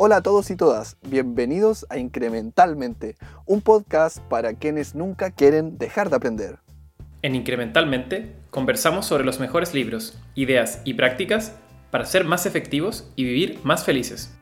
Hola 0.00 0.18
a 0.18 0.22
todos 0.22 0.48
y 0.52 0.54
todas, 0.54 0.96
bienvenidos 1.08 1.84
a 1.90 1.98
Incrementalmente, 1.98 3.16
un 3.46 3.62
podcast 3.62 4.20
para 4.28 4.54
quienes 4.54 4.94
nunca 4.94 5.32
quieren 5.32 5.76
dejar 5.76 6.08
de 6.08 6.14
aprender. 6.14 6.60
En 7.22 7.34
Incrementalmente 7.34 8.36
conversamos 8.50 9.06
sobre 9.06 9.24
los 9.24 9.40
mejores 9.40 9.74
libros, 9.74 10.16
ideas 10.36 10.82
y 10.84 10.94
prácticas 10.94 11.56
para 11.90 12.04
ser 12.04 12.24
más 12.24 12.46
efectivos 12.46 13.10
y 13.16 13.24
vivir 13.24 13.58
más 13.64 13.84
felices. 13.84 14.32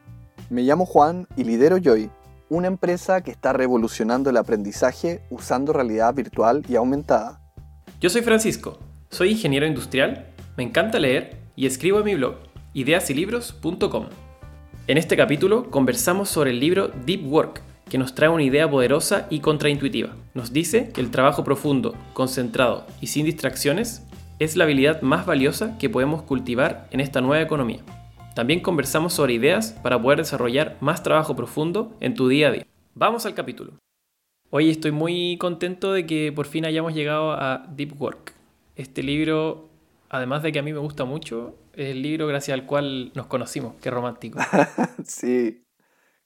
Me 0.51 0.61
llamo 0.61 0.85
Juan 0.85 1.27
y 1.39 1.45
lidero 1.45 1.79
Joy, 1.79 2.11
una 2.51 2.67
empresa 2.67 3.23
que 3.23 3.31
está 3.31 3.55
revolucionando 3.55 4.29
el 4.29 4.37
aprendizaje 4.37 5.23
usando 5.31 5.73
realidad 5.73 6.13
virtual 6.13 6.67
y 6.69 6.77
aumentada. 6.77 7.41
Yo 7.99 8.11
soy 8.11 8.21
Francisco, 8.21 8.79
soy 9.09 9.31
ingeniero 9.31 9.65
industrial, 9.65 10.35
me 10.59 10.65
encanta 10.65 10.99
leer 10.99 11.39
y 11.57 11.65
escribo 11.65 12.01
en 12.01 12.05
mi 12.05 12.15
blog 12.15 12.35
ideasylibros.com. 12.75 14.26
En 14.89 14.99
este 14.99 15.17
capítulo 15.17 15.69
conversamos 15.69 16.29
sobre 16.29 16.51
el 16.51 16.61
libro 16.61 16.93
Deep 17.07 17.27
Work, 17.27 17.61
que 17.91 17.99
nos 17.99 18.15
trae 18.15 18.29
una 18.29 18.45
idea 18.45 18.71
poderosa 18.71 19.27
y 19.31 19.41
contraintuitiva. 19.41 20.15
Nos 20.33 20.53
dice 20.53 20.93
que 20.95 21.01
el 21.01 21.11
trabajo 21.11 21.43
profundo, 21.43 21.97
concentrado 22.13 22.87
y 23.01 23.09
sin 23.09 23.27
distracciones 23.27 24.07
es 24.39 24.55
la 24.55 24.63
habilidad 24.63 25.03
más 25.03 25.27
valiosa 25.27 25.77
que 25.79 25.91
podemos 25.91 26.23
cultivar 26.23 26.87
en 26.93 27.01
esta 27.01 27.21
nueva 27.21 27.43
economía. 27.43 27.81
También 28.37 28.61
conversamos 28.61 29.13
sobre 29.13 29.35
ideas 29.35 29.73
para 29.83 30.01
poder 30.01 30.19
desarrollar 30.19 30.77
más 30.81 31.03
trabajo 31.03 31.35
profundo 31.35 31.93
en 31.99 32.15
tu 32.15 32.29
día 32.29 32.47
a 32.47 32.53
día. 32.53 32.67
Vamos 32.95 33.27
al 33.27 33.35
capítulo. 33.35 33.73
Hoy 34.51 34.71
estoy 34.71 34.93
muy 34.93 35.37
contento 35.39 35.93
de 35.95 36.07
que 36.07 36.31
por 36.31 36.47
fin 36.47 36.65
hayamos 36.65 36.95
llegado 36.95 37.33
a 37.33 37.67
Deep 37.75 38.01
Work. 38.01 38.35
Este 38.77 39.03
libro, 39.03 39.69
además 40.11 40.45
de 40.45 40.53
que 40.53 40.61
a 40.61 40.63
mí 40.63 40.73
me 40.73 40.79
gusta 40.79 41.05
mucho, 41.05 41.57
el 41.77 42.03
libro 42.03 42.27
gracias 42.27 42.59
al 42.59 42.67
cual 42.67 43.13
nos 43.15 43.27
conocimos. 43.27 43.75
Qué 43.81 43.91
romántico. 43.91 44.39
sí, 45.05 45.65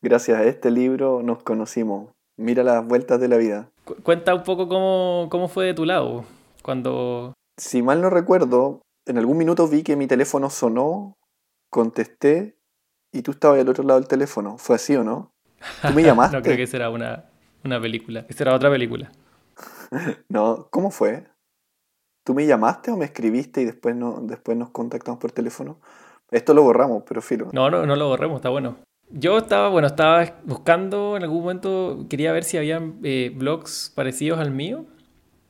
gracias 0.01 0.39
a 0.39 0.45
este 0.45 0.71
libro 0.71 1.23
nos 1.23 1.43
conocimos. 1.43 2.11
Mira 2.37 2.63
las 2.63 2.87
vueltas 2.87 3.21
de 3.21 3.29
la 3.29 3.37
vida. 3.37 3.71
cuenta 4.03 4.35
un 4.35 4.45
poco 4.45 4.69
cómo, 4.69 5.29
cómo 5.31 5.49
fue 5.49 5.67
de 5.67 5.75
tu 5.75 5.85
lado 5.85 6.25
cuando... 6.63 7.35
Si 7.59 7.83
mal 7.83 8.01
no 8.01 8.09
recuerdo, 8.09 8.81
en 9.07 9.19
algún 9.19 9.37
minuto 9.37 9.69
vi 9.69 9.83
que 9.83 9.97
mi 9.97 10.07
teléfono 10.07 10.49
sonó, 10.49 11.19
contesté 11.69 12.57
y 13.13 13.23
tú 13.23 13.33
estabas 13.33 13.61
al 13.61 13.69
otro 13.69 13.85
lado 13.85 14.01
del 14.01 14.09
teléfono. 14.09 14.57
¿Fue 14.57 14.77
así 14.77 14.97
o 14.97 15.05
no? 15.05 15.33
¿Tú 15.83 15.93
me 15.93 16.03
llamaste? 16.05 16.37
no 16.37 16.43
creo 16.43 16.57
que 16.57 16.63
esa 16.63 16.79
era 16.79 16.91
una, 16.91 17.27
una 17.65 17.81
película. 17.81 18.25
Esa 18.29 18.45
era 18.45 18.55
otra 18.55 18.71
película. 18.71 19.11
no, 20.29 20.69
¿cómo 20.71 20.91
fue? 20.91 21.27
¿Tú 22.25 22.35
me 22.35 22.47
llamaste 22.47 22.91
o 22.91 22.97
me 22.97 23.07
escribiste 23.07 23.63
y 23.63 23.65
después, 23.65 23.97
no, 23.97 24.21
después 24.23 24.57
nos 24.57 24.71
contactamos 24.71 25.21
por 25.21 25.33
teléfono? 25.33 25.79
Esto 26.31 26.55
lo 26.55 26.63
borramos, 26.63 27.03
pero 27.09 27.23
filo. 27.23 27.49
No, 27.53 27.71
no, 27.71 27.87
no 27.87 27.97
lo 27.97 28.09
borramos, 28.09 28.37
está 28.37 28.51
bueno. 28.51 28.77
Yo 29.11 29.39
estaba, 29.39 29.69
bueno, 29.69 29.89
estaba 29.89 30.37
buscando 30.45 31.17
en 31.17 31.25
algún 31.25 31.41
momento, 31.41 32.07
quería 32.09 32.31
ver 32.33 32.45
si 32.45 32.59
había 32.59 32.81
eh, 33.03 33.33
blogs 33.35 33.91
parecidos 33.95 34.39
al 34.39 34.53
mío, 34.53 34.85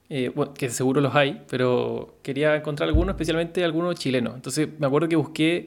eh, 0.08 0.30
bueno, 0.34 0.54
que 0.54 0.70
seguro 0.70 1.02
los 1.02 1.14
hay, 1.14 1.44
pero 1.50 2.14
quería 2.22 2.56
encontrar 2.56 2.88
alguno, 2.88 3.10
especialmente 3.10 3.62
alguno 3.62 3.92
chileno. 3.92 4.34
Entonces 4.34 4.68
me 4.78 4.86
acuerdo 4.86 5.08
que 5.08 5.16
busqué 5.16 5.66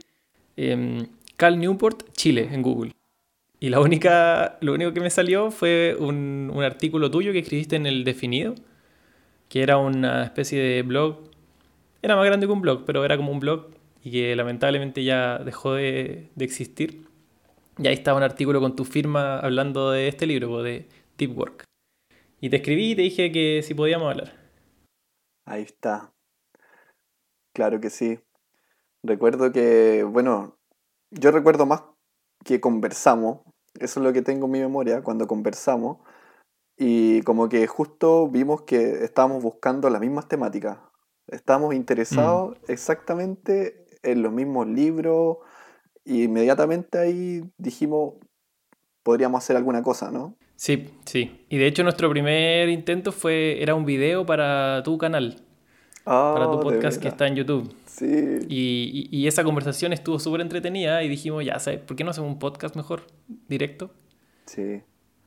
eh, 0.58 1.08
Cal 1.38 1.60
Newport, 1.60 2.12
Chile, 2.14 2.50
en 2.52 2.64
Google. 2.64 2.94
Y 3.60 3.70
la 3.70 3.80
única, 3.80 4.58
lo 4.62 4.74
único 4.74 4.92
que 4.92 5.00
me 5.00 5.12
salió 5.12 5.52
fue 5.52 5.96
un, 6.00 6.52
un 6.54 6.64
artículo 6.64 7.12
tuyo 7.12 7.32
que 7.32 7.40
escribiste 7.40 7.76
en 7.76 7.86
el 7.86 8.04
definido 8.04 8.56
que 9.54 9.62
era 9.62 9.78
una 9.78 10.24
especie 10.24 10.60
de 10.60 10.82
blog. 10.82 11.30
Era 12.02 12.16
más 12.16 12.26
grande 12.26 12.48
que 12.48 12.52
un 12.52 12.62
blog, 12.62 12.86
pero 12.86 13.06
era 13.06 13.18
como 13.18 13.32
un 13.32 13.40
blog 13.40 13.68
y 14.04 14.10
que 14.10 14.36
lamentablemente 14.36 15.04
ya 15.04 15.38
dejó 15.38 15.74
de, 15.74 16.32
existir. 16.40 17.06
Y 17.78 17.86
ahí 17.86 17.94
estaba 17.94 18.18
un 18.18 18.24
artículo 18.24 18.60
con 18.60 18.76
tu 18.76 18.84
firma 18.84 19.38
hablando 19.38 19.92
de 19.92 20.08
este 20.08 20.26
libro, 20.26 20.64
de 20.64 20.88
Deep 21.20 21.38
Work. 21.38 21.66
Y 22.42 22.50
te 22.50 22.56
escribí 22.56 22.94
y 22.94 22.96
te 22.96 23.04
dije 23.04 23.32
que 23.32 23.62
si 23.62 23.76
podíamos 23.76 24.10
hablar. 24.10 24.34
Ahí 25.46 25.62
está. 25.62 26.12
Claro 27.54 27.80
que 27.80 27.92
sí. 27.92 28.20
Recuerdo 29.04 29.52
que, 29.52 30.02
bueno, 30.02 30.58
yo 31.12 31.30
recuerdo 31.30 31.68
más 31.68 31.84
que 32.44 32.60
conversamos. 32.60 33.42
Eso 33.80 34.00
es 34.00 34.04
lo 34.04 34.14
que 34.14 34.24
tengo 34.24 34.48
en 34.48 34.52
mi 34.52 34.60
memoria 34.62 35.04
cuando 35.04 35.28
conversamos. 35.28 36.00
Y 36.86 37.22
como 37.22 37.48
que 37.48 37.66
justo 37.66 38.28
vimos 38.28 38.64
que 38.64 39.06
estábamos 39.06 39.42
buscando 39.42 39.90
las 39.90 40.02
mismas 40.02 40.28
temáticas. 40.28 40.80
Estábamos 41.28 41.74
interesados 41.76 42.58
mm. 42.58 42.72
exactamente 42.72 43.86
en 44.04 44.22
los 44.22 44.34
mismos 44.34 44.68
libros. 44.68 45.38
Y 46.04 46.24
inmediatamente 46.24 47.00
ahí 47.00 47.42
dijimos, 47.58 48.16
podríamos 49.02 49.42
hacer 49.42 49.56
alguna 49.56 49.82
cosa, 49.82 50.12
¿no? 50.12 50.36
Sí, 50.58 50.90
sí. 51.06 51.46
Y 51.48 51.58
de 51.58 51.68
hecho 51.68 51.84
nuestro 51.84 52.10
primer 52.10 52.68
intento 52.68 53.14
fue, 53.14 53.64
era 53.64 53.76
un 53.76 53.86
video 53.86 54.26
para 54.26 54.84
tu 54.84 54.98
canal. 54.98 55.42
para 56.04 56.52
tu 56.52 56.58
ah, 56.58 56.62
podcast 56.62 57.02
que 57.02 57.08
está 57.08 57.28
en 57.28 57.36
YouTube. 57.38 57.74
Sí. 57.86 58.40
Y, 58.50 59.10
y, 59.10 59.20
y 59.20 59.28
esa 59.28 59.46
conversación 59.46 59.94
estuvo 59.94 60.20
súper 60.20 60.42
entretenida 60.42 61.02
y 61.02 61.08
dijimos, 61.08 61.46
ya, 61.46 61.60
¿sabes? 61.60 61.80
¿Por 61.80 61.96
qué 61.96 62.04
no 62.04 62.12
hacemos 62.12 62.30
un 62.30 62.40
podcast 62.40 62.76
mejor, 62.76 63.08
directo? 63.48 63.92
Sí. 64.46 64.82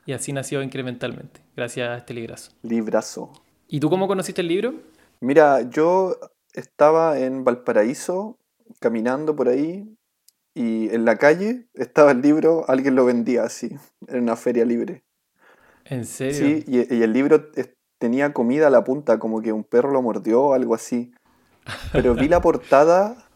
Y 0.07 0.13
así 0.13 0.33
nació 0.33 0.63
incrementalmente, 0.63 1.41
gracias 1.57 1.89
a 1.89 1.97
este 1.97 2.15
librazo. 2.15 2.53
Librazo. 2.63 3.33
¿Y 3.67 3.81
tú 3.81 3.91
cómo 3.91 4.07
conociste 4.07 4.41
el 4.41 4.49
libro? 4.49 4.75
Mira, 5.21 5.63
yo 5.69 6.17
estaba 6.53 7.19
en 7.19 7.43
Valparaíso, 7.43 8.39
caminando 8.81 9.35
por 9.35 9.49
ahí, 9.49 9.97
y 10.55 10.89
en 10.95 11.05
la 11.05 11.17
calle 11.17 11.67
estaba 11.75 12.13
el 12.13 12.23
libro, 12.23 12.65
alguien 12.69 12.95
lo 12.95 13.05
vendía 13.05 13.43
así, 13.43 13.77
en 14.07 14.23
una 14.23 14.37
feria 14.37 14.65
libre. 14.65 15.03
¿En 15.85 16.05
serio? 16.05 16.35
Sí, 16.35 16.65
y, 16.67 16.95
y 16.95 17.03
el 17.03 17.13
libro 17.13 17.51
tenía 17.99 18.33
comida 18.33 18.69
a 18.69 18.71
la 18.71 18.85
punta, 18.85 19.19
como 19.19 19.43
que 19.43 19.53
un 19.53 19.65
perro 19.65 19.91
lo 19.91 20.03
mordió 20.03 20.43
o 20.43 20.55
algo 20.55 20.75
así. 20.75 21.13
Pero 21.93 22.15
vi 22.15 22.29
la 22.29 22.41
portada 22.43 23.29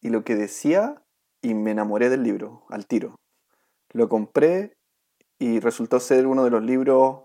y 0.00 0.08
lo 0.08 0.24
que 0.24 0.36
decía 0.36 1.02
y 1.42 1.52
me 1.52 1.72
enamoré 1.72 2.08
del 2.08 2.22
libro, 2.22 2.64
al 2.70 2.86
tiro. 2.86 3.16
Lo 3.92 4.08
compré 4.08 4.72
y 5.38 5.60
resultó 5.60 6.00
ser 6.00 6.26
uno 6.26 6.44
de 6.44 6.50
los 6.50 6.62
libros 6.62 7.20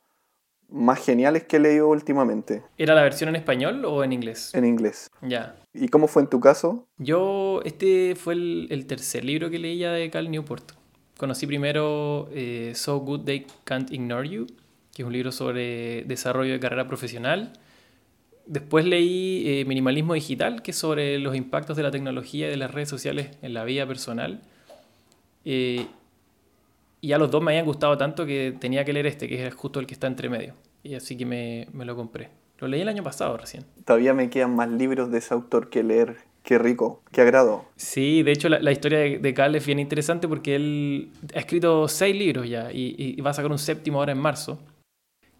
más 0.71 1.03
geniales 1.03 1.43
que 1.43 1.57
he 1.57 1.59
leído 1.59 1.89
últimamente. 1.89 2.63
¿Era 2.77 2.93
la 2.93 3.01
versión 3.01 3.29
en 3.29 3.35
español 3.35 3.85
o 3.85 4.03
en 4.03 4.13
inglés? 4.13 4.53
En 4.53 4.65
inglés. 4.65 5.09
Ya. 5.21 5.55
¿Y 5.73 5.87
cómo 5.87 6.07
fue 6.07 6.21
en 6.21 6.29
tu 6.29 6.39
caso? 6.39 6.87
Yo, 6.97 7.61
este 7.65 8.15
fue 8.15 8.33
el, 8.33 8.85
tercer 8.87 9.25
libro 9.25 9.49
que 9.49 9.59
leí 9.59 9.79
ya 9.79 9.91
de 9.91 10.09
Cal 10.09 10.29
Newport. 10.29 10.71
Conocí 11.17 11.47
primero 11.47 12.29
eh, 12.31 12.73
So 12.75 12.99
Good 12.99 13.25
They 13.25 13.47
Can't 13.63 13.91
Ignore 13.91 14.29
You, 14.29 14.47
que 14.93 15.01
es 15.01 15.05
un 15.05 15.13
libro 15.13 15.31
sobre 15.31 16.03
desarrollo 16.03 16.53
de 16.53 16.59
carrera 16.59 16.87
profesional. 16.87 17.53
Después 18.45 18.85
leí 18.85 19.43
eh, 19.45 19.65
Minimalismo 19.65 20.13
Digital, 20.13 20.61
que 20.61 20.71
es 20.71 20.77
sobre 20.77 21.19
los 21.19 21.35
impactos 21.35 21.77
de 21.77 21.83
la 21.83 21.91
tecnología 21.91 22.47
y 22.47 22.49
de 22.51 22.57
las 22.57 22.71
redes 22.71 22.89
sociales 22.89 23.29
en 23.41 23.53
la 23.53 23.63
vida 23.63 23.85
personal. 23.85 24.41
Eh, 25.45 25.85
y 27.01 27.13
a 27.13 27.17
los 27.17 27.31
dos 27.31 27.41
me 27.41 27.51
habían 27.51 27.65
gustado 27.65 27.97
tanto 27.97 28.25
que 28.25 28.55
tenía 28.59 28.83
que 28.85 28.93
leer 28.93 29.07
este, 29.07 29.27
que 29.27 29.47
es 29.47 29.53
justo 29.53 29.79
el 29.79 29.87
que 29.87 29.93
está 29.93 30.07
entre 30.07 30.29
medio. 30.29 30.55
Y 30.83 30.95
así 30.95 31.17
que 31.17 31.25
me, 31.25 31.67
me 31.73 31.85
lo 31.85 31.95
compré. 31.95 32.29
Lo 32.59 32.67
leí 32.67 32.81
el 32.81 32.89
año 32.89 33.03
pasado 33.03 33.37
recién. 33.37 33.65
Todavía 33.85 34.13
me 34.13 34.29
quedan 34.29 34.55
más 34.55 34.69
libros 34.69 35.11
de 35.11 35.19
ese 35.19 35.33
autor 35.33 35.69
que 35.69 35.83
leer. 35.83 36.17
Qué 36.43 36.57
rico, 36.57 37.01
qué 37.11 37.21
agrado. 37.21 37.65
Sí, 37.75 38.23
de 38.23 38.31
hecho 38.31 38.49
la, 38.49 38.59
la 38.59 38.71
historia 38.71 38.99
de, 38.99 39.19
de, 39.19 39.33
Cal 39.33 39.55
es 39.55 39.65
bien 39.65 39.77
interesante 39.77 40.27
porque 40.27 40.55
él 40.55 41.11
ha 41.35 41.39
escrito 41.39 41.88
seis 41.88 42.15
libros 42.15 42.49
ya 42.49 42.71
y, 42.71 42.95
y, 42.97 43.21
va 43.21 43.31
a 43.31 43.33
sacar 43.33 43.51
un 43.51 43.59
séptimo 43.59 43.99
ahora 43.99 44.13
en 44.13 44.19
marzo, 44.19 44.57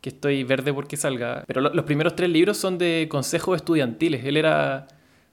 que 0.02 0.10
estoy 0.10 0.44
verde 0.44 0.74
porque 0.74 0.98
salga. 0.98 1.46
Pero 1.48 1.62
lo, 1.62 1.74
los 1.74 1.86
primeros 1.86 2.16
tres 2.16 2.30
libros 2.30 2.58
son 2.58 2.78
de 2.78 3.08
consejos 3.10 3.56
estudiantiles. 3.56 4.24
Él 4.26 4.38
era, 4.38 4.88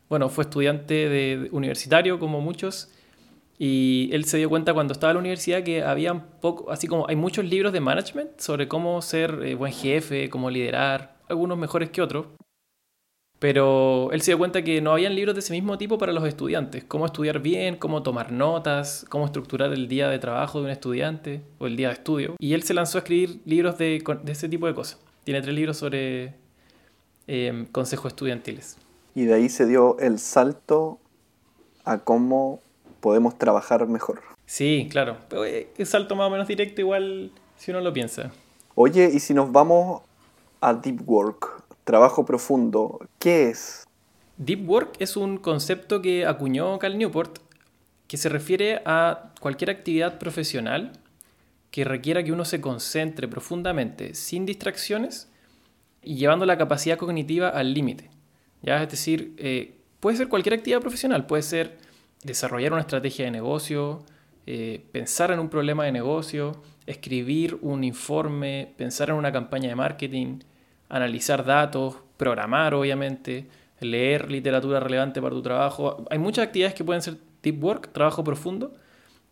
bueno, 0.08 0.28
fue 0.28 0.44
estudiante 0.44 1.08
de, 1.08 1.48
universitario 1.52 2.18
como 2.18 2.40
muchos 2.40 2.90
y 3.58 4.10
él 4.12 4.24
se 4.24 4.36
dio 4.36 4.48
cuenta 4.48 4.74
cuando 4.74 4.92
estaba 4.92 5.12
en 5.12 5.16
la 5.16 5.20
universidad 5.20 5.62
que 5.62 5.82
había 5.82 6.14
poco, 6.40 6.70
así 6.70 6.86
como 6.86 7.08
hay 7.08 7.16
muchos 7.16 7.44
libros 7.44 7.72
de 7.72 7.80
management 7.80 8.38
sobre 8.38 8.68
cómo 8.68 9.00
ser 9.00 9.40
eh, 9.44 9.54
buen 9.54 9.72
jefe, 9.72 10.28
cómo 10.28 10.50
liderar, 10.50 11.16
algunos 11.28 11.56
mejores 11.56 11.90
que 11.90 12.02
otros. 12.02 12.26
Pero 13.38 14.10
él 14.12 14.22
se 14.22 14.30
dio 14.30 14.38
cuenta 14.38 14.62
que 14.64 14.80
no 14.80 14.92
habían 14.92 15.14
libros 15.14 15.34
de 15.34 15.40
ese 15.40 15.52
mismo 15.52 15.76
tipo 15.76 15.98
para 15.98 16.12
los 16.12 16.26
estudiantes. 16.26 16.84
Cómo 16.84 17.04
estudiar 17.04 17.40
bien, 17.40 17.76
cómo 17.76 18.02
tomar 18.02 18.32
notas, 18.32 19.04
cómo 19.10 19.26
estructurar 19.26 19.74
el 19.74 19.88
día 19.88 20.08
de 20.08 20.18
trabajo 20.18 20.58
de 20.58 20.64
un 20.64 20.70
estudiante 20.70 21.42
o 21.58 21.66
el 21.66 21.76
día 21.76 21.88
de 21.88 21.94
estudio. 21.94 22.36
Y 22.38 22.54
él 22.54 22.62
se 22.62 22.72
lanzó 22.72 22.96
a 22.96 23.00
escribir 23.00 23.42
libros 23.44 23.76
de, 23.76 24.02
de 24.22 24.32
ese 24.32 24.48
tipo 24.48 24.66
de 24.66 24.74
cosas. 24.74 24.98
Tiene 25.24 25.42
tres 25.42 25.54
libros 25.54 25.76
sobre 25.76 26.34
eh, 27.26 27.66
consejos 27.72 28.12
estudiantiles. 28.12 28.78
Y 29.14 29.24
de 29.24 29.34
ahí 29.34 29.48
se 29.50 29.66
dio 29.66 29.98
el 29.98 30.18
salto 30.18 30.98
a 31.84 31.98
cómo 31.98 32.60
podemos 33.06 33.38
trabajar 33.38 33.86
mejor. 33.86 34.20
Sí, 34.46 34.88
claro. 34.90 35.16
Es 35.44 35.68
eh, 35.78 35.86
salto 35.86 36.16
más 36.16 36.26
o 36.26 36.30
menos 36.30 36.48
directo 36.48 36.80
igual 36.80 37.30
si 37.56 37.70
uno 37.70 37.80
lo 37.80 37.92
piensa. 37.92 38.32
Oye, 38.74 39.08
y 39.14 39.20
si 39.20 39.32
nos 39.32 39.52
vamos 39.52 40.02
a 40.60 40.74
Deep 40.74 41.08
Work, 41.08 41.62
trabajo 41.84 42.24
profundo, 42.24 42.98
¿qué 43.20 43.50
es? 43.50 43.86
Deep 44.38 44.68
Work 44.68 44.96
es 44.98 45.16
un 45.16 45.38
concepto 45.38 46.02
que 46.02 46.26
acuñó 46.26 46.80
Cal 46.80 46.98
Newport 46.98 47.38
que 48.08 48.16
se 48.16 48.28
refiere 48.28 48.82
a 48.84 49.30
cualquier 49.40 49.70
actividad 49.70 50.18
profesional 50.18 50.90
que 51.70 51.84
requiera 51.84 52.24
que 52.24 52.32
uno 52.32 52.44
se 52.44 52.60
concentre 52.60 53.28
profundamente, 53.28 54.14
sin 54.14 54.46
distracciones 54.46 55.30
y 56.02 56.16
llevando 56.16 56.44
la 56.44 56.58
capacidad 56.58 56.98
cognitiva 56.98 57.50
al 57.50 57.72
límite. 57.72 58.10
¿ya? 58.62 58.82
Es 58.82 58.90
decir, 58.90 59.36
eh, 59.38 59.76
puede 60.00 60.16
ser 60.16 60.26
cualquier 60.26 60.54
actividad 60.54 60.80
profesional, 60.80 61.26
puede 61.26 61.44
ser 61.44 61.85
desarrollar 62.26 62.72
una 62.72 62.82
estrategia 62.82 63.24
de 63.24 63.30
negocio, 63.30 64.04
eh, 64.46 64.84
pensar 64.92 65.30
en 65.30 65.38
un 65.38 65.48
problema 65.48 65.84
de 65.84 65.92
negocio, 65.92 66.62
escribir 66.86 67.58
un 67.62 67.82
informe, 67.84 68.72
pensar 68.76 69.10
en 69.10 69.16
una 69.16 69.32
campaña 69.32 69.68
de 69.68 69.74
marketing, 69.74 70.40
analizar 70.88 71.44
datos, 71.44 71.96
programar 72.16 72.74
obviamente, 72.74 73.48
leer 73.80 74.30
literatura 74.30 74.80
relevante 74.80 75.20
para 75.20 75.34
tu 75.34 75.42
trabajo. 75.42 76.04
Hay 76.10 76.18
muchas 76.18 76.46
actividades 76.46 76.74
que 76.74 76.84
pueden 76.84 77.02
ser 77.02 77.18
deep 77.42 77.62
work, 77.62 77.92
trabajo 77.92 78.24
profundo. 78.24 78.72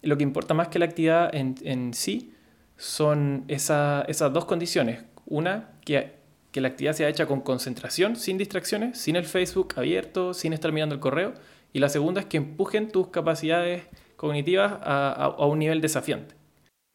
Lo 0.03 0.17
que 0.17 0.23
importa 0.23 0.53
más 0.53 0.69
que 0.69 0.79
la 0.79 0.85
actividad 0.85 1.31
en, 1.35 1.95
sí 1.95 2.33
son 2.77 3.45
esas 3.49 4.33
dos 4.33 4.45
condiciones. 4.45 5.05
Una, 5.27 5.71
que, 5.85 6.13
que 6.51 6.61
la 6.61 6.69
actividad 6.69 6.93
sea 6.93 7.09
hecha 7.09 7.27
con 7.27 7.41
concentración, 7.41 8.17
sin 8.17 8.37
distracciones, 8.37 8.99
sin 8.99 9.17
el 9.17 9.25
Facebook 9.25 9.75
abierto, 9.77 10.35
sin 10.35 10.53
estar 10.53 10.73
mirando 10.73 10.95
el 10.95 11.01
correo. 11.01 11.35
Y 11.75 11.81
la 11.81 11.89
segunda 11.89 12.21
es 12.21 12.27
que 12.27 12.37
empujen 12.37 12.89
tus 12.89 13.09
capacidades 13.09 13.83
cognitivas 14.17 14.79
a, 14.81 15.35
un 15.45 15.59
nivel 15.59 15.81
desafiante. 15.81 16.37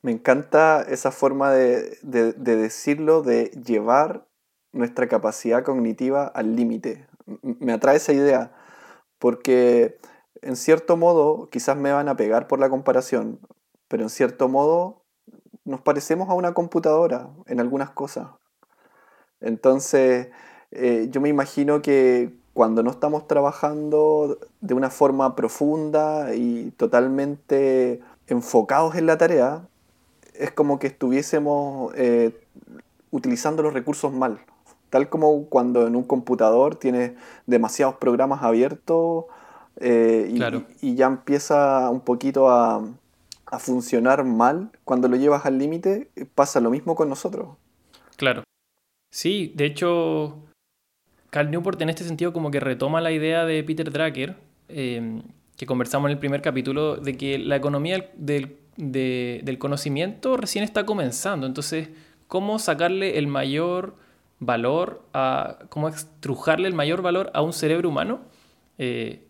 Me 0.01 0.13
encanta 0.13 0.81
esa 0.87 1.11
forma 1.11 1.51
de, 1.51 1.97
decirlo, 2.01 3.21
de 3.21 3.51
llevar 3.61 4.25
nuestra 4.71 5.09
capacidad 5.09 5.65
cognitiva 5.65 6.25
al 6.27 6.55
límite. 6.55 7.05
Me 7.41 7.73
atrae 7.73 7.97
esa 7.97 8.13
idea, 8.13 8.53
porque 9.19 9.97
en 10.41 10.55
cierto 10.55 10.95
modo, 10.95 11.49
quizás 11.49 11.75
me 11.75 11.91
van 11.91 12.07
a 12.07 12.15
pegar 12.15 12.47
por 12.47 12.59
la 12.59 12.69
comparación, 12.69 13.41
pero 13.89 14.03
en 14.03 14.09
cierto 14.09 14.47
modo 14.47 15.03
nos 15.65 15.81
parecemos 15.81 16.29
a 16.29 16.35
una 16.35 16.53
computadora 16.53 17.29
en 17.47 17.59
algunas 17.59 17.89
cosas. 17.89 18.29
Entonces, 19.41 20.29
eh, 20.71 21.07
yo 21.09 21.19
me 21.19 21.27
imagino 21.27 21.81
que 21.81 22.38
cuando 22.59 22.83
no 22.83 22.91
estamos 22.91 23.25
trabajando 23.25 24.38
de 24.59 24.73
una 24.73 24.89
forma 24.89 25.33
profunda 25.33 26.35
y 26.35 26.71
totalmente 26.71 28.01
enfocados 28.27 28.95
en 28.95 29.06
la 29.06 29.17
tarea, 29.17 29.61
es 30.33 30.51
como 30.51 30.77
que 30.77 30.88
estuviésemos 30.88 31.94
eh, 31.95 32.38
utilizando 33.11 33.63
los 33.63 33.73
recursos 33.73 34.11
mal. 34.11 34.39
Tal 34.89 35.07
como 35.07 35.45
cuando 35.45 35.88
en 35.88 35.95
un 35.95 36.03
computador 36.03 36.75
tienes 36.75 37.13
demasiados 37.47 37.95
programas 37.95 38.44
abiertos 38.44 39.23
eh, 39.77 40.29
y, 40.81 40.95
ya 40.95 41.05
empieza 41.05 41.89
un 41.89 42.01
poquito 42.01 42.50
a, 42.50 42.83
a 43.45 43.59
funcionar 43.59 44.25
mal, 44.25 44.69
cuando 44.83 45.07
lo 45.07 45.15
llevas 45.15 45.45
al 45.45 45.57
límite, 45.57 46.09
pasa 46.35 46.59
lo 46.59 46.71
mismo 46.71 46.95
con 46.95 47.07
nosotros. 47.07 47.55
Claro. 48.17 48.44
Sí, 49.12 49.53
de 49.55 49.65
hecho, 49.65 50.49
Cal 51.29 51.51
Newport 51.51 51.81
en 51.81 51.89
este 51.89 52.03
sentido 52.03 52.33
como 52.33 52.51
que 52.51 52.59
retoma 52.59 53.01
la 53.01 53.11
idea 53.11 53.45
de 53.45 53.63
Peter 53.63 53.91
Drucker, 53.91 54.35
em, 54.67 55.21
que 55.57 55.65
conversamos 55.65 56.09
en 56.09 56.13
el 56.13 56.19
primer 56.19 56.41
capítulo, 56.41 56.97
de 56.97 57.17
que 57.17 57.37
la 57.37 57.55
economía 57.55 58.09
del, 58.15 58.55
del, 58.77 59.57
conocimiento 59.59 60.37
recién 60.37 60.63
está 60.63 60.85
comenzando. 60.85 61.45
Entonces, 61.45 61.89
¿cómo 62.27 62.59
sacarle 62.59 63.17
el 63.17 63.27
mayor 63.27 63.95
valor, 64.39 65.03
a, 65.13 65.59
cómo 65.69 65.89
estrujarle 65.89 66.67
el 66.67 66.73
mayor 66.73 67.01
valor 67.01 67.29
a 67.33 67.41
un 67.41 67.53
cerebro 67.53 67.89
humano? 67.89 68.21
Eh, 68.77 69.23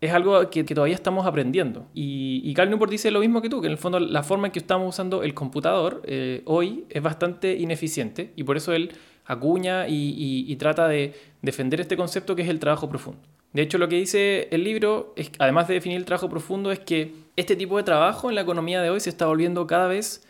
es 0.00 0.12
algo 0.12 0.48
que, 0.48 0.64
todavía 0.64 0.94
estamos 0.94 1.26
aprendiendo. 1.26 1.86
Y, 1.94 2.52
Cal 2.54 2.70
Newport 2.70 2.90
dice 2.90 3.10
lo 3.10 3.20
mismo 3.20 3.42
que 3.42 3.48
tú, 3.48 3.60
que 3.60 3.66
en 3.66 3.72
el 3.72 3.78
fondo 3.78 4.00
la 4.00 4.22
forma 4.22 4.48
en 4.48 4.52
que 4.52 4.58
estamos 4.58 4.88
usando 4.88 5.22
el 5.22 5.34
computador 5.34 6.02
eh, 6.04 6.42
hoy 6.46 6.84
es 6.88 7.02
bastante 7.02 7.54
ineficiente 7.54 8.32
y 8.34 8.44
por 8.44 8.56
eso 8.56 8.72
él 8.72 8.92
acuña 9.30 9.86
y, 9.88 10.54
trata 10.56 10.88
de 10.88 11.14
defender 11.42 11.80
este 11.80 11.96
concepto 11.96 12.36
que 12.36 12.42
es 12.42 12.48
el 12.48 12.58
trabajo 12.58 12.88
profundo. 12.88 13.20
De 13.52 13.62
hecho, 13.62 13.78
lo 13.78 13.88
que 13.88 13.96
dice 13.96 14.48
el 14.50 14.64
libro, 14.64 15.12
es, 15.16 15.30
además 15.38 15.66
de 15.68 15.74
definir 15.74 15.98
el 15.98 16.04
trabajo 16.04 16.28
profundo, 16.28 16.70
es 16.70 16.78
que 16.78 17.14
este 17.36 17.56
tipo 17.56 17.76
de 17.76 17.82
trabajo 17.82 18.28
en 18.28 18.34
la 18.34 18.42
economía 18.42 18.80
de 18.80 18.90
hoy 18.90 19.00
se 19.00 19.10
está 19.10 19.26
volviendo 19.26 19.66
cada 19.66 19.88
vez 19.88 20.24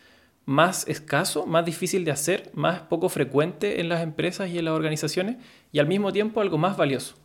más 0.45 0.87
escaso, 0.87 1.45
más 1.45 1.65
difícil 1.65 2.03
de 2.03 2.11
hacer, 2.11 2.49
más 2.53 2.81
poco 2.81 3.09
frecuente 3.09 3.79
en 3.79 3.89
las 3.89 4.01
empresas 4.01 4.49
y 4.49 4.57
en 4.57 4.65
las 4.65 4.73
organizaciones 4.73 5.37
y 5.71 5.79
al 5.79 5.87
mismo 5.87 6.11
tiempo 6.11 6.41
algo 6.41 6.57
más 6.57 6.77
valioso, 6.77 7.15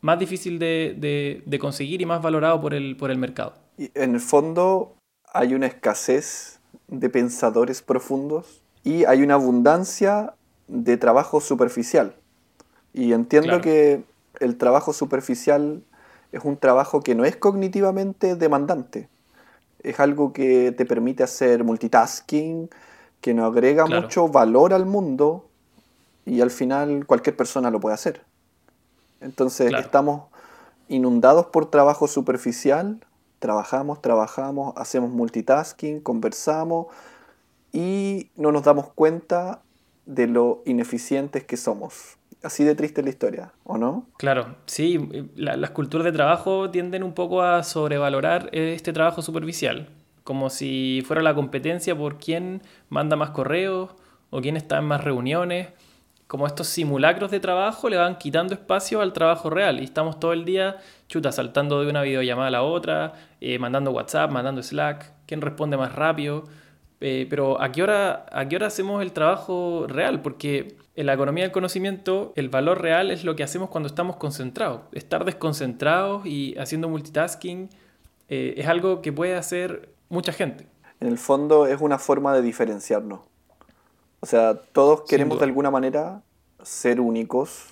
más 0.00 0.18
difícil 0.18 0.58
de, 0.58 1.58
conseguir 1.60 2.00
y 2.00 2.06
más 2.06 2.22
valorado 2.22 2.60
por 2.60 2.74
el, 2.74 2.96
por 2.96 3.10
el 3.10 3.18
mercado. 3.18 3.54
En 3.76 4.14
el 4.14 4.20
fondo 4.20 4.96
hay 5.32 5.54
una 5.54 5.66
escasez 5.66 6.60
de 6.86 7.08
pensadores 7.08 7.82
profundos 7.82 8.62
y 8.84 9.04
hay 9.04 9.22
una 9.22 9.34
abundancia 9.34 10.34
de 10.70 10.96
trabajo 10.96 11.40
superficial. 11.40 12.14
Y 12.92 13.12
entiendo 13.12 13.60
que 13.60 14.04
el 14.38 14.56
trabajo 14.56 14.92
superficial 14.92 15.82
es 16.32 16.44
un 16.44 16.56
trabajo 16.56 17.00
que 17.02 17.14
no 17.14 17.24
es 17.24 17.36
cognitivamente 17.36 18.36
demandante. 18.36 19.08
Es 19.82 19.98
algo 19.98 20.32
que 20.32 20.72
te 20.72 20.84
permite 20.86 21.22
hacer 21.22 21.64
multitasking, 21.64 22.70
que 23.20 23.34
no 23.34 23.44
agrega 23.44 23.86
mucho 23.86 24.28
valor 24.28 24.72
al 24.72 24.86
mundo 24.86 25.46
y 26.24 26.40
al 26.40 26.50
final 26.50 27.06
cualquier 27.06 27.36
persona 27.36 27.70
lo 27.70 27.80
puede 27.80 27.94
hacer. 27.94 28.22
Entonces 29.20 29.72
estamos 29.74 30.24
inundados 30.88 31.46
por 31.46 31.70
trabajo 31.70 32.06
superficial, 32.06 33.04
trabajamos, 33.38 34.00
trabajamos, 34.00 34.74
hacemos 34.76 35.10
multitasking, 35.10 36.00
conversamos 36.00 36.86
y 37.72 38.30
no 38.36 38.52
nos 38.52 38.62
damos 38.62 38.88
cuenta 38.92 39.62
de 40.06 40.26
lo 40.26 40.62
ineficientes 40.66 41.44
que 41.44 41.56
somos. 41.56 42.16
Así 42.42 42.64
de 42.64 42.74
triste 42.74 43.02
la 43.02 43.10
historia, 43.10 43.52
¿o 43.64 43.76
no? 43.76 44.06
Claro, 44.16 44.56
sí, 44.64 44.98
las 45.36 45.70
culturas 45.70 46.06
de 46.06 46.12
trabajo 46.12 46.70
tienden 46.70 47.02
un 47.02 47.12
poco 47.12 47.42
a 47.42 47.62
sobrevalorar 47.62 48.48
este 48.52 48.94
trabajo 48.94 49.20
superficial, 49.20 49.90
como 50.24 50.48
si 50.48 51.02
fuera 51.06 51.22
la 51.22 51.34
competencia 51.34 51.94
por 51.96 52.18
quién 52.18 52.62
manda 52.88 53.16
más 53.16 53.30
correos 53.30 53.90
o 54.30 54.40
quién 54.40 54.56
está 54.56 54.78
en 54.78 54.84
más 54.84 55.04
reuniones. 55.04 55.68
Como 56.26 56.46
estos 56.46 56.68
simulacros 56.68 57.30
de 57.30 57.40
trabajo 57.40 57.90
le 57.90 57.96
van 57.96 58.16
quitando 58.16 58.54
espacio 58.54 59.00
al 59.00 59.12
trabajo 59.12 59.50
real 59.50 59.80
y 59.80 59.84
estamos 59.84 60.18
todo 60.18 60.32
el 60.32 60.44
día, 60.44 60.76
chuta, 61.08 61.32
saltando 61.32 61.82
de 61.82 61.90
una 61.90 62.02
videollamada 62.02 62.48
a 62.48 62.52
la 62.52 62.62
otra, 62.62 63.14
eh, 63.40 63.58
mandando 63.58 63.90
WhatsApp, 63.90 64.30
mandando 64.30 64.62
Slack, 64.62 65.12
quién 65.26 65.42
responde 65.42 65.76
más 65.76 65.94
rápido. 65.94 66.44
Eh, 67.00 67.26
pero 67.30 67.60
¿a 67.62 67.72
qué, 67.72 67.82
hora, 67.82 68.26
¿a 68.30 68.46
qué 68.46 68.56
hora 68.56 68.66
hacemos 68.66 69.02
el 69.02 69.12
trabajo 69.12 69.86
real? 69.88 70.20
Porque 70.20 70.76
en 70.96 71.06
la 71.06 71.14
economía 71.14 71.44
del 71.44 71.52
conocimiento 71.52 72.32
el 72.36 72.50
valor 72.50 72.82
real 72.82 73.10
es 73.10 73.24
lo 73.24 73.36
que 73.36 73.42
hacemos 73.42 73.70
cuando 73.70 73.86
estamos 73.86 74.16
concentrados. 74.16 74.82
Estar 74.92 75.24
desconcentrados 75.24 76.26
y 76.26 76.56
haciendo 76.58 76.90
multitasking 76.90 77.70
eh, 78.28 78.54
es 78.58 78.66
algo 78.68 79.00
que 79.00 79.12
puede 79.12 79.34
hacer 79.34 79.94
mucha 80.10 80.32
gente. 80.32 80.66
En 81.00 81.08
el 81.08 81.16
fondo 81.16 81.66
es 81.66 81.80
una 81.80 81.98
forma 81.98 82.34
de 82.34 82.42
diferenciarnos. 82.42 83.20
O 84.20 84.26
sea, 84.26 84.54
todos 84.72 85.02
queremos 85.08 85.38
de 85.38 85.46
alguna 85.46 85.70
manera 85.70 86.22
ser 86.62 87.00
únicos, 87.00 87.64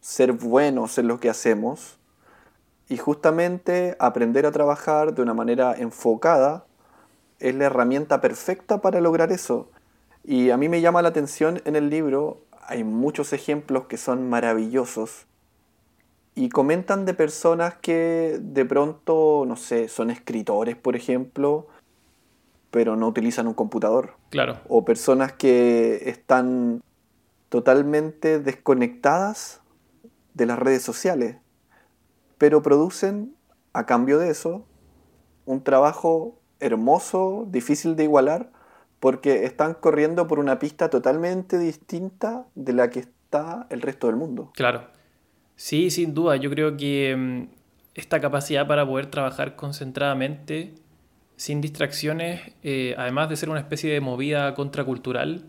ser 0.00 0.32
buenos 0.32 0.96
en 0.96 1.08
lo 1.08 1.20
que 1.20 1.28
hacemos 1.28 1.98
y 2.88 2.96
justamente 2.96 3.94
aprender 3.98 4.46
a 4.46 4.52
trabajar 4.52 5.14
de 5.14 5.20
una 5.20 5.34
manera 5.34 5.74
enfocada 5.76 6.64
es 7.44 7.54
la 7.54 7.66
herramienta 7.66 8.20
perfecta 8.20 8.80
para 8.80 9.00
lograr 9.00 9.30
eso. 9.32 9.70
Y 10.24 10.50
a 10.50 10.56
mí 10.56 10.68
me 10.68 10.80
llama 10.80 11.02
la 11.02 11.10
atención 11.10 11.60
en 11.64 11.76
el 11.76 11.90
libro, 11.90 12.40
hay 12.66 12.82
muchos 12.82 13.32
ejemplos 13.32 13.84
que 13.84 13.98
son 13.98 14.28
maravillosos 14.28 15.26
y 16.34 16.48
comentan 16.48 17.04
de 17.04 17.14
personas 17.14 17.74
que 17.74 18.38
de 18.40 18.64
pronto, 18.64 19.44
no 19.46 19.56
sé, 19.56 19.88
son 19.88 20.10
escritores, 20.10 20.74
por 20.76 20.96
ejemplo, 20.96 21.66
pero 22.70 22.96
no 22.96 23.06
utilizan 23.06 23.46
un 23.46 23.54
computador. 23.54 24.14
Claro. 24.30 24.58
O 24.68 24.84
personas 24.84 25.32
que 25.32 26.08
están 26.08 26.82
totalmente 27.50 28.40
desconectadas 28.40 29.60
de 30.32 30.46
las 30.46 30.58
redes 30.58 30.82
sociales, 30.82 31.36
pero 32.38 32.62
producen 32.62 33.36
a 33.74 33.86
cambio 33.86 34.18
de 34.18 34.30
eso 34.30 34.64
un 35.44 35.62
trabajo 35.62 36.40
hermoso, 36.60 37.46
difícil 37.50 37.96
de 37.96 38.04
igualar, 38.04 38.50
porque 39.00 39.44
están 39.44 39.74
corriendo 39.74 40.26
por 40.26 40.38
una 40.38 40.58
pista 40.58 40.88
totalmente 40.88 41.58
distinta 41.58 42.46
de 42.54 42.72
la 42.72 42.90
que 42.90 43.00
está 43.00 43.66
el 43.70 43.82
resto 43.82 44.06
del 44.06 44.16
mundo. 44.16 44.50
Claro. 44.54 44.88
Sí, 45.56 45.90
sin 45.90 46.14
duda. 46.14 46.36
Yo 46.36 46.50
creo 46.50 46.76
que 46.76 47.14
mm, 47.16 47.54
esta 47.94 48.20
capacidad 48.20 48.66
para 48.66 48.86
poder 48.86 49.06
trabajar 49.06 49.56
concentradamente, 49.56 50.74
sin 51.36 51.60
distracciones, 51.60 52.40
eh, 52.62 52.94
además 52.96 53.28
de 53.28 53.36
ser 53.36 53.50
una 53.50 53.60
especie 53.60 53.92
de 53.92 54.00
movida 54.00 54.54
contracultural, 54.54 55.44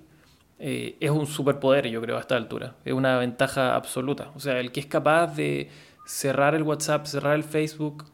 eh, 0.58 0.96
es 1.00 1.10
un 1.10 1.26
superpoder, 1.26 1.88
yo 1.88 2.02
creo, 2.02 2.18
a 2.18 2.22
esta 2.22 2.36
altura. 2.36 2.76
Es 2.86 2.94
una 2.94 3.18
ventaja 3.18 3.76
absoluta. 3.76 4.32
O 4.36 4.40
sea, 4.40 4.60
el 4.60 4.72
que 4.72 4.80
es 4.80 4.86
capaz 4.86 5.36
de 5.36 5.70
cerrar 6.06 6.56
el 6.56 6.64
WhatsApp, 6.64 7.06
cerrar 7.06 7.36
el 7.36 7.44
Facebook, 7.44 8.06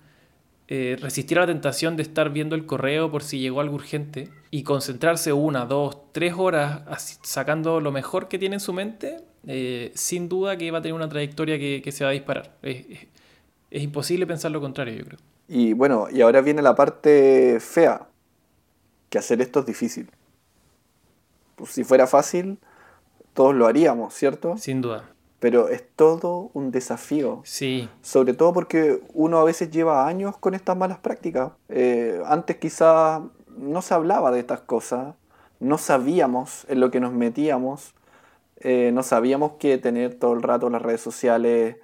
eh, 0.73 0.95
resistir 1.01 1.37
a 1.37 1.41
la 1.41 1.47
tentación 1.47 1.97
de 1.97 2.03
estar 2.03 2.29
viendo 2.29 2.55
el 2.55 2.65
correo 2.65 3.11
por 3.11 3.23
si 3.23 3.39
llegó 3.39 3.59
algo 3.59 3.75
urgente 3.75 4.29
y 4.51 4.63
concentrarse 4.63 5.33
una, 5.33 5.65
dos, 5.65 5.97
tres 6.13 6.33
horas 6.37 6.83
sacando 7.23 7.81
lo 7.81 7.91
mejor 7.91 8.29
que 8.29 8.39
tiene 8.39 8.55
en 8.55 8.61
su 8.61 8.71
mente, 8.71 9.17
eh, 9.45 9.91
sin 9.95 10.29
duda 10.29 10.55
que 10.55 10.71
va 10.71 10.77
a 10.77 10.81
tener 10.81 10.93
una 10.93 11.09
trayectoria 11.09 11.59
que, 11.59 11.91
se 11.91 12.05
va 12.05 12.11
a 12.11 12.13
disparar. 12.13 12.55
Es, 12.61 12.85
imposible 13.71 14.25
pensar 14.25 14.51
lo 14.51 14.61
contrario, 14.61 14.93
yo 14.97 15.03
creo. 15.03 15.19
Y 15.49 15.73
bueno, 15.73 16.07
y 16.09 16.21
ahora 16.21 16.39
viene 16.39 16.61
la 16.61 16.73
parte 16.73 17.59
fea, 17.59 18.07
que 19.09 19.17
hacer 19.17 19.41
esto 19.41 19.59
es 19.59 19.65
difícil. 19.65 20.09
Pues 21.57 21.71
si 21.71 21.83
fuera 21.83 22.07
fácil, 22.07 22.59
todos 23.33 23.53
lo 23.53 23.67
haríamos, 23.67 24.13
¿cierto? 24.13 24.55
Sin 24.55 24.79
duda 24.79 25.11
pero 25.41 25.69
es 25.69 25.83
todo 25.95 26.51
un 26.53 26.69
desafío. 26.69 27.41
Sí. 27.45 27.89
Sobre 28.03 28.35
todo 28.35 28.53
porque 28.53 29.01
uno 29.15 29.39
a 29.39 29.43
veces 29.43 29.71
lleva 29.71 30.07
años 30.07 30.37
con 30.37 30.53
estas 30.53 30.77
malas 30.77 30.99
prácticas. 30.99 31.53
Eh, 31.67 32.21
antes 32.27 32.57
quizás 32.57 33.23
no 33.57 33.81
se 33.81 33.95
hablaba 33.95 34.29
de 34.29 34.39
estas 34.39 34.61
cosas, 34.61 35.15
no 35.59 35.79
sabíamos 35.79 36.67
en 36.69 36.79
lo 36.79 36.91
que 36.91 36.99
nos 36.99 37.11
metíamos, 37.11 37.95
eh, 38.57 38.91
no 38.93 39.01
sabíamos 39.01 39.53
que 39.53 39.79
tener 39.79 40.13
todo 40.13 40.33
el 40.33 40.43
rato 40.43 40.69
las 40.69 40.83
redes 40.83 41.01
sociales 41.01 41.77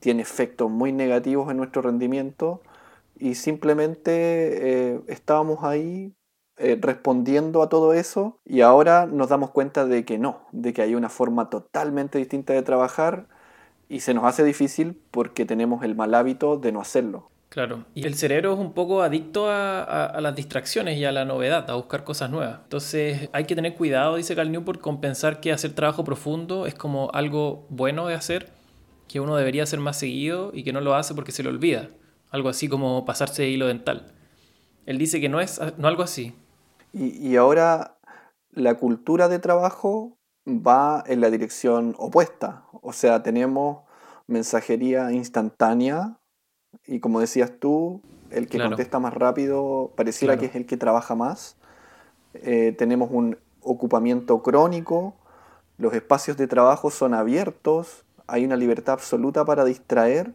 tiene 0.00 0.20
efectos 0.20 0.70
muy 0.70 0.92
negativos 0.92 1.50
en 1.50 1.56
nuestro 1.56 1.80
rendimiento 1.80 2.60
y 3.18 3.36
simplemente 3.36 4.10
eh, 4.12 5.00
estábamos 5.06 5.64
ahí 5.64 6.12
eh, 6.58 6.78
respondiendo 6.80 7.62
a 7.62 7.68
todo 7.68 7.94
eso 7.94 8.38
y 8.44 8.62
ahora 8.62 9.06
nos 9.06 9.28
damos 9.28 9.50
cuenta 9.50 9.86
de 9.86 10.04
que 10.04 10.18
no, 10.18 10.40
de 10.52 10.72
que 10.72 10.82
hay 10.82 10.94
una 10.94 11.08
forma 11.08 11.50
totalmente 11.50 12.18
distinta 12.18 12.52
de 12.52 12.62
trabajar 12.62 13.26
y 13.88 14.00
se 14.00 14.12
nos 14.12 14.24
hace 14.24 14.44
difícil 14.44 15.00
porque 15.10 15.44
tenemos 15.44 15.84
el 15.84 15.94
mal 15.94 16.14
hábito 16.14 16.56
de 16.56 16.72
no 16.72 16.80
hacerlo. 16.80 17.30
Claro, 17.48 17.86
y 17.94 18.06
el 18.06 18.14
cerebro 18.14 18.52
es 18.52 18.58
un 18.58 18.72
poco 18.72 19.02
adicto 19.02 19.48
a, 19.48 20.18
las 20.20 20.34
distracciones 20.34 20.98
y 20.98 21.04
a 21.06 21.12
la 21.12 21.24
novedad, 21.24 21.70
a 21.70 21.74
buscar 21.76 22.04
cosas 22.04 22.28
nuevas. 22.28 22.60
Entonces 22.64 23.30
hay 23.32 23.44
que 23.44 23.54
tener 23.54 23.74
cuidado, 23.74 24.16
dice 24.16 24.36
Cal 24.36 24.52
Newport, 24.52 24.80
con 24.80 25.00
pensar 25.00 25.40
que 25.40 25.52
hacer 25.52 25.72
trabajo 25.72 26.04
profundo 26.04 26.66
es 26.66 26.74
como 26.74 27.10
algo 27.14 27.66
bueno 27.70 28.06
de 28.06 28.14
hacer, 28.14 28.50
que 29.06 29.20
uno 29.20 29.34
debería 29.36 29.62
hacer 29.62 29.80
más 29.80 29.98
seguido 29.98 30.50
y 30.52 30.62
que 30.62 30.74
no 30.74 30.82
lo 30.82 30.94
hace 30.94 31.14
porque 31.14 31.32
se 31.32 31.42
le 31.42 31.48
olvida. 31.48 31.88
Algo 32.30 32.50
así 32.50 32.68
como 32.68 33.06
pasarse 33.06 33.42
de 33.42 33.48
hilo 33.48 33.66
dental. 33.66 34.12
Él 34.84 34.98
dice 34.98 35.20
que 35.20 35.30
no 35.30 35.40
es 35.40 35.60
no 35.78 35.88
algo 35.88 36.02
así, 36.02 36.34
y, 36.92 37.36
ahora 37.36 37.98
la 38.50 38.74
cultura 38.74 39.28
de 39.28 39.38
trabajo 39.38 40.16
va 40.46 41.04
en 41.06 41.20
la 41.20 41.30
dirección 41.30 41.94
opuesta. 41.98 42.64
O 42.82 42.92
sea, 42.92 43.22
tenemos 43.22 43.82
mensajería 44.26 45.12
instantánea 45.12 46.18
y 46.86 47.00
como 47.00 47.20
decías 47.20 47.52
tú, 47.58 48.02
el 48.30 48.48
que 48.48 48.58
contesta 48.58 48.98
más 48.98 49.14
rápido 49.14 49.92
pareciera 49.96 50.38
que 50.38 50.46
es 50.46 50.54
el 50.54 50.66
que 50.66 50.76
trabaja 50.76 51.14
más. 51.14 51.56
Eh, 52.34 52.74
tenemos 52.76 53.10
un 53.12 53.38
ocupamiento 53.62 54.42
crónico, 54.42 55.14
los 55.76 55.94
espacios 55.94 56.36
de 56.36 56.46
trabajo 56.46 56.90
son 56.90 57.14
abiertos, 57.14 58.04
hay 58.26 58.44
una 58.44 58.56
libertad 58.56 58.94
absoluta 58.94 59.44
para 59.44 59.64
distraer 59.64 60.32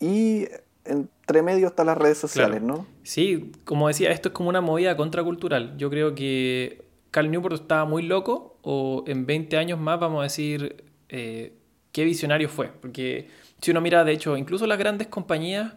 y 0.00 0.48
entre 0.84 1.42
medio 1.42 1.68
están 1.68 1.86
las 1.86 1.98
redes 1.98 2.18
sociales, 2.18 2.62
¿no? 2.62 2.86
Sí, 3.06 3.52
como 3.64 3.86
decía, 3.86 4.10
esto 4.10 4.30
es 4.30 4.34
como 4.34 4.48
una 4.48 4.60
movida 4.60 4.96
contracultural. 4.96 5.76
Yo 5.78 5.90
creo 5.90 6.16
que 6.16 6.82
Carl 7.12 7.30
Newport 7.30 7.54
estaba 7.54 7.84
muy 7.84 8.02
loco 8.02 8.58
o 8.62 9.04
en 9.06 9.26
20 9.26 9.56
años 9.56 9.78
más 9.78 10.00
vamos 10.00 10.20
a 10.20 10.22
decir 10.24 10.84
eh, 11.08 11.52
qué 11.92 12.04
visionario 12.04 12.48
fue. 12.48 12.66
Porque 12.66 13.28
si 13.60 13.70
uno 13.70 13.80
mira, 13.80 14.02
de 14.02 14.10
hecho, 14.10 14.36
incluso 14.36 14.66
las 14.66 14.76
grandes 14.76 15.06
compañías, 15.06 15.74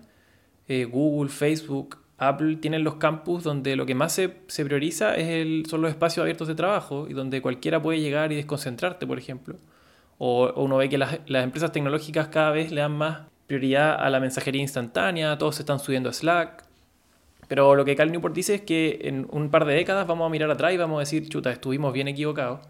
eh, 0.68 0.86
Google, 0.86 1.30
Facebook, 1.30 2.00
Apple, 2.18 2.56
tienen 2.56 2.84
los 2.84 2.96
campus 2.96 3.44
donde 3.44 3.76
lo 3.76 3.86
que 3.86 3.94
más 3.94 4.14
se, 4.14 4.30
prioriza 4.66 5.16
es 5.16 5.28
el, 5.28 5.68
son 5.68 5.84
los 5.84 5.92
espacios 5.92 6.24
abiertos 6.24 6.48
de 6.48 6.56
trabajo 6.56 7.08
y 7.08 7.14
donde 7.14 7.44
cualquiera 7.44 7.80
puede 7.80 8.00
llegar 8.00 8.32
y 8.32 8.38
desconcentrarte, 8.38 9.06
por 9.06 9.20
ejemplo. 9.20 9.56
O, 10.18 10.52
uno 10.56 10.78
ve 10.78 10.90
que 10.90 10.98
las, 10.98 11.20
las 11.28 11.44
empresas 11.44 11.72
tecnológicas 11.72 12.30
cada 12.30 12.50
vez 12.50 12.72
le 12.72 12.82
dan 12.82 12.94
más 12.94 13.28
prioridad 13.46 13.96
a 14.04 14.10
la 14.10 14.20
mensajería 14.20 14.64
instantánea, 14.64 15.38
todos 15.38 15.58
se 15.58 15.62
están 15.62 15.78
subiendo 15.78 16.10
a 16.10 16.14
Slack. 16.14 16.69
Pero 17.50 17.76
lo 17.76 17.84
que 17.84 17.96
Cal 17.96 18.12
Newport 18.12 18.34
dice 18.34 18.56
es 18.56 18.62
que 18.62 19.00
en 19.04 19.28
un 19.32 19.50
par 19.50 19.66
de 19.66 19.74
décadas 19.74 20.06
vamos 20.08 20.28
a 20.28 20.30
mirar 20.30 20.52
atrás 20.52 20.72
y 20.72 20.78
vamos 20.78 20.98
a 20.98 21.00
decir, 21.00 21.28
chuta, 21.28 21.52
estuvimos 21.52 21.92
bien 21.92 22.08
equivocados. 22.08 22.62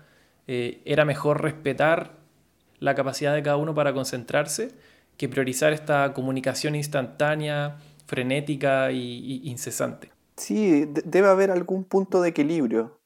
Eh, 0.47 0.81
era 0.85 1.03
mejor 1.03 1.43
respetar 1.43 2.13
la 2.79 2.95
capacidad 2.95 3.35
de 3.35 3.43
cada 3.43 3.57
uno 3.57 3.75
para 3.75 3.93
concentrarse 3.93 4.71
que 5.17 5.27
priorizar 5.27 5.73
esta 5.73 6.13
comunicación 6.13 6.75
instantánea, 6.75 7.77
frenética 8.07 8.93
y, 8.93 9.41
incesante. 9.43 10.13
Sí, 10.37 10.85
debe 11.03 11.27
haber 11.27 11.51
algún 11.51 11.83
punto 11.83 12.21
de 12.21 12.29
equilibrio, 12.29 12.97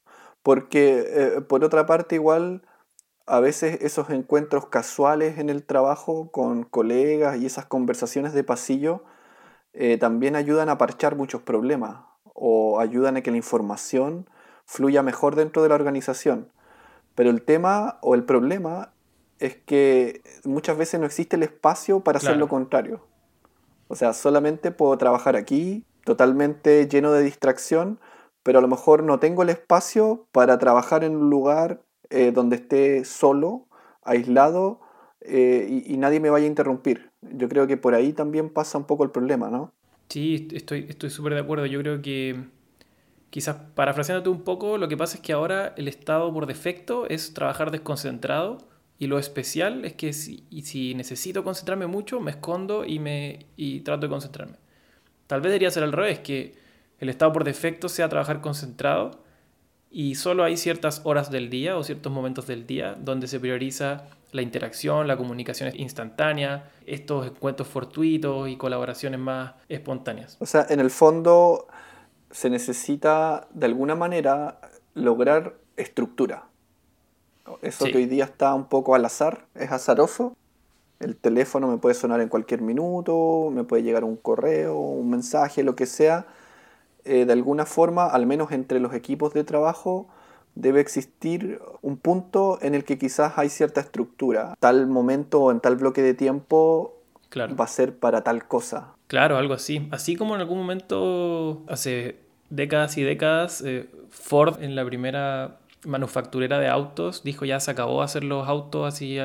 porque 0.44 1.04
eh, 1.08 1.40
por 1.40 1.64
otra 1.64 1.86
parte 1.86 2.14
igual 2.14 2.62
a 3.26 3.40
veces 3.40 3.80
esos 3.80 4.10
encuentros 4.10 4.66
casuales 4.66 5.38
en 5.38 5.50
el 5.50 5.64
trabajo 5.64 6.30
con 6.30 6.62
colegas 6.62 7.36
y 7.40 7.46
esas 7.46 7.66
conversaciones 7.66 8.32
de 8.32 8.44
pasillo 8.44 9.02
eh, 9.74 9.98
también 9.98 10.36
ayudan 10.36 10.68
a 10.68 10.78
parchar 10.78 11.16
muchos 11.16 11.42
problemas 11.42 11.98
o 12.32 12.80
ayudan 12.80 13.16
a 13.16 13.22
que 13.22 13.30
la 13.30 13.36
información 13.36 14.28
fluya 14.64 15.02
mejor 15.02 15.34
dentro 15.34 15.62
de 15.62 15.68
la 15.68 15.74
organización. 15.74 16.48
Pero 17.14 17.30
el 17.30 17.42
tema 17.42 17.98
o 18.00 18.14
el 18.14 18.24
problema 18.24 18.92
es 19.38 19.56
que 19.56 20.22
muchas 20.44 20.76
veces 20.76 21.00
no 21.00 21.06
existe 21.06 21.36
el 21.36 21.42
espacio 21.42 22.00
para 22.00 22.18
hacer 22.18 22.36
lo 22.36 22.48
contrario. 22.48 23.04
O 23.88 23.96
sea, 23.96 24.12
solamente 24.12 24.70
puedo 24.70 24.96
trabajar 24.96 25.36
aquí, 25.36 25.84
totalmente 26.04 26.88
lleno 26.88 27.12
de 27.12 27.22
distracción, 27.22 28.00
pero 28.42 28.58
a 28.58 28.62
lo 28.62 28.68
mejor 28.68 29.02
no 29.02 29.18
tengo 29.18 29.42
el 29.42 29.50
espacio 29.50 30.26
para 30.32 30.58
trabajar 30.58 31.04
en 31.04 31.16
un 31.16 31.30
lugar 31.30 31.82
eh, 32.10 32.30
donde 32.32 32.56
esté 32.56 33.04
solo, 33.04 33.66
aislado 34.02 34.80
eh, 35.24 35.84
y, 35.86 35.96
nadie 35.96 36.20
me 36.20 36.30
vaya 36.30 36.44
a 36.44 36.48
interrumpir. 36.48 37.10
Yo 37.22 37.48
creo 37.48 37.66
que 37.66 37.76
por 37.76 37.94
ahí 37.94 38.12
también 38.12 38.50
pasa 38.50 38.78
un 38.78 38.84
poco 38.84 39.04
el 39.04 39.10
problema, 39.10 39.48
¿no? 39.50 39.72
Sí, 40.08 40.48
estoy 40.52 41.10
súper 41.10 41.34
de 41.34 41.40
acuerdo. 41.40 41.66
Yo 41.66 41.80
creo 41.80 42.02
que 42.02 42.44
quizás 43.30 43.56
parafraseándote 43.74 44.28
un 44.28 44.42
poco, 44.42 44.78
lo 44.78 44.86
que 44.86 44.96
pasa 44.96 45.16
es 45.16 45.22
que 45.22 45.32
ahora 45.32 45.74
el 45.76 45.88
estado 45.88 46.32
por 46.32 46.46
defecto 46.46 47.08
es 47.08 47.34
trabajar 47.34 47.70
desconcentrado 47.70 48.58
y 48.98 49.08
lo 49.08 49.18
especial 49.18 49.84
es 49.84 49.94
que 49.94 50.12
si, 50.12 50.44
si 50.62 50.94
necesito 50.94 51.42
concentrarme 51.42 51.88
mucho, 51.88 52.20
me 52.20 52.30
escondo 52.30 52.84
y, 52.84 53.00
me, 53.00 53.46
y 53.56 53.80
trato 53.80 54.02
de 54.02 54.10
concentrarme. 54.10 54.56
Tal 55.26 55.40
vez 55.40 55.50
debería 55.50 55.70
ser 55.70 55.82
al 55.82 55.92
revés, 55.92 56.20
que 56.20 56.54
el 57.00 57.08
estado 57.08 57.32
por 57.32 57.44
defecto 57.44 57.88
sea 57.88 58.08
trabajar 58.08 58.40
concentrado 58.40 59.23
y 59.94 60.16
solo 60.16 60.42
hay 60.42 60.56
ciertas 60.56 61.02
horas 61.04 61.30
del 61.30 61.48
día 61.48 61.78
o 61.78 61.84
ciertos 61.84 62.12
momentos 62.12 62.48
del 62.48 62.66
día 62.66 62.96
donde 62.98 63.28
se 63.28 63.38
prioriza 63.38 64.08
la 64.32 64.42
interacción, 64.42 65.06
la 65.06 65.16
comunicación 65.16 65.70
instantánea, 65.76 66.68
estos 66.84 67.28
encuentros 67.28 67.68
fortuitos 67.68 68.48
y 68.48 68.56
colaboraciones 68.56 69.20
más 69.20 69.52
espontáneas. 69.68 70.36
O 70.40 70.46
sea, 70.46 70.66
en 70.68 70.80
el 70.80 70.90
fondo 70.90 71.68
se 72.32 72.50
necesita 72.50 73.46
de 73.54 73.66
alguna 73.66 73.94
manera 73.94 74.58
lograr 74.94 75.54
estructura. 75.76 76.48
Eso 77.62 77.84
que 77.84 77.98
hoy 77.98 78.06
día 78.06 78.24
está 78.24 78.52
un 78.52 78.64
poco 78.64 78.96
al 78.96 79.04
azar, 79.04 79.46
es 79.54 79.70
azaroso. 79.70 80.36
El 80.98 81.14
teléfono 81.14 81.68
me 81.68 81.78
puede 81.78 81.94
sonar 81.94 82.20
en 82.20 82.28
cualquier 82.28 82.62
minuto, 82.62 83.48
me 83.52 83.62
puede 83.62 83.84
llegar 83.84 84.02
un 84.02 84.16
correo, 84.16 84.76
un 84.76 85.08
mensaje, 85.08 85.62
lo 85.62 85.76
que 85.76 85.86
sea 85.86 86.26
eh, 87.04 87.24
de 87.24 87.32
alguna 87.32 87.66
forma, 87.66 88.06
al 88.06 88.26
menos 88.26 88.52
entre 88.52 88.80
los 88.80 88.94
equipos 88.94 89.32
de 89.34 89.44
trabajo, 89.44 90.08
debe 90.54 90.80
existir 90.80 91.60
un 91.82 91.96
punto 91.96 92.58
en 92.62 92.74
el 92.74 92.84
que 92.84 92.98
quizás 92.98 93.38
hay 93.38 93.48
cierta 93.48 93.80
estructura. 93.80 94.54
Tal 94.60 94.86
momento 94.86 95.40
o 95.40 95.50
en 95.50 95.60
tal 95.60 95.76
bloque 95.76 96.02
de 96.02 96.14
tiempo 96.14 96.94
va 97.36 97.64
a 97.64 97.68
ser 97.68 97.98
para 97.98 98.22
tal 98.22 98.46
cosa. 98.46 98.94
Claro, 99.06 99.36
algo 99.36 99.54
así. 99.54 99.88
Así 99.90 100.16
como 100.16 100.34
en 100.34 100.40
algún 100.40 100.58
momento, 100.58 101.62
hace 101.68 102.16
décadas 102.50 102.96
y 102.96 103.02
décadas, 103.02 103.62
eh, 103.66 103.88
Ford 104.10 104.62
en 104.62 104.76
la 104.76 104.84
primera 104.84 105.58
manufacturera 105.84 106.58
de 106.58 106.68
autos 106.68 107.22
dijo 107.24 107.44
ya 107.44 107.60
se 107.60 107.70
acabó 107.70 108.00
hacer 108.00 108.24
los 108.24 108.48
autos 108.48 108.86
así 108.88 109.18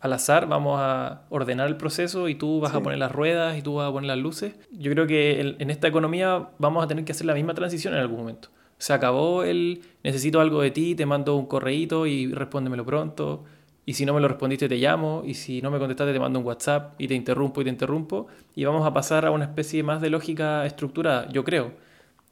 al 0.00 0.12
azar, 0.12 0.48
vamos 0.48 0.78
a 0.80 1.22
ordenar 1.28 1.66
el 1.68 1.76
proceso 1.76 2.28
y 2.28 2.36
tú 2.36 2.60
vas 2.60 2.74
a 2.74 2.80
poner 2.80 2.98
las 2.98 3.10
ruedas 3.10 3.58
y 3.58 3.62
tú 3.62 3.74
vas 3.74 3.88
a 3.88 3.92
poner 3.92 4.08
las 4.08 4.18
luces. 4.18 4.54
Yo 4.70 4.92
creo 4.92 5.06
que 5.06 5.56
en 5.58 5.70
esta 5.70 5.88
economía 5.88 6.50
vamos 6.58 6.84
a 6.84 6.86
tener 6.86 7.04
que 7.04 7.12
hacer 7.12 7.26
la 7.26 7.34
misma 7.34 7.54
transición 7.54 7.94
en 7.94 8.00
algún 8.00 8.20
momento. 8.20 8.48
Se 8.78 8.92
acabó 8.92 9.42
el 9.42 9.82
necesito 10.04 10.40
algo 10.40 10.62
de 10.62 10.70
ti, 10.70 10.94
te 10.94 11.04
mando 11.04 11.34
un 11.34 11.46
correíto 11.46 12.06
y 12.06 12.32
respóndemelo 12.32 12.86
pronto. 12.86 13.44
Y 13.84 13.94
si 13.94 14.06
no 14.06 14.14
me 14.14 14.20
lo 14.20 14.28
respondiste, 14.28 14.68
te 14.68 14.76
llamo. 14.76 15.22
Y 15.26 15.34
si 15.34 15.60
no 15.62 15.70
me 15.70 15.78
contestaste, 15.78 16.12
te 16.12 16.20
mando 16.20 16.38
un 16.38 16.44
WhatsApp 16.44 16.94
y 17.00 17.08
te 17.08 17.14
interrumpo 17.14 17.60
y 17.60 17.64
te 17.64 17.70
interrumpo. 17.70 18.28
Y 18.54 18.64
vamos 18.64 18.86
a 18.86 18.92
pasar 18.92 19.26
a 19.26 19.32
una 19.32 19.46
especie 19.46 19.82
más 19.82 20.00
de 20.00 20.10
lógica 20.10 20.64
estructurada, 20.64 21.28
yo 21.30 21.42
creo. 21.42 21.72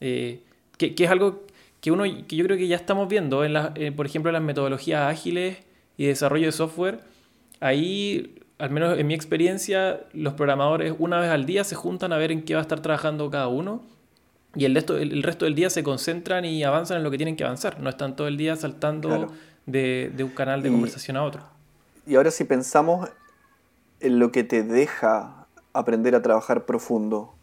Eh, 0.00 0.42
que, 0.76 0.94
es 0.96 1.10
algo 1.10 1.44
que, 1.80 1.90
uno, 1.90 2.04
que 2.04 2.36
yo 2.36 2.44
creo 2.44 2.56
que 2.56 2.68
ya 2.68 2.76
estamos 2.76 3.08
viendo, 3.08 3.44
en 3.44 3.54
la, 3.54 3.72
eh, 3.74 3.90
por 3.90 4.06
ejemplo, 4.06 4.28
en 4.28 4.34
las 4.34 4.42
metodologías 4.42 5.10
ágiles 5.10 5.58
y 5.96 6.06
desarrollo 6.06 6.46
de 6.46 6.52
software 6.52 7.00
ahí 7.60 8.36
al 8.58 8.70
menos 8.70 8.98
en 8.98 9.06
mi 9.06 9.14
experiencia, 9.14 10.00
los 10.12 10.32
programadores 10.34 10.94
una 10.98 11.20
vez 11.20 11.30
al 11.30 11.44
día 11.44 11.64
se 11.64 11.74
juntan 11.74 12.12
a 12.12 12.16
ver 12.16 12.32
en 12.32 12.42
qué 12.42 12.54
va 12.54 12.60
a 12.60 12.62
estar 12.62 12.80
trabajando 12.80 13.30
cada 13.30 13.48
uno 13.48 13.82
y 14.54 14.64
el 14.64 14.74
resto, 14.74 14.96
el, 14.96 15.22
resto 15.22 15.44
del 15.44 15.54
día 15.54 15.68
se 15.68 15.82
concentran 15.82 16.46
y 16.46 16.64
avanzan 16.64 16.96
en 16.96 17.02
lo 17.02 17.10
que 17.10 17.18
tienen 17.18 17.36
que 17.36 17.44
avanzar. 17.44 17.78
No 17.80 17.90
están 17.90 18.16
todo 18.16 18.26
el 18.26 18.38
día 18.38 18.56
saltando 18.56 19.30
de, 19.66 20.10
un 20.18 20.30
canal 20.30 20.62
de 20.62 20.70
conversación 20.70 21.18
a 21.18 21.24
otro. 21.24 21.42
Y 22.06 22.16
ahora 22.16 22.30
si 22.30 22.44
pensamos 22.44 23.10
en 24.00 24.18
lo 24.18 24.32
que 24.32 24.44
te 24.44 24.62
deja 24.62 25.46
aprender 25.74 26.14
a 26.14 26.22
trabajar 26.22 26.64
profundo, 26.64 27.34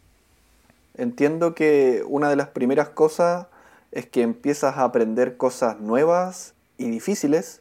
entiendo 0.96 1.54
que 1.54 2.02
una 2.08 2.28
de 2.28 2.34
las 2.34 2.48
primeras 2.48 2.88
cosas 2.88 3.46
es 3.92 4.06
que 4.06 4.22
empiezas 4.22 4.76
a 4.76 4.82
aprender 4.82 5.36
cosas 5.36 5.78
nuevas 5.78 6.54
y 6.78 6.90
difíciles 6.90 7.60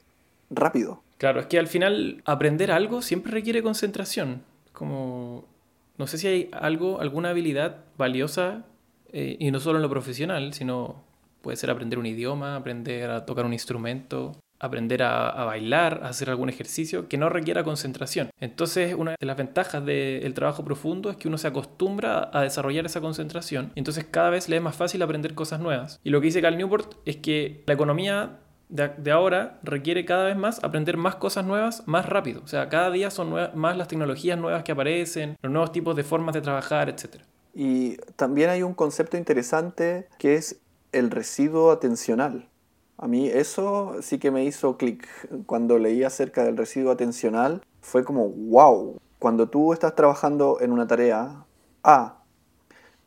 rápido. 0.49 1.03
Claro, 1.23 1.39
es 1.39 1.45
que 1.45 1.57
al 1.57 1.67
final 1.67 2.21
aprender 2.25 2.69
algo 2.69 3.01
siempre 3.01 3.31
requiere 3.31 3.63
concentración. 3.63 4.43
Como, 4.73 5.45
no 5.97 6.05
sé 6.05 6.17
si 6.17 6.27
hay 6.27 6.49
algo, 6.51 6.99
alguna 6.99 7.29
habilidad 7.29 7.77
valiosa, 7.97 8.65
eh, 9.13 9.37
y 9.39 9.49
no 9.49 9.61
solo 9.61 9.77
en 9.77 9.83
lo 9.83 9.89
profesional, 9.89 10.53
sino 10.53 11.01
puede 11.41 11.55
ser 11.55 11.71
aprender 11.71 11.97
un 11.97 12.07
idioma, 12.07 12.57
aprender 12.57 13.09
a 13.09 13.25
tocar 13.25 13.45
un 13.45 13.53
instrumento, 13.53 14.33
aprender 14.59 15.01
a, 15.03 15.45
bailar, 15.45 16.01
a 16.03 16.09
hacer 16.09 16.29
algún 16.29 16.49
ejercicio 16.49 17.07
que 17.07 17.17
no 17.17 17.29
requiera 17.29 17.63
concentración. 17.63 18.29
Entonces, 18.41 18.93
una 18.93 19.15
de 19.17 19.25
las 19.25 19.37
ventajas 19.37 19.85
del 19.85 20.33
trabajo 20.33 20.65
profundo 20.65 21.09
es 21.09 21.15
que 21.15 21.29
uno 21.29 21.37
se 21.37 21.47
acostumbra 21.47 22.31
a 22.33 22.41
desarrollar 22.41 22.85
esa 22.85 22.99
concentración 22.99 23.71
y 23.75 23.79
entonces 23.79 24.05
cada 24.11 24.29
vez 24.29 24.49
le 24.49 24.57
es 24.57 24.61
más 24.61 24.75
fácil 24.75 25.01
aprender 25.01 25.35
cosas 25.35 25.61
nuevas. 25.61 26.01
Y 26.03 26.09
lo 26.09 26.19
que 26.19 26.25
dice 26.25 26.41
Cal 26.41 26.57
Newport 26.57 26.95
es 27.05 27.15
que 27.15 27.63
la 27.65 27.75
economía 27.75 28.39
de, 28.69 29.11
ahora 29.11 29.59
requiere 29.63 30.05
cada 30.05 30.25
vez 30.25 30.35
más 30.35 30.63
aprender 30.63 30.97
más 30.97 31.15
cosas 31.15 31.45
nuevas 31.45 31.83
más 31.85 32.07
rápido. 32.07 32.41
O 32.43 32.47
sea, 32.47 32.69
cada 32.69 32.89
día 32.91 33.11
son 33.11 33.33
más 33.55 33.77
las 33.77 33.87
tecnologías 33.87 34.37
nuevas 34.37 34.63
que 34.63 34.71
aparecen, 34.71 35.37
los 35.41 35.51
nuevos 35.51 35.71
tipos 35.71 35.95
de 35.95 36.03
formas 36.03 36.33
de 36.33 36.41
trabajar, 36.41 36.89
etc. 36.89 37.21
Y 37.53 37.97
también 38.15 38.49
hay 38.49 38.63
un 38.63 38.73
concepto 38.73 39.17
interesante 39.17 40.07
que 40.17 40.35
es 40.35 40.59
el 40.91 41.11
residuo 41.11 41.71
atencional. 41.71 42.49
A 42.97 43.07
mí 43.07 43.27
eso 43.27 43.97
sí 44.01 44.17
que 44.17 44.31
me 44.31 44.43
hizo 44.43 44.77
clic. 44.77 45.07
Cuando 45.45 45.77
leí 45.77 46.03
acerca 46.03 46.43
del 46.43 46.57
residuo 46.57 46.91
atencional, 46.91 47.61
fue 47.81 48.03
como, 48.03 48.29
wow, 48.29 48.97
cuando 49.19 49.49
tú 49.49 49.73
estás 49.73 49.95
trabajando 49.95 50.59
en 50.61 50.71
una 50.71 50.87
tarea 50.87 51.45
A 51.83 52.23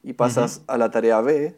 y 0.02 0.12
pasas 0.12 0.62
a 0.66 0.78
la 0.78 0.90
tarea 0.90 1.20
B, 1.20 1.56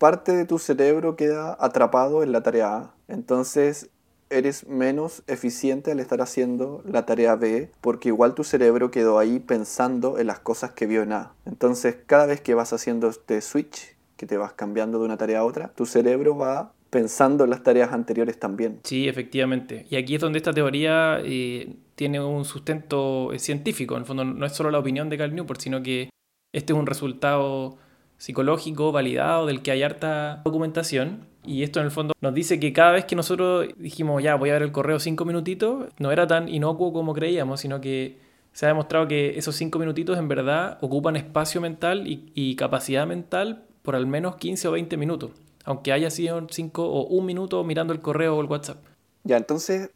parte 0.00 0.32
de 0.32 0.46
tu 0.46 0.58
cerebro 0.58 1.14
queda 1.14 1.58
atrapado 1.60 2.22
en 2.22 2.32
la 2.32 2.42
tarea 2.42 2.74
A. 2.74 2.94
Entonces 3.06 3.90
eres 4.30 4.66
menos 4.66 5.22
eficiente 5.26 5.92
al 5.92 6.00
estar 6.00 6.22
haciendo 6.22 6.82
la 6.86 7.04
tarea 7.04 7.36
B 7.36 7.70
porque 7.82 8.08
igual 8.08 8.34
tu 8.34 8.42
cerebro 8.42 8.90
quedó 8.90 9.18
ahí 9.18 9.40
pensando 9.40 10.18
en 10.18 10.26
las 10.26 10.40
cosas 10.40 10.70
que 10.70 10.86
vio 10.86 11.02
en 11.02 11.12
A. 11.12 11.34
Entonces 11.44 11.98
cada 12.06 12.24
vez 12.24 12.40
que 12.40 12.54
vas 12.54 12.72
haciendo 12.72 13.10
este 13.10 13.42
switch, 13.42 13.94
que 14.16 14.24
te 14.24 14.38
vas 14.38 14.54
cambiando 14.54 15.00
de 15.00 15.04
una 15.04 15.18
tarea 15.18 15.40
a 15.40 15.44
otra, 15.44 15.68
tu 15.74 15.84
cerebro 15.84 16.34
va 16.34 16.72
pensando 16.88 17.44
en 17.44 17.50
las 17.50 17.62
tareas 17.62 17.92
anteriores 17.92 18.40
también. 18.40 18.80
Sí, 18.84 19.06
efectivamente. 19.06 19.86
Y 19.90 19.96
aquí 19.96 20.14
es 20.14 20.20
donde 20.22 20.38
esta 20.38 20.54
teoría 20.54 21.20
eh, 21.22 21.76
tiene 21.94 22.24
un 22.24 22.46
sustento 22.46 23.32
científico. 23.36 23.96
En 23.96 24.00
el 24.00 24.06
fondo 24.06 24.24
no 24.24 24.46
es 24.46 24.52
solo 24.52 24.70
la 24.70 24.78
opinión 24.78 25.10
de 25.10 25.18
Carl 25.18 25.34
Newport, 25.34 25.60
sino 25.60 25.82
que 25.82 26.08
este 26.54 26.72
es 26.72 26.78
un 26.78 26.86
resultado 26.86 27.76
psicológico 28.20 28.92
validado 28.92 29.46
del 29.46 29.62
que 29.62 29.70
hay 29.70 29.82
harta 29.82 30.42
documentación. 30.44 31.26
Y 31.42 31.62
esto 31.62 31.80
en 31.80 31.86
el 31.86 31.90
fondo 31.90 32.12
nos 32.20 32.34
dice 32.34 32.60
que 32.60 32.74
cada 32.74 32.92
vez 32.92 33.06
que 33.06 33.16
nosotros 33.16 33.68
dijimos, 33.78 34.22
ya, 34.22 34.34
voy 34.34 34.50
a 34.50 34.52
ver 34.52 34.62
el 34.62 34.72
correo 34.72 35.00
cinco 35.00 35.24
minutitos, 35.24 35.88
no 35.98 36.12
era 36.12 36.26
tan 36.26 36.46
inocuo 36.48 36.92
como 36.92 37.14
creíamos, 37.14 37.60
sino 37.60 37.80
que 37.80 38.18
se 38.52 38.66
ha 38.66 38.68
demostrado 38.68 39.08
que 39.08 39.38
esos 39.38 39.56
cinco 39.56 39.78
minutitos 39.78 40.18
en 40.18 40.28
verdad 40.28 40.76
ocupan 40.82 41.16
espacio 41.16 41.62
mental 41.62 42.04
y, 42.06 42.56
capacidad 42.56 43.06
mental 43.06 43.66
por 43.82 43.96
al 43.96 44.06
menos 44.06 44.36
15 44.36 44.68
o 44.68 44.72
20 44.72 44.98
minutos, 44.98 45.30
aunque 45.64 45.92
haya 45.92 46.10
sido 46.10 46.46
cinco 46.50 46.84
o 46.84 47.06
un 47.06 47.24
minuto 47.24 47.64
mirando 47.64 47.94
el 47.94 48.02
correo 48.02 48.36
o 48.36 48.40
el 48.42 48.48
WhatsApp. 48.48 48.84
Ya, 49.24 49.38
entonces 49.38 49.90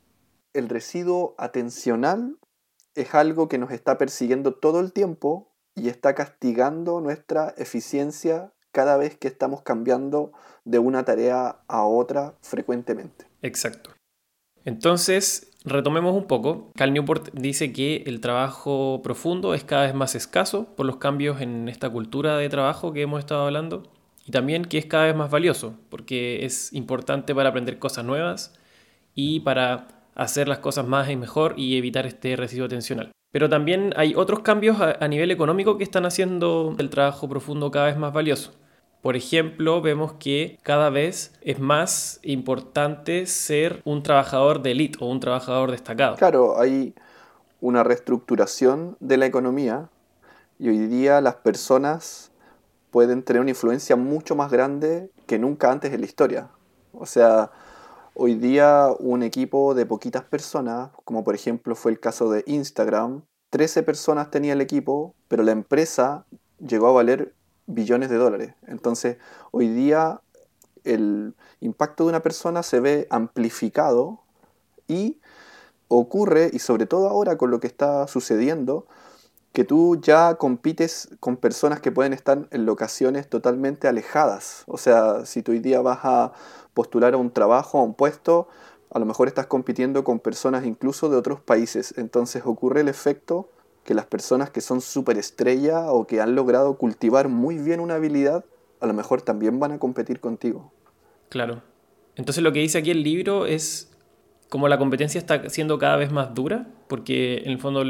el 0.55 0.71
residuo 0.71 1.35
atencional 1.37 2.39
es 2.95 3.15
algo 3.15 3.49
que 3.49 3.59
nos 3.59 3.71
está 3.71 3.99
persiguiendo 3.99 4.55
todo 4.55 4.81
el 4.81 4.95
tiempo 4.95 5.54
y 5.75 5.89
está 5.89 6.15
castigando 6.15 7.01
nuestra 7.01 7.55
eficiencia 7.57 8.53
cada 8.73 8.97
vez 8.97 9.17
que 9.17 9.29
estamos 9.29 9.63
cambiando 9.63 10.33
de 10.65 10.79
una 10.79 11.05
tarea 11.05 11.61
a 11.69 11.85
otra 11.85 12.35
frecuentemente. 12.43 13.27
Exacto. 13.43 13.91
Entonces, 14.65 15.51
retomemos 15.65 16.15
un 16.15 16.27
poco. 16.27 16.73
Cal 16.75 16.93
Newport 16.93 17.31
dice 17.35 17.73
que 17.73 18.03
el 18.07 18.21
trabajo 18.21 19.01
profundo 19.03 19.55
es 19.55 19.65
cada 19.65 19.85
vez 19.87 19.95
más 19.95 20.15
escaso 20.15 20.75
por 20.75 20.87
los 20.87 20.97
cambios 20.97 21.41
en 21.41 21.69
esta 21.69 21.91
cultura 21.91 22.37
de 22.39 22.49
trabajo 22.49 22.93
que 22.93 23.03
hemos 23.03 23.21
estado 23.21 23.45
hablando 23.45 23.83
y 24.27 24.31
también 24.31 24.65
que 24.65 24.79
es 24.79 24.87
cada 24.87 25.05
vez 25.05 25.15
más 25.15 25.31
valioso 25.31 25.75
porque 25.91 26.45
es 26.45 26.73
importante 26.73 27.35
para 27.35 27.51
aprender 27.51 27.79
cosas 27.79 28.05
nuevas 28.05 28.55
y 29.15 29.41
para 29.41 29.87
hacer 30.15 30.49
las 30.49 30.59
cosas 30.59 30.87
más 30.87 31.11
y 31.11 31.17
mejor 31.17 31.55
y 31.57 31.77
evitar 31.77 32.07
este 32.07 32.37
residuo 32.37 32.67
atencional. 32.67 33.11
Pero 33.35 33.49
también 33.49 33.93
hay 33.97 34.15
otros 34.15 34.43
cambios 34.43 34.81
a, 34.81 35.09
nivel 35.09 35.33
económico 35.33 35.77
que 35.77 35.83
están 35.83 36.07
haciendo 36.07 36.77
el 36.79 36.89
trabajo 36.89 37.29
profundo 37.29 37.73
cada 37.73 37.87
vez 37.87 37.97
más 37.97 38.13
valioso. 38.13 38.53
Por 39.03 39.17
ejemplo, 39.17 39.83
vemos 39.83 40.13
que 40.21 40.61
cada 40.63 40.89
vez 40.89 41.33
es 41.41 41.59
más 41.59 42.21
importante 42.23 43.27
ser 43.27 43.83
un 43.85 44.05
trabajador 44.05 44.63
de 44.63 44.71
élite 44.71 44.99
o 45.01 45.07
un 45.07 45.19
trabajador 45.19 45.73
destacado. 45.73 46.15
Claro, 46.15 46.61
hay 46.61 46.95
una 47.61 47.83
reestructuración 47.83 48.97
de 49.01 49.17
la 49.17 49.27
economía 49.27 49.89
y 50.61 50.69
hoy 50.69 50.87
día 50.87 51.21
las 51.21 51.35
personas 51.35 52.31
pueden 52.93 53.25
tener 53.25 53.43
una 53.43 53.51
influencia 53.51 53.97
mucho 53.97 54.37
más 54.37 54.53
grande 54.53 55.11
que 55.27 55.41
nunca 55.41 55.73
antes 55.73 55.93
en 55.93 56.03
la 56.03 56.07
historia. 56.07 56.51
O 56.93 57.05
sea, 57.05 57.51
Hoy 58.17 58.37
día 58.37 58.91
un 59.01 59.25
equipo 59.25 59.75
de 59.75 59.87
poquitas 59.87 60.23
personas, 60.23 60.91
como 61.05 61.25
por 61.25 61.35
ejemplo 61.35 61.75
fue 61.75 61.91
el 61.91 61.99
caso 61.99 62.31
de 62.31 62.45
Instagram, 62.47 63.25
13 63.51 63.83
personas 63.83 64.31
tenía 64.31 64.53
el 64.53 64.61
equipo, 64.61 65.17
pero 65.27 65.43
la 65.43 65.51
empresa 65.51 66.25
llegó 66.61 66.87
a 66.87 66.93
valer 66.93 67.35
billones 67.67 68.11
de 68.11 68.17
dólares. 68.17 68.55
Entonces, 68.69 69.17
hoy 69.51 69.67
día 69.67 70.21
el 70.85 71.35
impacto 71.59 72.05
de 72.05 72.11
una 72.11 72.23
persona 72.23 72.63
se 72.63 72.79
ve 72.79 73.09
amplificado 73.11 74.21
y 74.87 75.19
ocurre, 75.89 76.51
y 76.53 76.61
sobre 76.61 76.87
todo 76.87 77.09
ahora 77.09 77.37
con 77.37 77.51
lo 77.51 77.59
que 77.59 77.67
está 77.67 78.07
sucediendo, 78.07 78.87
que 79.55 79.63
tú 79.63 80.01
ya 80.03 80.35
compites 80.35 81.09
con 81.21 81.37
personas 81.37 81.81
que 81.81 81.93
pueden 81.93 82.13
estar 82.13 82.49
en 82.51 82.67
locaciones 82.67 83.31
totalmente 83.31 83.87
alejadas. 83.87 84.65
O 84.67 84.77
sea, 84.77 85.25
si 85.27 85.43
tú 85.43 85.53
hoy 85.53 85.61
día 85.61 85.81
vas 85.81 86.01
a 86.03 86.33
postular 86.75 87.15
a 87.15 87.19
un 87.19 87.31
trabajo, 87.31 87.79
a 87.79 87.85
un 87.85 87.95
puesto, 87.95 88.49
a 88.91 88.99
lo 88.99 89.07
mejor 89.07 89.29
estás 89.29 89.47
compitiendo 89.47 90.03
con 90.03 90.19
personas 90.19 90.67
incluso 90.67 91.09
de 91.09 91.17
otros 91.17 91.41
países. 91.41 91.95
Entonces 91.97 92.43
ocurre 92.45 92.81
el 92.81 92.89
efecto 92.89 93.49
que 93.85 93.95
las 93.95 94.07
personas 94.07 94.51
que 94.51 94.61
son 94.61 94.81
estrella 95.17 95.93
o 95.93 96.05
que 96.05 96.21
han 96.21 96.35
logrado 96.35 96.77
cultivar 96.77 97.29
muy 97.29 97.57
bien 97.59 97.79
una 97.79 97.95
habilidad, 97.95 98.45
a 98.81 98.87
lo 98.89 98.93
mejor 98.93 99.23
también 99.23 99.61
van 99.61 99.71
a 99.71 99.79
competir 99.79 100.19
contigo. 100.19 100.73
Claro. 101.29 101.63
Entonces 102.17 102.43
lo 102.43 102.53
que 102.53 102.59
dice 102.59 102.79
aquí 102.79 102.91
el 102.91 103.05
libro 103.05 103.47
es 103.47 103.93
como 104.49 104.67
la 104.67 104.79
competencia 104.79 105.21
está 105.21 105.49
siendo 105.49 105.79
cada 105.79 105.97
vez 105.97 106.11
más 106.11 106.35
dura, 106.35 106.67
porque 106.89 107.37
en 107.45 107.53
el 107.53 107.61
fondo 107.61 107.85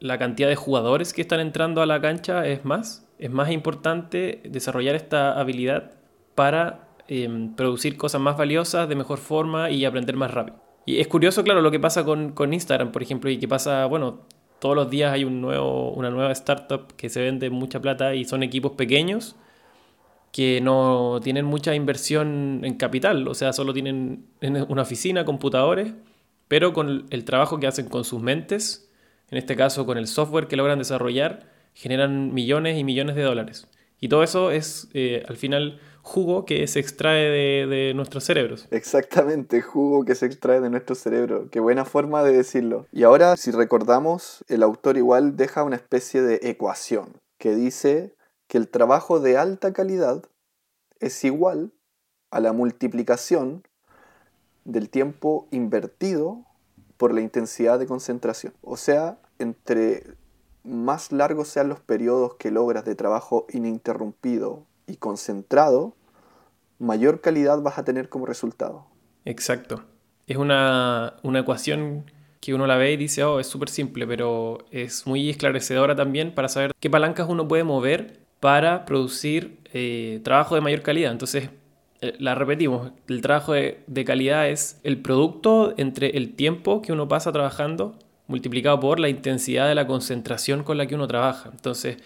la 0.00 0.18
cantidad 0.18 0.48
de 0.48 0.56
jugadores 0.56 1.12
que 1.12 1.22
están 1.22 1.40
entrando 1.40 1.82
a 1.82 1.86
la 1.86 2.00
cancha 2.00 2.46
es 2.46 2.64
más. 2.64 3.08
Es 3.18 3.30
más 3.30 3.50
importante 3.50 4.42
desarrollar 4.44 4.94
esta 4.94 5.38
habilidad 5.38 5.92
para 6.34 6.88
Em, 7.10 7.54
producir 7.54 7.96
cosas 7.96 8.20
más 8.20 8.36
valiosas 8.36 8.86
de 8.86 8.94
mejor 8.94 9.16
forma 9.18 9.70
y 9.70 9.86
aprender 9.86 10.14
más 10.14 10.30
rápido. 10.30 10.58
Y 10.84 11.00
es 11.00 11.08
curioso, 11.08 11.42
claro, 11.42 11.62
lo 11.62 11.70
que 11.70 11.80
pasa 11.80 12.04
con, 12.04 12.32
con 12.32 12.52
Instagram, 12.52 12.92
por 12.92 13.02
ejemplo, 13.02 13.30
y 13.30 13.38
que 13.38 13.48
pasa, 13.48 13.86
bueno, 13.86 14.20
todos 14.58 14.76
los 14.76 14.90
días 14.90 15.14
hay 15.14 15.24
un 15.24 15.40
nuevo, 15.40 15.90
una 15.92 16.10
nueva 16.10 16.32
startup 16.32 16.94
que 16.96 17.08
se 17.08 17.22
vende 17.22 17.48
mucha 17.48 17.80
plata 17.80 18.14
y 18.14 18.26
son 18.26 18.42
equipos 18.42 18.72
pequeños 18.72 19.36
que 20.32 20.60
no 20.60 21.20
tienen 21.22 21.46
mucha 21.46 21.74
inversión 21.74 22.60
en 22.62 22.74
capital, 22.74 23.26
o 23.26 23.34
sea, 23.34 23.54
solo 23.54 23.72
tienen 23.72 24.26
una 24.68 24.82
oficina, 24.82 25.24
computadores, 25.24 25.94
pero 26.46 26.74
con 26.74 27.06
el 27.08 27.24
trabajo 27.24 27.58
que 27.58 27.66
hacen 27.66 27.88
con 27.88 28.04
sus 28.04 28.20
mentes, 28.20 28.87
en 29.30 29.38
este 29.38 29.56
caso 29.56 29.86
con 29.86 29.98
el 29.98 30.06
software 30.06 30.48
que 30.48 30.56
logran 30.56 30.78
desarrollar, 30.78 31.46
generan 31.74 32.32
millones 32.34 32.78
y 32.78 32.84
millones 32.84 33.16
de 33.16 33.22
dólares. 33.22 33.68
Y 34.00 34.08
todo 34.08 34.22
eso 34.22 34.50
es 34.50 34.88
eh, 34.94 35.24
al 35.28 35.36
final 35.36 35.80
jugo 36.02 36.46
que 36.46 36.66
se 36.66 36.80
extrae 36.80 37.66
de, 37.66 37.92
nuestros 37.94 38.24
cerebros. 38.24 38.66
Exactamente, 38.70 39.60
jugo 39.60 40.04
que 40.04 40.14
se 40.14 40.26
extrae 40.26 40.60
de 40.60 40.70
nuestro 40.70 40.94
cerebro. 40.94 41.48
Qué 41.50 41.60
buena 41.60 41.84
forma 41.84 42.22
de 42.22 42.32
decirlo. 42.32 42.86
Y 42.92 43.02
ahora, 43.02 43.36
si 43.36 43.50
recordamos, 43.50 44.44
el 44.48 44.62
autor 44.62 44.96
igual 44.96 45.36
deja 45.36 45.64
una 45.64 45.76
especie 45.76 46.22
de 46.22 46.40
ecuación 46.42 47.20
que 47.38 47.54
dice 47.54 48.14
que 48.46 48.56
el 48.56 48.68
trabajo 48.68 49.20
de 49.20 49.36
alta 49.36 49.72
calidad 49.72 50.22
es 51.00 51.22
igual 51.24 51.72
a 52.30 52.40
la 52.40 52.52
multiplicación 52.52 53.62
del 54.64 54.88
tiempo 54.88 55.46
invertido 55.50 56.47
por 56.98 57.14
la 57.14 57.22
intensidad 57.22 57.78
de 57.78 57.86
concentración. 57.86 58.52
O 58.60 58.76
sea, 58.76 59.18
entre 59.38 60.04
más 60.64 61.12
largos 61.12 61.48
sean 61.48 61.68
los 61.68 61.80
periodos 61.80 62.34
que 62.34 62.50
logras 62.50 62.84
de 62.84 62.94
trabajo 62.94 63.46
ininterrumpido 63.50 64.66
y 64.86 64.96
concentrado, 64.96 65.94
mayor 66.78 67.20
calidad 67.20 67.62
vas 67.62 67.78
a 67.78 67.84
tener 67.84 68.08
como 68.08 68.26
resultado. 68.26 68.86
Exacto. 69.24 69.84
Es 70.26 70.36
una, 70.36 71.14
ecuación 71.22 72.10
que 72.40 72.52
uno 72.52 72.66
la 72.66 72.76
ve 72.76 72.92
y 72.92 72.96
dice, 72.96 73.24
oh, 73.24 73.40
es 73.40 73.46
súper 73.46 73.70
simple, 73.70 74.06
pero 74.06 74.58
es 74.70 75.06
muy 75.06 75.30
esclarecedora 75.30 75.96
también 75.96 76.34
para 76.34 76.48
saber 76.48 76.72
qué 76.78 76.90
palancas 76.90 77.28
uno 77.28 77.48
puede 77.48 77.64
mover 77.64 78.20
para 78.40 78.84
producir 78.84 79.60
eh, 79.72 80.20
trabajo 80.22 80.54
de 80.54 80.60
mayor 80.60 80.82
calidad. 80.82 81.12
Entonces, 81.12 81.50
la 82.00 82.34
repetimos, 82.34 82.92
el 83.08 83.20
trabajo 83.20 83.52
de, 83.54 84.04
calidad 84.06 84.48
es 84.48 84.80
el 84.84 84.98
producto 85.02 85.74
entre 85.76 86.16
el 86.16 86.34
tiempo 86.34 86.80
que 86.80 86.92
uno 86.92 87.08
pasa 87.08 87.32
trabajando 87.32 87.96
multiplicado 88.28 88.78
por 88.78 89.00
la 89.00 89.08
intensidad 89.08 89.68
de 89.68 89.74
la 89.74 89.86
concentración 89.86 90.62
con 90.62 90.76
la 90.76 90.86
que 90.86 90.94
uno 90.94 91.08
trabaja. 91.08 91.50
Entonces, 91.50 91.96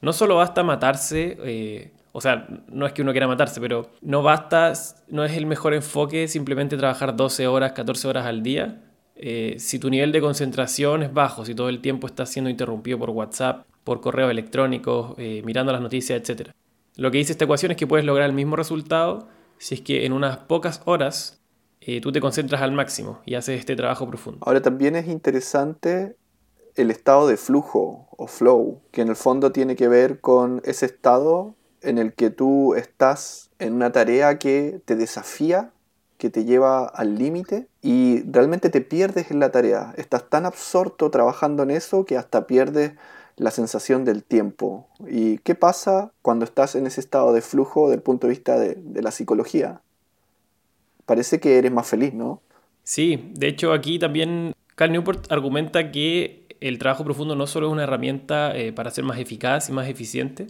no 0.00 0.12
solo 0.12 0.36
basta 0.36 0.62
matarse, 0.64 1.38
eh, 1.44 1.92
o 2.12 2.20
sea, 2.20 2.48
no 2.68 2.84
es 2.84 2.92
que 2.92 3.02
uno 3.02 3.12
quiera 3.12 3.28
matarse, 3.28 3.60
pero 3.60 3.90
no 4.02 4.22
basta, 4.22 4.72
no 5.08 5.24
es 5.24 5.36
el 5.36 5.46
mejor 5.46 5.74
enfoque 5.74 6.26
simplemente 6.26 6.76
trabajar 6.76 7.16
12 7.16 7.46
horas, 7.46 7.72
14 7.72 8.08
horas 8.08 8.26
al 8.26 8.42
día. 8.42 8.82
Eh, 9.14 9.54
si 9.58 9.78
tu 9.78 9.88
nivel 9.88 10.12
de 10.12 10.20
concentración 10.20 11.04
es 11.04 11.12
bajo, 11.12 11.44
si 11.44 11.54
todo 11.54 11.68
el 11.68 11.80
tiempo 11.80 12.06
estás 12.06 12.28
siendo 12.28 12.50
interrumpido 12.50 12.98
por 12.98 13.10
WhatsApp, 13.10 13.64
por 13.84 14.00
correo 14.00 14.30
electrónico, 14.30 15.14
eh, 15.16 15.42
mirando 15.44 15.72
las 15.72 15.80
noticias, 15.80 16.20
etc. 16.20 16.50
Lo 16.96 17.10
que 17.10 17.18
dice 17.18 17.32
esta 17.32 17.44
ecuación 17.44 17.70
es 17.70 17.78
que 17.78 17.86
puedes 17.86 18.04
lograr 18.04 18.28
el 18.28 18.34
mismo 18.34 18.56
resultado 18.56 19.28
si 19.58 19.76
es 19.76 19.80
que 19.80 20.06
en 20.06 20.12
unas 20.12 20.38
pocas 20.38 20.82
horas 20.84 21.40
eh, 21.80 22.00
tú 22.00 22.12
te 22.12 22.20
concentras 22.20 22.62
al 22.62 22.72
máximo 22.72 23.20
y 23.24 23.34
haces 23.34 23.60
este 23.60 23.76
trabajo 23.76 24.06
profundo. 24.06 24.40
Ahora 24.42 24.62
también 24.62 24.96
es 24.96 25.08
interesante 25.08 26.16
el 26.74 26.90
estado 26.90 27.26
de 27.26 27.36
flujo 27.36 28.08
o 28.16 28.26
flow, 28.26 28.80
que 28.92 29.02
en 29.02 29.08
el 29.08 29.16
fondo 29.16 29.52
tiene 29.52 29.74
que 29.74 29.88
ver 29.88 30.20
con 30.20 30.60
ese 30.64 30.86
estado 30.86 31.54
en 31.82 31.98
el 31.98 32.12
que 32.12 32.30
tú 32.30 32.74
estás 32.74 33.50
en 33.58 33.74
una 33.74 33.90
tarea 33.92 34.38
que 34.38 34.80
te 34.84 34.96
desafía, 34.96 35.72
que 36.18 36.30
te 36.30 36.44
lleva 36.44 36.86
al 36.86 37.16
límite 37.16 37.68
y 37.80 38.22
realmente 38.30 38.70
te 38.70 38.80
pierdes 38.80 39.30
en 39.30 39.40
la 39.40 39.50
tarea. 39.50 39.94
Estás 39.96 40.28
tan 40.28 40.46
absorto 40.46 41.10
trabajando 41.10 41.62
en 41.62 41.70
eso 41.70 42.04
que 42.04 42.16
hasta 42.16 42.46
pierdes 42.46 42.92
la 43.38 43.50
sensación 43.50 44.04
del 44.04 44.24
tiempo. 44.24 44.88
¿Y 45.08 45.38
qué 45.38 45.54
pasa 45.54 46.12
cuando 46.22 46.44
estás 46.44 46.74
en 46.74 46.86
ese 46.86 47.00
estado 47.00 47.32
de 47.32 47.40
flujo 47.40 47.88
desde 47.88 47.96
el 47.96 48.02
punto 48.02 48.26
de 48.26 48.32
vista 48.32 48.58
de, 48.58 48.74
de 48.74 49.02
la 49.02 49.10
psicología? 49.10 49.80
parece 51.08 51.40
que 51.40 51.56
eres 51.56 51.72
más 51.72 51.88
feliz, 51.88 52.12
¿no? 52.12 52.42
Sí, 52.84 53.30
de 53.32 53.48
hecho 53.48 53.72
aquí 53.72 53.98
también 53.98 54.52
Cal 54.76 54.92
Newport 54.92 55.32
argumenta 55.32 55.90
que 55.90 56.46
el 56.60 56.78
trabajo 56.78 57.02
profundo 57.02 57.34
no 57.34 57.46
solo 57.46 57.68
es 57.68 57.72
una 57.72 57.84
herramienta 57.84 58.54
eh, 58.54 58.72
para 58.72 58.90
ser 58.90 59.04
más 59.04 59.18
eficaz 59.18 59.70
y 59.70 59.72
más 59.72 59.88
eficiente, 59.88 60.48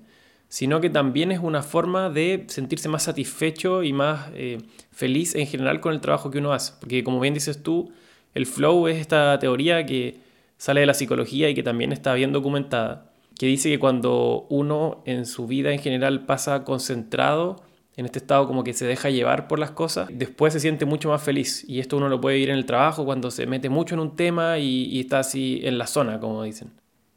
sino 0.49 0.81
que 0.81 0.91
también 0.91 1.31
es 1.31 1.39
una 1.39 1.63
forma 1.63 2.11
de 2.11 2.45
sentirse 2.49 2.89
más 2.89 3.05
satisfecho 3.05 3.85
y 3.85 3.93
más 3.93 4.31
eh, 4.35 4.59
feliz 4.91 5.37
en 5.37 5.47
general 5.47 5.81
con 5.81 5.93
el 5.93 6.01
trabajo 6.01 6.31
que 6.31 6.39
uno 6.39 6.53
hace. 6.53 6.73
Porque 6.81 7.05
como 7.05 7.21
bien 7.21 7.35
dices 7.35 7.63
tú, 7.63 7.93
el 8.35 8.47
flow 8.47 8.89
es 8.89 8.97
esta 8.97 9.39
teoría 9.39 9.87
que 9.87 10.21
sale 10.59 10.81
de 10.81 10.87
la 10.87 10.95
psicología 10.95 11.49
y 11.49 11.55
que 11.55 11.63
también 11.63 11.93
está 11.93 12.13
bien 12.15 12.33
documentada, 12.33 13.11
que 13.39 13.47
dice 13.47 13.71
que 13.71 13.79
cuando 13.79 14.47
uno 14.51 15.03
en 15.07 15.25
su 15.25 15.47
vida 15.47 15.73
en 15.73 15.79
general 15.79 16.27
pasa 16.27 16.65
concentrado 16.65 17.63
en 17.97 18.05
este 18.05 18.19
estado 18.19 18.47
como 18.47 18.63
que 18.63 18.75
se 18.75 18.87
deja 18.87 19.11
llevar 19.11 19.49
por 19.49 19.59
las 19.59 19.73
cosas, 19.73 20.09
después 20.13 20.53
se 20.53 20.61
siente 20.61 20.85
mucho 20.85 21.09
más 21.09 21.21
feliz. 21.21 21.65
Y 21.67 21.81
esto 21.81 21.97
uno 21.97 22.09
lo 22.09 22.21
puede 22.21 22.39
ir 22.39 22.49
en 22.49 22.57
el 22.57 22.65
trabajo 22.65 23.05
cuando 23.05 23.31
se 23.33 23.47
mete 23.47 23.69
mucho 23.69 23.97
en 23.97 24.01
un 24.01 24.15
tema 24.15 24.59
y, 24.59 25.01
está 25.01 25.21
así 25.21 25.61
en 25.65 25.79
la 25.79 25.87
zona, 25.89 26.21
como 26.21 26.45
dicen. 26.45 26.71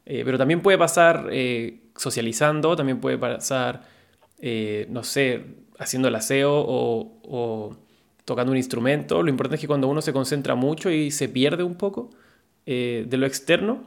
Eh, 0.06 0.22
pero 0.24 0.38
también 0.38 0.60
puede 0.60 0.78
pasar 0.78 1.28
eh, 1.30 1.82
socializando, 1.96 2.74
también 2.74 3.00
puede 3.00 3.16
pasar, 3.16 3.82
eh, 4.40 4.86
no 4.90 5.04
sé, 5.04 5.44
haciendo 5.78 6.08
el 6.08 6.16
aseo 6.16 6.52
o, 6.52 7.76
tocando 8.24 8.50
un 8.50 8.58
instrumento. 8.58 9.22
Lo 9.22 9.30
importante 9.30 9.56
es 9.56 9.60
que 9.60 9.68
cuando 9.68 9.86
uno 9.86 10.02
se 10.02 10.12
concentra 10.12 10.56
mucho 10.56 10.90
y 10.90 11.12
se 11.12 11.28
pierde 11.28 11.62
un 11.62 11.76
poco 11.76 12.10
de 12.66 13.16
lo 13.16 13.26
externo, 13.26 13.84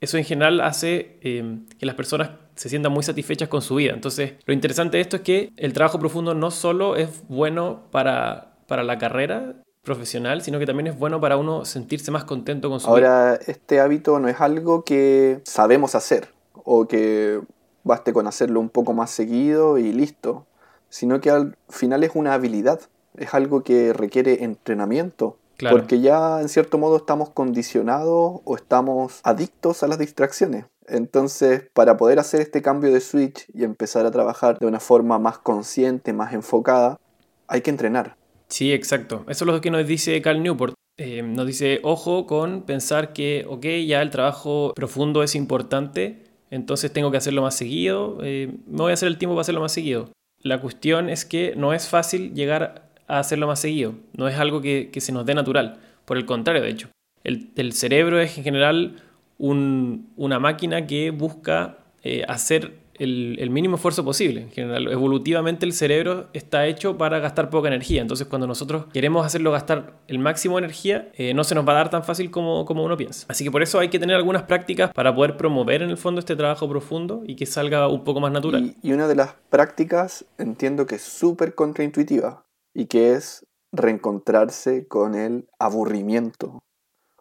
eso 0.00 0.16
en 0.16 0.24
general 0.24 0.60
hace 0.60 1.18
que 1.20 1.86
las 1.86 1.94
personas 1.94 2.30
se 2.54 2.68
sientan 2.68 2.92
muy 2.92 3.02
satisfechas 3.02 3.48
con 3.48 3.62
su 3.62 3.76
vida. 3.76 3.92
Entonces, 3.92 4.34
lo 4.44 4.54
interesante 4.54 4.98
de 4.98 5.02
esto 5.02 5.16
es 5.16 5.22
que 5.22 5.52
el 5.56 5.72
trabajo 5.72 5.98
profundo 5.98 6.34
no 6.34 6.50
solo 6.50 6.96
es 6.96 7.22
bueno 7.28 7.82
para, 7.90 8.54
para 8.66 8.82
la 8.82 8.98
carrera 8.98 9.54
profesional, 9.82 10.42
sino 10.42 10.58
que 10.58 10.66
también 10.66 10.86
es 10.86 10.98
bueno 10.98 11.20
para 11.20 11.36
uno 11.36 11.64
sentirse 11.64 12.10
más 12.10 12.24
contento 12.24 12.68
con 12.68 12.80
su 12.80 12.92
vida. 12.92 13.30
Ahora, 13.30 13.40
este 13.46 13.80
hábito 13.80 14.18
no 14.20 14.28
es 14.28 14.40
algo 14.40 14.84
que 14.84 15.40
sabemos 15.44 15.94
hacer 15.94 16.28
o 16.52 16.86
que 16.86 17.40
baste 17.82 18.12
con 18.12 18.26
hacerlo 18.26 18.60
un 18.60 18.68
poco 18.68 18.92
más 18.92 19.10
seguido 19.10 19.78
y 19.78 19.92
listo, 19.92 20.46
sino 20.88 21.20
que 21.20 21.30
al 21.30 21.56
final 21.68 22.04
es 22.04 22.10
una 22.14 22.34
habilidad, 22.34 22.80
es 23.16 23.32
algo 23.34 23.62
que 23.62 23.92
requiere 23.92 24.44
entrenamiento. 24.44 25.38
Porque 25.68 26.00
ya 26.00 26.40
en 26.40 26.48
cierto 26.48 26.78
modo 26.78 26.96
estamos 26.96 27.30
condicionados 27.30 28.40
o 28.44 28.56
estamos 28.56 29.20
adictos 29.24 29.82
a 29.82 29.88
las 29.88 29.98
distracciones. 29.98 30.66
Entonces, 30.86 31.64
para 31.72 31.96
poder 31.96 32.18
hacer 32.18 32.40
este 32.40 32.62
cambio 32.62 32.92
de 32.92 33.00
switch 33.00 33.46
y 33.54 33.64
empezar 33.64 34.06
a 34.06 34.10
trabajar 34.10 34.58
de 34.58 34.66
una 34.66 34.80
forma 34.80 35.18
más 35.18 35.38
consciente, 35.38 36.12
más 36.12 36.32
enfocada, 36.32 36.98
hay 37.46 37.60
que 37.60 37.70
entrenar. 37.70 38.16
Sí, 38.48 38.72
exacto. 38.72 39.24
Eso 39.28 39.44
es 39.44 39.52
lo 39.52 39.60
que 39.60 39.70
nos 39.70 39.86
dice 39.86 40.20
Cal 40.22 40.42
Newport. 40.42 40.74
Eh, 40.96 41.22
nos 41.22 41.46
dice, 41.46 41.80
ojo 41.82 42.26
con 42.26 42.62
pensar 42.62 43.12
que, 43.12 43.46
ok, 43.48 43.64
ya 43.86 44.02
el 44.02 44.10
trabajo 44.10 44.72
profundo 44.74 45.22
es 45.22 45.34
importante, 45.34 46.24
entonces 46.50 46.92
tengo 46.92 47.10
que 47.10 47.16
hacerlo 47.16 47.40
más 47.40 47.54
seguido, 47.54 48.18
eh, 48.22 48.52
me 48.66 48.82
voy 48.82 48.90
a 48.90 48.94
hacer 48.94 49.08
el 49.08 49.16
tiempo 49.16 49.34
para 49.34 49.42
hacerlo 49.42 49.62
más 49.62 49.72
seguido. 49.72 50.10
La 50.42 50.60
cuestión 50.60 51.08
es 51.08 51.24
que 51.24 51.54
no 51.56 51.72
es 51.72 51.88
fácil 51.88 52.34
llegar 52.34 52.89
hacerlo 53.18 53.46
más 53.46 53.60
seguido, 53.60 53.94
no 54.16 54.28
es 54.28 54.38
algo 54.38 54.60
que, 54.60 54.90
se 54.96 55.12
nos 55.12 55.26
dé 55.26 55.34
natural, 55.34 55.80
por 56.04 56.16
el 56.16 56.26
contrario, 56.26 56.62
de 56.62 56.70
hecho. 56.70 56.88
El, 57.24 57.50
el 57.56 57.72
cerebro 57.72 58.20
es 58.20 58.38
en 58.38 58.44
general 58.44 59.02
una 59.38 60.38
máquina 60.38 60.86
que 60.86 61.10
busca 61.10 61.78
eh, 62.02 62.24
hacer 62.28 62.80
el, 63.00 63.50
mínimo 63.50 63.76
esfuerzo 63.76 64.04
posible. 64.04 64.42
En 64.42 64.50
general, 64.50 64.88
evolutivamente 64.92 65.64
el 65.64 65.72
cerebro 65.72 66.28
está 66.34 66.66
hecho 66.66 66.98
para 66.98 67.18
gastar 67.18 67.48
poca 67.48 67.68
energía. 67.68 68.02
Entonces, 68.02 68.26
cuando 68.26 68.46
nosotros 68.46 68.86
queremos 68.92 69.24
hacerlo 69.24 69.50
gastar 69.50 69.94
el 70.06 70.18
máximo 70.18 70.56
de 70.56 70.64
energía, 70.64 71.08
eh, 71.14 71.32
no 71.32 71.44
se 71.44 71.54
nos 71.54 71.66
va 71.66 71.72
a 71.72 71.76
dar 71.76 71.90
tan 71.90 72.04
fácil 72.04 72.30
como, 72.30 72.66
como 72.66 72.84
uno 72.84 72.96
piensa. 72.96 73.26
Así 73.28 73.42
que 73.42 73.50
por 73.50 73.62
eso 73.62 73.78
hay 73.78 73.88
que 73.88 73.98
tener 73.98 74.16
algunas 74.16 74.42
prácticas 74.42 74.92
para 74.92 75.14
poder 75.14 75.36
promover 75.36 75.82
en 75.82 75.90
el 75.90 75.96
fondo 75.96 76.18
este 76.18 76.36
trabajo 76.36 76.68
profundo 76.68 77.22
y 77.26 77.36
que 77.36 77.46
salga 77.46 77.88
un 77.88 78.04
poco 78.04 78.20
más 78.20 78.32
natural. 78.32 78.74
Y, 78.82 78.88
y 78.90 78.92
una 78.92 79.08
de 79.08 79.14
las 79.14 79.34
prácticas 79.48 80.26
entiendo 80.36 80.86
que 80.86 80.96
es 80.96 81.02
súper 81.02 81.54
contraintuitiva 81.54 82.44
y 82.74 82.86
que 82.86 83.14
es 83.14 83.46
reencontrarse 83.72 84.86
con 84.86 85.14
el 85.14 85.48
aburrimiento. 85.58 86.62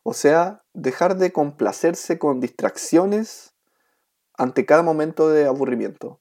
O 0.04 0.14
sea, 0.14 0.64
dejar 0.74 1.18
de 1.18 1.32
complacerse 1.32 2.18
con 2.18 2.40
distracciones 2.40 3.54
ante 4.38 4.66
cada 4.66 4.82
momento 4.82 5.30
de 5.30 5.46
aburrimiento. 5.46 6.20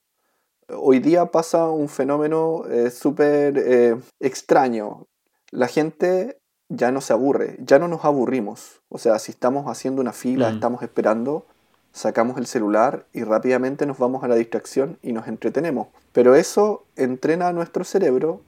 Hoy 0.69 0.99
día 0.99 1.31
pasa 1.31 1.71
un 1.71 1.89
fenómeno 1.89 2.67
eh, 2.67 2.91
súper 2.91 3.57
eh, 3.57 3.97
extraño. 4.21 5.07
La 5.51 5.69
gente 5.69 6.39
ya 6.69 6.93
no 6.93 7.01
se 7.01 7.15
aburre, 7.15 7.57
ya 7.61 7.79
no 7.79 7.89
nos 7.89 8.05
aburrimos. 8.05 8.83
O 8.89 8.99
sea, 8.99 9.19
si 9.19 9.33
estamos 9.33 9.67
haciendo 9.67 10.03
una 10.03 10.13
fila, 10.13 10.51
mm. 10.51 10.55
estamos 10.55 10.83
esperando, 10.83 11.47
sacamos 11.93 12.37
el 12.37 12.47
celular 12.47 13.07
y 13.13 13.23
rápidamente 13.23 13.87
nos 13.87 13.99
vamos 13.99 14.23
a 14.25 14.29
la 14.29 14.35
distracción 14.35 14.99
y 15.01 15.13
nos 15.13 15.29
entretenemos. 15.29 15.89
Pero 16.13 16.35
eso 16.35 16.85
entrena 16.97 17.49
a 17.49 17.53
nuestro 17.53 17.85
cerebro 17.85 18.43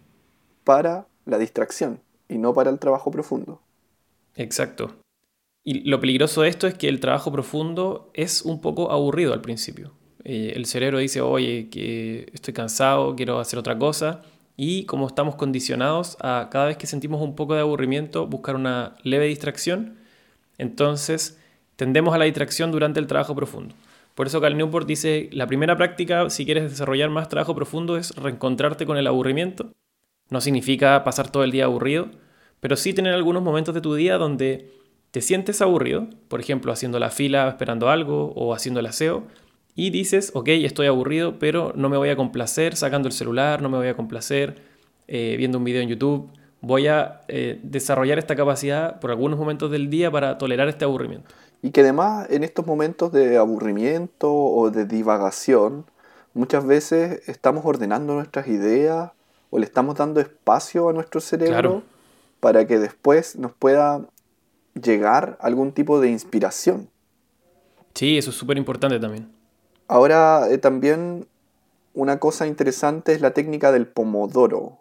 para 0.70 1.08
la 1.26 1.36
distracción 1.36 1.98
y 2.28 2.38
no 2.38 2.54
para 2.54 2.70
el 2.70 2.78
trabajo 2.78 3.10
profundo. 3.10 3.60
Exacto. 4.36 4.94
Y 5.64 5.80
lo 5.90 5.98
peligroso 5.98 6.42
de 6.42 6.48
esto 6.48 6.68
es 6.68 6.74
que 6.74 6.88
el 6.88 7.00
trabajo 7.00 7.32
profundo 7.32 8.08
es 8.14 8.42
un 8.42 8.60
poco 8.60 8.92
aburrido 8.92 9.32
al 9.32 9.40
principio. 9.40 9.90
Eh, 10.22 10.52
el 10.54 10.66
cerebro 10.66 10.98
dice, 10.98 11.22
oye, 11.22 11.68
que 11.70 12.30
estoy 12.32 12.54
cansado, 12.54 13.16
quiero 13.16 13.40
hacer 13.40 13.58
otra 13.58 13.76
cosa. 13.76 14.22
Y 14.56 14.84
como 14.84 15.08
estamos 15.08 15.34
condicionados 15.34 16.16
a 16.20 16.50
cada 16.52 16.66
vez 16.66 16.76
que 16.76 16.86
sentimos 16.86 17.20
un 17.20 17.34
poco 17.34 17.54
de 17.54 17.62
aburrimiento, 17.62 18.28
buscar 18.28 18.54
una 18.54 18.94
leve 19.02 19.26
distracción, 19.26 19.96
entonces 20.56 21.36
tendemos 21.74 22.14
a 22.14 22.18
la 22.18 22.26
distracción 22.26 22.70
durante 22.70 23.00
el 23.00 23.08
trabajo 23.08 23.34
profundo. 23.34 23.74
Por 24.14 24.28
eso 24.28 24.40
Cal 24.40 24.56
Newport 24.56 24.86
dice, 24.86 25.30
la 25.32 25.48
primera 25.48 25.76
práctica, 25.76 26.30
si 26.30 26.44
quieres 26.44 26.70
desarrollar 26.70 27.10
más 27.10 27.28
trabajo 27.28 27.56
profundo, 27.56 27.96
es 27.96 28.14
reencontrarte 28.14 28.86
con 28.86 28.98
el 28.98 29.08
aburrimiento. 29.08 29.72
No 30.30 30.40
significa 30.40 31.04
pasar 31.04 31.30
todo 31.30 31.44
el 31.44 31.50
día 31.50 31.64
aburrido, 31.64 32.08
pero 32.60 32.76
sí 32.76 32.94
tener 32.94 33.14
algunos 33.14 33.42
momentos 33.42 33.74
de 33.74 33.80
tu 33.80 33.94
día 33.94 34.16
donde 34.16 34.72
te 35.10 35.20
sientes 35.20 35.60
aburrido, 35.60 36.08
por 36.28 36.40
ejemplo, 36.40 36.72
haciendo 36.72 36.98
la 36.98 37.10
fila 37.10 37.48
esperando 37.48 37.90
algo 37.90 38.32
o 38.34 38.54
haciendo 38.54 38.80
el 38.80 38.86
aseo, 38.86 39.24
y 39.74 39.90
dices, 39.90 40.30
ok, 40.34 40.48
estoy 40.48 40.86
aburrido, 40.86 41.38
pero 41.38 41.72
no 41.74 41.88
me 41.88 41.96
voy 41.96 42.10
a 42.10 42.16
complacer 42.16 42.76
sacando 42.76 43.08
el 43.08 43.12
celular, 43.12 43.62
no 43.62 43.68
me 43.68 43.78
voy 43.78 43.88
a 43.88 43.96
complacer 43.96 44.62
eh, 45.08 45.34
viendo 45.36 45.58
un 45.58 45.64
video 45.64 45.82
en 45.82 45.88
YouTube 45.88 46.30
voy 46.60 46.88
a 46.88 47.22
eh, 47.28 47.58
desarrollar 47.62 48.18
esta 48.18 48.36
capacidad 48.36 49.00
por 49.00 49.10
algunos 49.10 49.38
momentos 49.38 49.70
del 49.70 49.90
día 49.90 50.10
para 50.10 50.38
tolerar 50.38 50.68
este 50.68 50.84
aburrimiento. 50.84 51.28
Y 51.62 51.70
que 51.70 51.80
además 51.80 52.26
en 52.30 52.44
estos 52.44 52.66
momentos 52.66 53.12
de 53.12 53.36
aburrimiento 53.36 54.32
o 54.32 54.70
de 54.70 54.86
divagación, 54.86 55.86
muchas 56.34 56.66
veces 56.66 57.28
estamos 57.28 57.64
ordenando 57.64 58.14
nuestras 58.14 58.48
ideas 58.48 59.10
o 59.50 59.58
le 59.58 59.64
estamos 59.64 59.96
dando 59.96 60.20
espacio 60.20 60.88
a 60.88 60.92
nuestro 60.92 61.20
cerebro 61.20 61.82
para 62.40 62.66
que 62.66 62.78
después 62.78 63.36
nos 63.36 63.52
pueda 63.52 64.06
llegar 64.80 65.36
algún 65.40 65.72
tipo 65.72 66.00
de 66.00 66.10
inspiración. 66.10 66.88
Sí, 67.94 68.16
eso 68.16 68.30
es 68.30 68.36
súper 68.36 68.56
importante 68.56 68.98
también. 68.98 69.30
Ahora 69.88 70.48
eh, 70.48 70.58
también 70.58 71.26
una 71.92 72.18
cosa 72.18 72.46
interesante 72.46 73.12
es 73.12 73.20
la 73.20 73.32
técnica 73.32 73.72
del 73.72 73.86
pomodoro. 73.86 74.80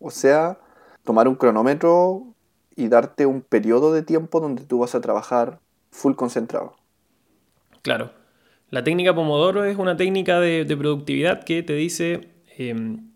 O 0.00 0.10
sea, 0.10 0.58
tomar 1.04 1.28
un 1.28 1.36
cronómetro 1.36 2.34
y 2.76 2.88
darte 2.88 3.26
un 3.26 3.40
periodo 3.40 3.92
de 3.92 4.02
tiempo 4.02 4.40
donde 4.40 4.64
tú 4.64 4.80
vas 4.80 4.94
a 4.94 5.00
trabajar 5.00 5.60
full 5.90 6.14
concentrado. 6.14 6.76
Claro. 7.82 8.12
La 8.70 8.84
técnica 8.84 9.14
Pomodoro 9.14 9.64
es 9.64 9.78
una 9.78 9.96
técnica 9.96 10.40
de, 10.40 10.64
productividad 10.76 11.42
que 11.42 11.62
te 11.62 11.72
dice 11.72 12.28
em, 12.58 13.07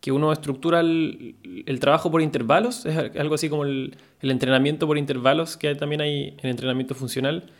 que 0.00 0.12
uno 0.12 0.32
estructura 0.32 0.80
el, 0.80 1.34
trabajo 1.80 2.10
por 2.10 2.22
intervalos. 2.22 2.86
Es 2.86 2.96
algo 3.16 3.34
así 3.34 3.48
como 3.48 3.64
el, 3.64 3.96
entrenamiento 4.22 4.86
por 4.86 4.98
intervalos 4.98 5.56
que 5.56 5.74
también 5.74 6.00
hay 6.00 6.36
en 6.42 6.50
entrenamiento 6.50 6.94
funcional, 6.94 7.50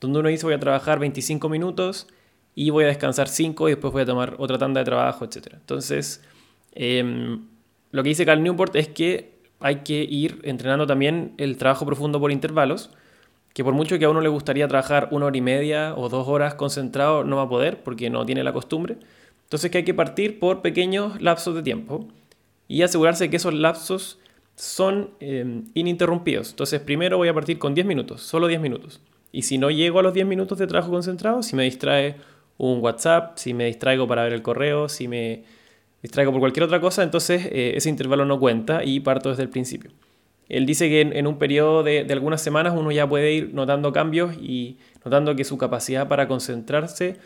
donde 0.00 0.18
uno 0.18 0.28
dice 0.28 0.46
voy 0.46 0.54
a 0.54 0.60
trabajar 0.60 0.98
25 0.98 1.48
minutos 1.48 2.08
y 2.54 2.70
voy 2.70 2.84
a 2.84 2.88
descansar 2.88 3.28
5 3.28 3.68
y 3.68 3.72
después 3.72 3.92
voy 3.92 4.02
a 4.02 4.06
tomar 4.06 4.34
otra 4.38 4.58
tanda 4.58 4.80
de 4.80 4.84
trabajo, 4.84 5.24
etc. 5.24 5.48
Entonces, 5.52 6.22
em, 6.74 7.46
lo 7.90 8.02
que 8.02 8.08
dice 8.08 8.24
Cal 8.24 8.42
Newport 8.42 8.74
es 8.76 8.88
que 8.88 9.38
hay 9.60 9.76
que 9.76 10.02
ir 10.02 10.40
entrenando 10.42 10.86
también 10.86 11.34
el 11.36 11.58
trabajo 11.58 11.84
profundo 11.84 12.18
por 12.18 12.32
intervalos, 12.32 12.90
que 13.52 13.62
por 13.62 13.74
mucho 13.74 13.98
que 13.98 14.04
a 14.06 14.10
uno 14.10 14.20
le 14.20 14.28
gustaría 14.28 14.66
trabajar 14.68 15.08
una 15.10 15.26
hora 15.26 15.36
y 15.36 15.40
media 15.42 15.94
o 15.96 16.08
dos 16.08 16.26
horas 16.28 16.54
concentrado, 16.54 17.24
no 17.24 17.36
va 17.36 17.42
a 17.42 17.48
poder 17.48 17.82
porque 17.82 18.08
no 18.08 18.24
tiene 18.24 18.42
la 18.42 18.52
costumbre. 18.52 18.96
Entonces 19.50 19.72
que 19.72 19.78
hay 19.78 19.84
que 19.84 19.94
partir 19.94 20.38
por 20.38 20.62
pequeños 20.62 21.20
lapsos 21.20 21.56
de 21.56 21.64
tiempo 21.64 22.06
y 22.68 22.82
asegurarse 22.82 23.30
que 23.30 23.36
esos 23.36 23.52
lapsos 23.52 24.20
son 24.54 25.10
em, 25.18 25.64
ininterrumpidos. 25.74 26.50
Entonces 26.50 26.80
primero 26.80 27.16
voy 27.16 27.26
a 27.26 27.34
partir 27.34 27.58
con 27.58 27.74
10 27.74 27.84
minutos, 27.84 28.22
solo 28.22 28.46
10 28.46 28.60
minutos. 28.60 29.00
Y 29.32 29.42
si 29.42 29.58
no 29.58 29.72
llego 29.72 29.98
a 29.98 30.04
los 30.04 30.14
10 30.14 30.24
minutos 30.24 30.56
de 30.56 30.68
trabajo 30.68 30.92
concentrado, 30.92 31.42
si 31.42 31.56
me 31.56 31.64
distrae 31.64 32.14
un 32.58 32.78
WhatsApp, 32.78 33.38
si 33.38 33.52
me 33.52 33.66
distraigo 33.66 34.06
para 34.06 34.22
ver 34.22 34.34
el 34.34 34.42
correo, 34.42 34.88
si 34.88 35.08
me 35.08 35.42
distraigo 36.00 36.30
por 36.30 36.38
cualquier 36.38 36.62
otra 36.62 36.80
cosa, 36.80 37.02
entonces 37.02 37.46
eh, 37.46 37.72
ese 37.74 37.88
intervalo 37.88 38.24
no 38.26 38.38
cuenta 38.38 38.84
y 38.84 39.00
parto 39.00 39.30
desde 39.30 39.42
el 39.42 39.48
principio. 39.48 39.90
Él 40.48 40.64
dice 40.64 40.88
que 40.88 41.00
en, 41.00 41.26
un 41.26 41.38
periodo 41.38 41.82
de, 41.82 42.06
algunas 42.08 42.40
semanas 42.40 42.74
uno 42.76 42.92
ya 42.92 43.08
puede 43.08 43.32
ir 43.32 43.52
notando 43.52 43.92
cambios 43.92 44.36
y 44.36 44.78
notando 45.04 45.34
que 45.34 45.42
su 45.42 45.58
capacidad 45.58 46.06
para 46.06 46.28
concentrarse 46.28 47.16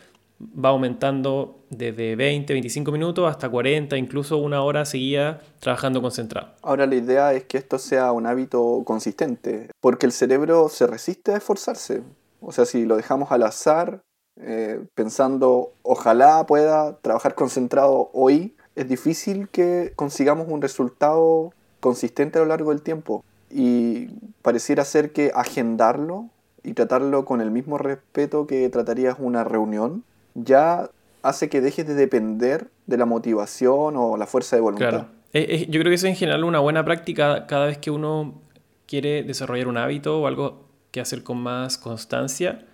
va 0.52 0.70
aumentando 0.70 1.60
desde 1.70 2.16
20, 2.16 2.52
25 2.52 2.92
minutos 2.92 3.28
hasta 3.28 3.48
40, 3.48 3.96
incluso 3.96 4.38
una 4.38 4.62
hora 4.62 4.84
seguida 4.84 5.40
trabajando 5.60 6.02
concentrado. 6.02 6.48
Ahora 6.62 6.86
la 6.86 6.94
idea 6.94 7.32
es 7.32 7.44
que 7.44 7.58
esto 7.58 7.78
sea 7.78 8.12
un 8.12 8.26
hábito 8.26 8.82
consistente, 8.84 9.70
porque 9.80 10.06
el 10.06 10.12
cerebro 10.12 10.68
se 10.68 10.86
resiste 10.86 11.32
a 11.32 11.36
esforzarse. 11.36 12.02
O 12.40 12.52
sea, 12.52 12.64
si 12.64 12.84
lo 12.84 12.96
dejamos 12.96 13.32
al 13.32 13.42
azar, 13.42 14.02
eh, 14.40 14.84
pensando 14.94 15.72
ojalá 15.82 16.44
pueda 16.46 16.98
trabajar 16.98 17.34
concentrado 17.34 18.10
hoy, 18.12 18.56
es 18.74 18.88
difícil 18.88 19.48
que 19.48 19.92
consigamos 19.96 20.48
un 20.48 20.60
resultado 20.60 21.52
consistente 21.80 22.38
a 22.38 22.42
lo 22.42 22.48
largo 22.48 22.70
del 22.70 22.82
tiempo. 22.82 23.24
Y 23.50 24.06
pareciera 24.42 24.84
ser 24.84 25.12
que 25.12 25.30
agendarlo 25.34 26.30
y 26.64 26.72
tratarlo 26.72 27.24
con 27.24 27.40
el 27.40 27.50
mismo 27.50 27.78
respeto 27.78 28.46
que 28.46 28.68
tratarías 28.70 29.16
una 29.20 29.44
reunión, 29.44 30.02
ya 30.34 30.90
hace 31.22 31.48
que 31.48 31.60
dejes 31.60 31.86
de 31.86 31.94
depender 31.94 32.68
de 32.86 32.96
la 32.96 33.06
motivación 33.06 33.96
o 33.96 34.16
la 34.16 34.26
fuerza 34.26 34.56
de 34.56 34.62
voluntad. 34.62 34.88
Claro. 34.88 35.08
yo 35.32 35.80
creo 35.80 35.84
que 35.84 35.94
eso 35.94 36.06
es 36.06 36.12
en 36.12 36.16
general 36.16 36.44
una 36.44 36.60
buena 36.60 36.84
práctica 36.84 37.46
cada 37.46 37.66
vez 37.66 37.78
que 37.78 37.90
uno 37.90 38.42
quiere 38.86 39.22
desarrollar 39.22 39.68
un 39.68 39.78
hábito 39.78 40.20
o 40.20 40.26
algo 40.26 40.68
que 40.90 41.00
hacer 41.00 41.22
con 41.22 41.38
más 41.38 41.78
constancia 41.78 42.66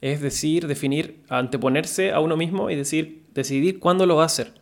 es 0.00 0.20
decir, 0.20 0.66
definir, 0.66 1.20
anteponerse 1.28 2.12
a 2.12 2.20
uno 2.20 2.36
mismo 2.36 2.70
y 2.70 2.76
decir, 2.76 3.22
decidir 3.34 3.80
cuándo 3.80 4.06
lo 4.06 4.16
va 4.16 4.22
a 4.24 4.26
hacer. 4.26 4.52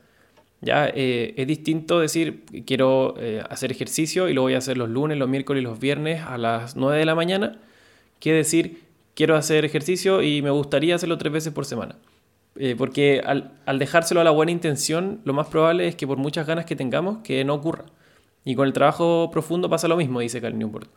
Ya 0.63 0.89
eh, 0.89 1.35
es 1.37 1.47
distinto 1.47 2.01
decir, 2.01 2.45
quiero 2.67 3.15
eh, 3.19 3.43
hacer 3.51 3.71
ejercicio 3.71 4.29
y 4.29 4.35
lo 4.35 4.43
voy 4.43 4.55
a 4.55 4.59
hacer 4.59 4.79
los 4.79 4.89
lunes, 4.89 5.19
los 5.19 5.29
miércoles 5.29 5.61
y 5.61 5.65
los 5.65 5.79
viernes 5.79 6.23
a 6.23 6.39
las 6.39 6.77
9 6.77 6.99
de 6.99 7.05
la 7.05 7.15
mañana, 7.15 7.61
que 8.19 8.33
decir, 8.33 8.83
quiero 9.15 9.37
hacer 9.37 9.65
ejercicio 9.67 10.23
y 10.23 10.41
me 10.41 10.51
gustaría 10.51 10.95
hacerlo 10.95 11.19
tres 11.19 11.33
veces 11.33 11.53
por 11.53 11.67
semana. 11.67 11.97
Eh, 12.59 12.75
porque 12.77 13.21
al, 13.25 13.79
dejárselo 13.79 14.21
a 14.21 14.25
la 14.25 14.31
buena 14.31 14.53
intención, 14.53 15.21
lo 15.25 15.33
más 15.33 15.49
probable 15.49 15.89
es 15.89 15.97
que 15.97 16.07
por 16.07 16.19
muchas 16.19 16.47
ganas 16.47 16.65
que 16.65 16.77
tengamos, 16.77 17.19
que 17.19 17.45
no 17.45 17.55
ocurra. 17.55 17.85
Y 18.45 18.55
con 18.55 18.67
el 18.67 18.73
trabajo 18.73 19.31
profundo 19.31 19.69
pasa 19.69 19.89
lo 19.89 19.97
mismo, 19.97 20.21
dice 20.21 20.41
Cal 20.41 20.59
Newport. 20.59 20.89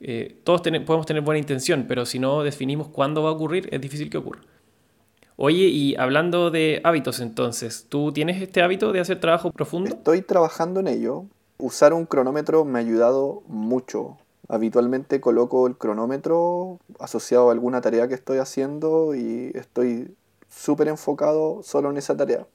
Eh, 0.00 0.40
todos 0.44 0.62
podemos 0.62 1.06
tener 1.06 1.22
buena 1.22 1.38
intención, 1.38 1.86
pero 1.88 2.06
si 2.06 2.18
no 2.18 2.42
definimos 2.42 2.88
cuándo 2.88 3.22
va 3.22 3.30
a 3.30 3.32
ocurrir, 3.32 3.68
es 3.72 3.80
difícil 3.80 4.10
que 4.10 4.18
ocurra. 4.18 4.40
Oye, 5.36 5.64
y 5.64 5.96
hablando 5.96 6.50
de 6.50 6.80
hábitos 6.84 7.20
entonces, 7.20 7.86
¿tú 7.88 8.12
tienes 8.12 8.42
este 8.42 8.62
hábito 8.62 8.92
de 8.92 9.00
hacer 9.00 9.20
trabajo 9.20 9.50
profundo? 9.50 9.88
Estoy 9.88 10.20
trabajando 10.20 10.80
en 10.80 10.88
ello. 10.88 11.24
Usar 11.56 11.94
un 11.94 12.04
cronómetro 12.04 12.64
me 12.64 12.78
ha 12.78 12.82
ayudado 12.82 13.42
mucho. 13.46 14.18
Habitualmente 14.48 15.20
coloco 15.20 15.66
el 15.66 15.76
cronómetro 15.76 16.78
asociado 16.98 17.48
a 17.48 17.52
alguna 17.52 17.80
tarea 17.80 18.08
que 18.08 18.14
estoy 18.14 18.38
haciendo 18.38 19.14
y 19.14 19.52
estoy 19.54 20.14
súper 20.50 20.88
enfocado 20.88 21.62
solo 21.62 21.90
en 21.90 21.96
esa 21.96 22.16
tarea. 22.16 22.46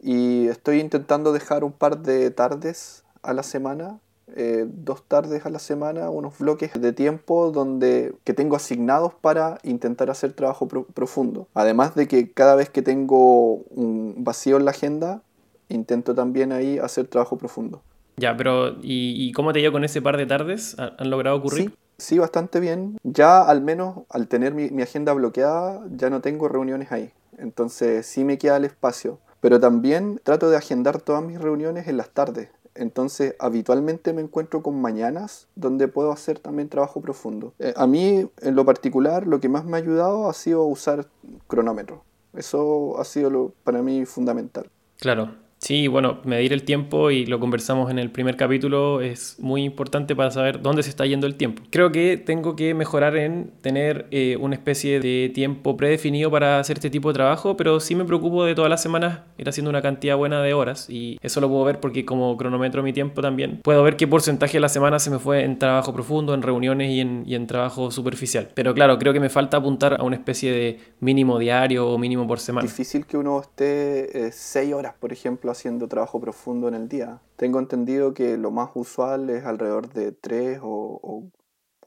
Y 0.00 0.46
estoy 0.48 0.78
intentando 0.78 1.32
dejar 1.32 1.64
un 1.64 1.72
par 1.72 1.98
de 1.98 2.30
tardes 2.30 3.04
a 3.22 3.32
la 3.32 3.42
semana 3.42 4.00
eh, 4.34 4.64
dos 4.66 5.02
tardes 5.06 5.44
a 5.44 5.50
la 5.50 5.58
semana, 5.58 6.08
unos 6.08 6.38
bloques 6.38 6.80
de 6.80 6.92
tiempo 6.92 7.50
donde, 7.50 8.14
que 8.24 8.32
tengo 8.32 8.56
asignados 8.56 9.12
para 9.14 9.58
intentar 9.62 10.10
hacer 10.10 10.32
trabajo 10.32 10.68
profundo. 10.68 11.48
Además 11.54 11.94
de 11.94 12.08
que 12.08 12.30
cada 12.30 12.54
vez 12.54 12.70
que 12.70 12.82
tengo 12.82 13.56
un 13.70 14.14
vacío 14.18 14.56
en 14.56 14.64
la 14.64 14.70
agenda, 14.70 15.22
intento 15.68 16.14
también 16.14 16.52
ahí 16.52 16.78
hacer 16.78 17.08
trabajo 17.08 17.36
profundo. 17.36 17.82
Ya, 18.16 18.36
pero 18.36 18.76
¿y, 18.80 19.32
cómo 19.32 19.52
te 19.52 19.60
llevo 19.60 19.72
con 19.72 19.84
ese 19.84 20.00
par 20.00 20.16
de 20.16 20.26
tardes? 20.26 20.76
¿Han 20.78 21.10
logrado 21.10 21.36
ocurrir? 21.36 21.70
Sí, 21.70 21.76
sí, 21.98 22.18
bastante 22.18 22.60
bien. 22.60 22.98
Ya 23.02 23.42
al 23.42 23.62
menos 23.62 24.00
al 24.08 24.28
tener 24.28 24.54
mi, 24.54 24.82
agenda 24.82 25.12
bloqueada, 25.12 25.80
ya 25.90 26.10
no 26.10 26.20
tengo 26.20 26.48
reuniones 26.48 26.92
ahí. 26.92 27.12
Entonces 27.38 28.06
sí 28.06 28.24
me 28.24 28.38
queda 28.38 28.56
el 28.56 28.64
espacio. 28.64 29.18
Pero 29.40 29.58
también 29.58 30.20
trato 30.22 30.50
de 30.50 30.56
agendar 30.56 31.00
todas 31.00 31.22
mis 31.22 31.40
reuniones 31.40 31.88
en 31.88 31.96
las 31.96 32.10
tardes. 32.10 32.48
Entonces, 32.74 33.34
habitualmente 33.38 34.12
me 34.12 34.22
encuentro 34.22 34.62
con 34.62 34.80
mañanas 34.80 35.46
donde 35.56 35.88
puedo 35.88 36.10
hacer 36.12 36.38
también 36.38 36.68
trabajo 36.68 37.00
profundo. 37.00 37.52
Eh, 37.58 37.74
a 37.76 37.86
mí, 37.86 38.30
en 38.40 38.54
lo 38.54 38.64
particular, 38.64 39.26
lo 39.26 39.40
que 39.40 39.48
más 39.48 39.64
me 39.64 39.76
ha 39.76 39.80
ayudado 39.80 40.30
ha 40.30 40.32
sido 40.32 40.64
usar 40.64 41.06
cronómetro. 41.48 42.04
Eso 42.34 42.98
ha 42.98 43.04
sido 43.04 43.30
lo, 43.30 43.52
para 43.64 43.82
mí 43.82 44.06
fundamental. 44.06 44.70
Claro, 44.98 45.34
Sí, 45.62 45.86
bueno, 45.86 46.18
medir 46.24 46.52
el 46.52 46.64
tiempo 46.64 47.12
y 47.12 47.24
lo 47.24 47.38
conversamos 47.38 47.88
en 47.88 48.00
el 48.00 48.10
primer 48.10 48.36
capítulo 48.36 49.00
es 49.00 49.36
muy 49.38 49.62
importante 49.62 50.16
para 50.16 50.32
saber 50.32 50.60
dónde 50.60 50.82
se 50.82 50.90
está 50.90 51.06
yendo 51.06 51.28
el 51.28 51.36
tiempo. 51.36 51.62
Creo 51.70 51.92
que 51.92 52.16
tengo 52.16 52.56
que 52.56 52.74
mejorar 52.74 53.16
en 53.16 53.52
tener 53.60 54.08
eh, 54.10 54.36
una 54.40 54.56
especie 54.56 54.98
de 54.98 55.30
tiempo 55.32 55.76
predefinido 55.76 56.32
para 56.32 56.58
hacer 56.58 56.78
este 56.78 56.90
tipo 56.90 57.10
de 57.10 57.14
trabajo, 57.14 57.56
pero 57.56 57.78
sí 57.78 57.94
me 57.94 58.04
preocupo 58.04 58.44
de 58.44 58.56
todas 58.56 58.70
las 58.70 58.82
semanas 58.82 59.20
ir 59.38 59.48
haciendo 59.48 59.70
una 59.70 59.82
cantidad 59.82 60.16
buena 60.16 60.42
de 60.42 60.52
horas 60.52 60.90
y 60.90 61.16
eso 61.22 61.40
lo 61.40 61.48
puedo 61.48 61.62
ver 61.62 61.78
porque 61.78 62.04
como 62.04 62.36
cronometro 62.36 62.82
mi 62.82 62.92
tiempo 62.92 63.22
también, 63.22 63.60
puedo 63.62 63.84
ver 63.84 63.94
qué 63.96 64.08
porcentaje 64.08 64.54
de 64.54 64.60
la 64.62 64.68
semana 64.68 64.98
se 64.98 65.10
me 65.10 65.20
fue 65.20 65.44
en 65.44 65.60
trabajo 65.60 65.92
profundo, 65.92 66.34
en 66.34 66.42
reuniones 66.42 66.90
y 66.90 67.00
en, 67.00 67.46
trabajo 67.46 67.92
superficial. 67.92 68.50
Pero 68.54 68.74
claro, 68.74 68.98
creo 68.98 69.12
que 69.12 69.20
me 69.20 69.28
falta 69.28 69.58
apuntar 69.58 70.00
a 70.00 70.02
una 70.02 70.16
especie 70.16 70.50
de 70.50 70.80
mínimo 70.98 71.38
diario 71.38 71.88
o 71.88 71.98
mínimo 71.98 72.26
por 72.26 72.40
semana. 72.40 72.66
Difícil 72.66 73.06
que 73.06 73.16
uno 73.16 73.40
esté 73.40 74.26
eh, 74.26 74.32
seis 74.32 74.72
horas, 74.74 74.94
por 74.98 75.12
ejemplo, 75.12 75.51
haciendo 75.52 75.88
trabajo 75.88 76.20
profundo 76.20 76.68
en 76.68 76.74
el 76.74 76.88
día. 76.88 77.20
Tengo 77.36 77.58
entendido 77.58 78.14
que 78.14 78.36
lo 78.36 78.50
más 78.50 78.70
usual 78.74 79.30
es 79.30 79.44
alrededor 79.44 79.92
de 79.92 80.12
tres 80.12 80.58
o, 80.62 81.30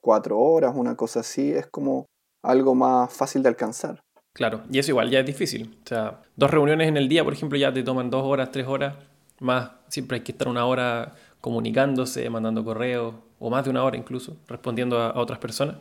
cuatro 0.02 0.40
horas, 0.40 0.74
una 0.76 0.96
cosa 0.96 1.20
así. 1.22 1.52
Es 1.52 1.68
como 1.68 2.06
algo 2.44 2.76
más 2.76 3.12
fácil 3.12 3.44
de 3.44 3.50
alcanzar. 3.50 4.02
Claro, 4.34 4.64
y 4.70 4.80
eso 4.80 4.92
igual 4.92 5.10
ya 5.10 5.20
es 5.20 5.26
difícil. 5.26 5.78
O 5.84 5.88
sea, 5.88 6.22
dos 6.36 6.52
reuniones 6.52 6.88
en 6.88 6.98
el 6.98 7.08
día, 7.08 7.24
por 7.24 7.34
ejemplo, 7.34 7.58
ya 7.58 7.74
te 7.74 7.84
toman 7.84 8.10
dos 8.10 8.24
horas, 8.24 8.52
tres 8.52 8.68
horas. 8.68 8.96
Más, 9.40 9.72
siempre 9.88 10.18
hay 10.18 10.24
que 10.24 10.32
estar 10.32 10.48
una 10.48 10.66
hora 10.66 11.14
comunicándose, 11.42 12.30
mandando 12.30 12.64
correos, 12.64 13.16
o 13.40 13.50
más 13.50 13.64
de 13.64 13.70
una 13.70 13.84
hora 13.84 13.98
incluso, 13.98 14.38
respondiendo 14.48 15.00
a, 15.00 15.20
otras 15.20 15.40
personas. 15.40 15.78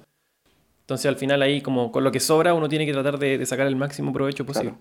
Entonces 0.80 1.06
al 1.06 1.16
final 1.16 1.40
ahí, 1.42 1.62
como 1.62 1.90
con 1.90 2.04
lo 2.04 2.12
que 2.12 2.20
sobra, 2.20 2.52
uno 2.54 2.68
tiene 2.68 2.84
que 2.84 2.92
tratar 2.92 3.18
de, 3.18 3.44
sacar 3.46 3.66
el 3.66 3.76
máximo 3.76 4.12
provecho 4.12 4.44
posible. 4.44 4.74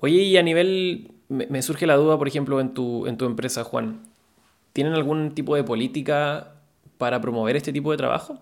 Oye, 0.00 0.22
y 0.22 0.36
a 0.36 0.42
nivel, 0.42 1.12
me, 1.28 1.62
surge 1.62 1.86
la 1.86 1.96
duda, 1.96 2.18
por 2.18 2.28
ejemplo, 2.28 2.60
en 2.60 2.74
tu, 2.74 3.06
en 3.06 3.16
tu 3.16 3.24
empresa, 3.24 3.64
Juan. 3.64 4.08
¿tienen 4.78 4.94
algún 4.94 5.34
tipo 5.34 5.56
de 5.56 5.64
política 5.64 6.54
para 6.98 7.20
promover 7.20 7.56
este 7.56 7.72
tipo 7.72 7.90
de 7.90 7.96
trabajo? 7.96 8.38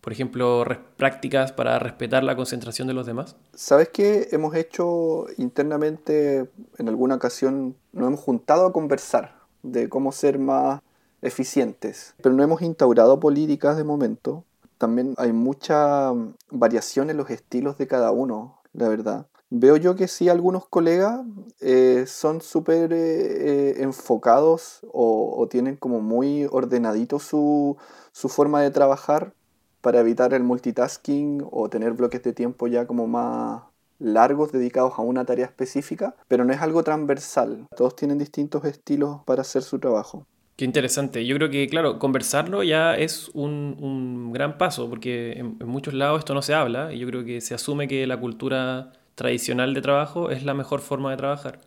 Por 0.00 0.12
ejemplo, 0.12 0.64
prácticas 0.96 1.52
para 1.52 1.78
respetar 1.78 2.24
la 2.24 2.34
concentración 2.34 2.88
de 2.88 2.94
los 2.94 3.06
demás. 3.06 3.36
¿Sabes 3.54 3.88
qué 3.90 4.26
hemos 4.32 4.56
hecho 4.56 5.26
internamente 5.38 6.50
en 6.78 6.88
alguna 6.88 7.14
ocasión? 7.14 7.76
Nos 7.92 8.08
hemos 8.08 8.18
juntado 8.18 8.66
a 8.66 8.72
conversar 8.72 9.36
de 9.62 9.88
cómo 9.88 10.10
ser 10.10 10.40
más 10.40 10.80
eficientes, 11.20 12.14
pero 12.20 12.34
no 12.34 12.42
hemos 12.42 12.60
instaurado 12.62 13.20
políticas 13.20 13.76
de 13.76 13.84
momento. 13.84 14.44
También 14.78 15.14
hay 15.16 15.32
mucha 15.32 16.10
variación 16.50 17.08
en 17.10 17.18
los 17.18 17.30
estilos 17.30 17.78
de 17.78 17.86
cada 17.86 18.10
uno, 18.10 18.58
la 18.72 18.88
verdad. 18.88 19.26
Veo 19.54 19.76
yo 19.76 19.94
que 19.96 20.08
sí, 20.08 20.30
algunos 20.30 20.66
colegas 20.66 21.20
eh, 21.60 22.04
son 22.06 22.40
súper 22.40 22.90
eh, 22.90 22.96
eh, 23.00 23.74
enfocados 23.82 24.80
o, 24.90 25.46
tienen 25.50 25.76
como 25.76 26.00
muy 26.00 26.46
ordenadito 26.50 27.18
su, 27.18 27.76
su, 28.12 28.30
forma 28.30 28.62
de 28.62 28.70
trabajar 28.70 29.34
para 29.82 30.00
evitar 30.00 30.32
el 30.32 30.42
multitasking 30.42 31.46
o 31.50 31.68
tener 31.68 31.92
bloques 31.92 32.22
de 32.22 32.32
tiempo 32.32 32.66
ya 32.66 32.86
como 32.86 33.06
más 33.06 33.64
largos 33.98 34.52
dedicados 34.52 34.94
a 34.96 35.02
una 35.02 35.26
tarea 35.26 35.44
específica, 35.44 36.16
pero 36.28 36.46
no 36.46 36.54
es 36.54 36.62
algo 36.62 36.82
transversal. 36.82 37.66
Todos 37.76 37.94
tienen 37.94 38.16
distintos 38.16 38.64
estilos 38.64 39.18
para 39.26 39.42
hacer 39.42 39.60
su 39.60 39.78
trabajo. 39.78 40.26
Qué 40.56 40.64
interesante. 40.64 41.26
Yo 41.26 41.36
creo 41.36 41.50
que, 41.50 41.68
claro, 41.68 41.98
conversarlo 41.98 42.62
ya 42.62 42.94
es 42.94 43.28
un, 43.34 43.76
un 43.78 44.32
gran 44.32 44.56
paso, 44.56 44.88
porque 44.88 45.32
en, 45.32 45.58
en 45.60 45.68
muchos 45.68 45.92
lados 45.92 46.20
esto 46.20 46.32
no 46.32 46.40
se 46.40 46.54
habla 46.54 46.94
y 46.94 47.00
yo 47.00 47.06
creo 47.06 47.22
que 47.26 47.42
se 47.42 47.54
asume 47.54 47.86
que 47.86 48.06
la 48.06 48.18
cultura 48.18 48.92
tradicional 49.14 49.74
de 49.74 49.82
trabajo 49.82 50.30
es 50.30 50.44
la 50.44 50.54
mejor 50.54 50.80
forma 50.80 51.10
de 51.10 51.16
trabajar, 51.16 51.60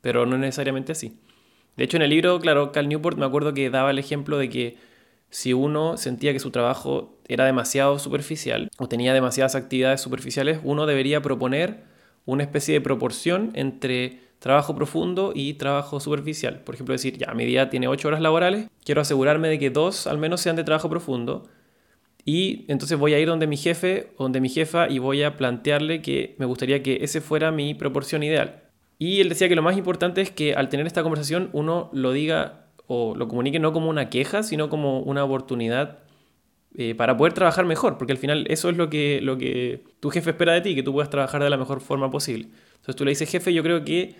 pero 0.00 0.26
no 0.26 0.38
necesariamente 0.38 0.92
así. 0.92 1.18
De 1.76 1.84
hecho, 1.84 1.96
en 1.96 2.02
el 2.02 2.10
libro, 2.10 2.40
claro, 2.40 2.72
Cal 2.72 2.88
Newport 2.88 3.18
me 3.18 3.26
acuerdo 3.26 3.54
que 3.54 3.70
daba 3.70 3.90
el 3.90 3.98
ejemplo 3.98 4.38
de 4.38 4.48
que 4.48 4.76
si 5.30 5.52
uno 5.52 5.96
sentía 5.96 6.32
que 6.32 6.40
su 6.40 6.50
trabajo 6.50 7.16
era 7.28 7.44
demasiado 7.44 7.98
superficial 7.98 8.70
o 8.78 8.88
tenía 8.88 9.14
demasiadas 9.14 9.54
actividades 9.54 10.00
superficiales, 10.00 10.60
uno 10.64 10.86
debería 10.86 11.22
proponer 11.22 11.84
una 12.24 12.42
especie 12.42 12.74
de 12.74 12.80
proporción 12.80 13.50
entre 13.54 14.20
trabajo 14.38 14.74
profundo 14.74 15.32
y 15.34 15.54
trabajo 15.54 16.00
superficial. 16.00 16.60
Por 16.60 16.74
ejemplo, 16.74 16.92
decir, 16.92 17.16
ya, 17.18 17.32
mi 17.34 17.44
día 17.44 17.70
tiene 17.70 17.88
ocho 17.88 18.08
horas 18.08 18.20
laborales, 18.20 18.68
quiero 18.84 19.00
asegurarme 19.00 19.48
de 19.48 19.58
que 19.58 19.70
dos 19.70 20.06
al 20.06 20.18
menos 20.18 20.40
sean 20.40 20.56
de 20.56 20.64
trabajo 20.64 20.88
profundo 20.88 21.48
y 22.24 22.64
entonces 22.68 22.98
voy 22.98 23.14
a 23.14 23.18
ir 23.18 23.28
donde 23.28 23.46
mi 23.46 23.56
jefe 23.56 24.12
o 24.16 24.24
donde 24.24 24.40
mi 24.40 24.48
jefa 24.48 24.88
y 24.88 24.98
voy 24.98 25.22
a 25.22 25.36
plantearle 25.36 26.02
que 26.02 26.34
me 26.38 26.46
gustaría 26.46 26.82
que 26.82 26.98
ese 27.02 27.20
fuera 27.20 27.50
mi 27.50 27.74
proporción 27.74 28.22
ideal. 28.22 28.64
Y 28.98 29.20
él 29.20 29.28
decía 29.28 29.48
que 29.48 29.54
lo 29.54 29.62
más 29.62 29.76
importante 29.76 30.20
es 30.20 30.30
que 30.30 30.54
al 30.54 30.68
tener 30.68 30.86
esta 30.86 31.02
conversación 31.02 31.50
uno 31.52 31.88
lo 31.92 32.12
diga 32.12 32.66
o 32.86 33.14
lo 33.14 33.28
comunique 33.28 33.60
no 33.60 33.72
como 33.72 33.88
una 33.88 34.10
queja, 34.10 34.42
sino 34.42 34.68
como 34.68 35.00
una 35.00 35.24
oportunidad 35.24 36.00
eh, 36.74 36.94
para 36.94 37.16
poder 37.16 37.32
trabajar 37.32 37.64
mejor, 37.64 37.96
porque 37.96 38.12
al 38.12 38.18
final 38.18 38.46
eso 38.48 38.68
es 38.68 38.76
lo 38.76 38.90
que, 38.90 39.20
lo 39.22 39.38
que 39.38 39.84
tu 40.00 40.10
jefe 40.10 40.30
espera 40.30 40.52
de 40.52 40.60
ti, 40.60 40.74
que 40.74 40.82
tú 40.82 40.92
puedas 40.92 41.10
trabajar 41.10 41.42
de 41.42 41.50
la 41.50 41.56
mejor 41.56 41.80
forma 41.80 42.10
posible. 42.10 42.48
Entonces 42.76 42.96
tú 42.96 43.04
le 43.04 43.10
dices, 43.10 43.30
jefe, 43.30 43.54
yo 43.54 43.62
creo 43.62 43.84
que 43.84 44.14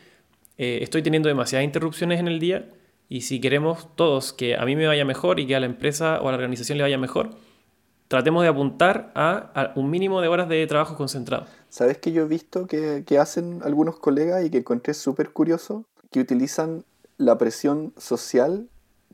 eh, 0.57 0.79
estoy 0.83 1.03
teniendo 1.03 1.29
demasiadas 1.29 1.65
interrupciones 1.65 2.21
en 2.21 2.29
el 2.29 2.39
día 2.39 2.69
y 3.09 3.23
si 3.23 3.41
queremos 3.41 3.95
todos 3.97 4.33
que 4.33 4.57
a 4.57 4.65
mí 4.65 4.77
me 4.77 4.87
vaya 4.87 5.05
mejor 5.05 5.41
y 5.41 5.47
que 5.47 5.57
a 5.57 5.61
la 5.61 5.67
empresa 5.67 6.21
o 6.21 6.29
a 6.29 6.33
la 6.33 6.37
organización 6.37 6.79
le 6.79 6.83
vaya 6.83 6.99
mejor, 6.99 7.31
tratemos 8.09 8.43
de 8.43 8.49
apuntar 8.49 9.13
a, 9.15 9.73
un 9.77 9.91
mínimo 9.91 10.21
de 10.21 10.29
horas 10.29 10.49
de 10.49 10.67
trabajo 10.67 10.97
concentrado. 10.97 11.47
¿Sabes 11.69 11.99
que 11.99 12.13
yo 12.13 12.23
he 12.23 12.27
visto 12.27 12.67
que, 12.67 13.19
hacen 13.21 13.61
algunos 13.63 13.99
colegas 13.99 14.45
y 14.45 14.51
que 14.51 14.59
encontré 14.59 14.95
súper 14.95 15.31
curioso? 15.31 15.85
Que 16.11 16.21
utilizan 16.21 16.85
la 17.19 17.37
presión 17.37 17.93
social 17.99 18.69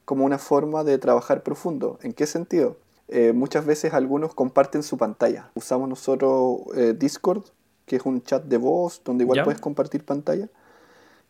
como 0.05 0.25
una 0.25 0.39
forma 0.39 0.85
de 0.85 0.99
trabajar 0.99 1.43
profundo. 1.43 1.99
¿En 2.03 2.13
qué 2.13 2.27
sentido? 2.27 2.77
Eh, 3.09 3.33
muchas 3.33 3.67
veces 3.67 3.93
algunos 3.95 4.35
comparten 4.35 4.83
su 4.83 4.97
pantalla. 4.97 5.51
Usamos 5.55 5.89
nosotros 5.89 6.61
eh, 6.77 6.95
Discord, 6.97 7.43
que 7.87 7.97
es 7.97 8.03
un 8.05 8.23
chat 8.23 8.45
de 8.45 8.59
voz 8.59 9.03
donde 9.05 9.25
igual 9.25 9.43
puedes 9.45 9.61
compartir 9.61 10.05
pantalla. 10.05 10.49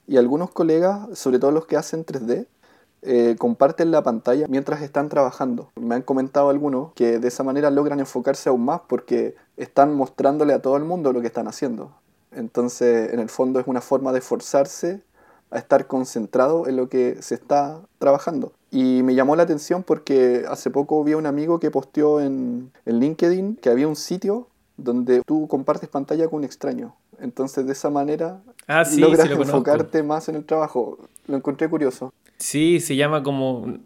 Y 0.06 0.18
algunos 0.18 0.50
colegas, 0.50 1.18
sobre 1.18 1.38
todo 1.38 1.50
los 1.50 1.66
que 1.66 1.76
hacen 1.76 2.04
3D, 2.04 2.46
eh, 3.06 3.36
comparten 3.38 3.90
la 3.90 4.02
pantalla 4.02 4.46
mientras 4.48 4.80
están 4.82 5.08
trabajando. 5.08 5.70
Me 5.76 5.94
han 5.94 6.02
comentado 6.02 6.48
algunos 6.48 6.92
que 6.94 7.18
de 7.18 7.28
esa 7.28 7.42
manera 7.42 7.70
logran 7.70 8.00
enfocarse 8.00 8.48
aún 8.48 8.64
más 8.64 8.80
porque 8.88 9.34
están 9.56 9.94
mostrándole 9.94 10.54
a 10.54 10.62
todo 10.62 10.76
el 10.76 10.84
mundo 10.84 11.12
lo 11.12 11.20
que 11.20 11.26
están 11.26 11.46
haciendo. 11.46 11.92
Entonces, 12.32 13.12
en 13.12 13.20
el 13.20 13.28
fondo 13.28 13.60
es 13.60 13.66
una 13.66 13.80
forma 13.80 14.12
de 14.12 14.20
forzarse 14.20 15.02
a 15.50 15.58
estar 15.58 15.86
concentrado 15.86 16.66
en 16.66 16.76
lo 16.76 16.88
que 16.88 17.18
se 17.20 17.34
está 17.34 17.80
trabajando. 17.98 18.52
Y 18.70 19.02
me 19.02 19.14
llamó 19.14 19.36
la 19.36 19.44
atención 19.44 19.82
porque 19.82 20.44
hace 20.48 20.70
poco 20.70 21.04
vi 21.04 21.12
a 21.12 21.16
un 21.16 21.26
amigo 21.26 21.60
que 21.60 21.70
posteó 21.70 22.20
en, 22.20 22.72
en 22.86 23.00
LinkedIn 23.00 23.56
que 23.56 23.70
había 23.70 23.86
un 23.86 23.96
sitio 23.96 24.48
donde 24.76 25.22
tú 25.24 25.46
compartes 25.46 25.88
pantalla 25.88 26.26
con 26.28 26.38
un 26.38 26.44
extraño. 26.44 26.96
Entonces, 27.20 27.66
de 27.66 27.72
esa 27.72 27.90
manera 27.90 28.40
ah, 28.66 28.82
logras 28.98 29.30
enfocarte 29.30 30.02
más 30.02 30.28
en 30.28 30.36
el 30.36 30.44
trabajo. 30.44 30.98
Lo 31.26 31.36
encontré 31.36 31.68
curioso. 31.68 32.12
Sí, 32.44 32.78
se 32.80 32.94
llama 32.94 33.22
como, 33.22 33.78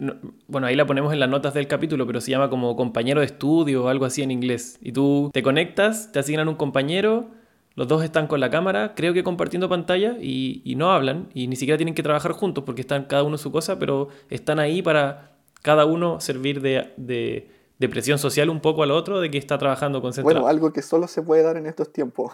bueno, 0.49 0.67
ahí 0.67 0.75
la 0.75 0.85
ponemos 0.85 1.13
en 1.13 1.21
las 1.21 1.29
notas 1.29 1.55
del 1.55 1.69
capítulo, 1.69 2.09
pero 2.09 2.21
se 2.21 2.33
llama 2.33 2.51
como 2.51 2.75
compañero 2.75 3.21
de 3.21 3.27
estudio 3.27 3.85
o 3.85 3.89
algo 3.89 4.05
así 4.05 4.21
en 4.21 4.33
inglés. 4.33 4.79
Y 4.83 4.91
tú 4.91 5.31
te 5.33 5.45
conectas, 5.45 6.11
te 6.11 6.19
asignan 6.19 6.49
un 6.49 6.57
compañero, 6.57 7.29
los 7.77 7.87
dos 7.87 8.03
están 8.03 8.27
con 8.27 8.41
la 8.41 8.51
cámara, 8.51 8.95
creo 8.97 9.15
que 9.15 9.23
compartiendo 9.23 9.69
pantalla 9.69 10.17
y, 10.21 10.75
no 10.77 10.91
hablan 10.91 11.29
y 11.35 11.47
ni 11.47 11.55
siquiera 11.55 11.77
tienen 11.77 11.95
que 11.95 12.03
trabajar 12.03 12.33
juntos 12.33 12.65
porque 12.65 12.81
están 12.81 13.05
cada 13.05 13.23
uno 13.23 13.39
su 13.39 13.53
cosa, 13.53 13.79
pero 13.79 14.09
están 14.29 14.59
ahí 14.59 14.83
para 14.83 15.37
cada 15.63 15.85
uno 15.85 16.19
servir 16.19 16.61
de, 16.61 16.93
de 16.97 17.89
presión 17.89 18.19
social 18.19 18.51
un 18.51 18.59
poco 18.59 18.83
al 18.83 18.91
otro 18.91 19.21
de 19.21 19.31
que 19.31 19.39
está 19.39 19.57
trabajando 19.59 20.03
concentrado. 20.03 20.41
Bueno, 20.41 20.49
algo 20.49 20.73
que 20.73 20.83
solo 20.83 21.07
se 21.07 21.23
puede 21.23 21.45
dar 21.45 21.59
en 21.59 21.67
estos 21.67 21.93
tiempos. 21.93 22.33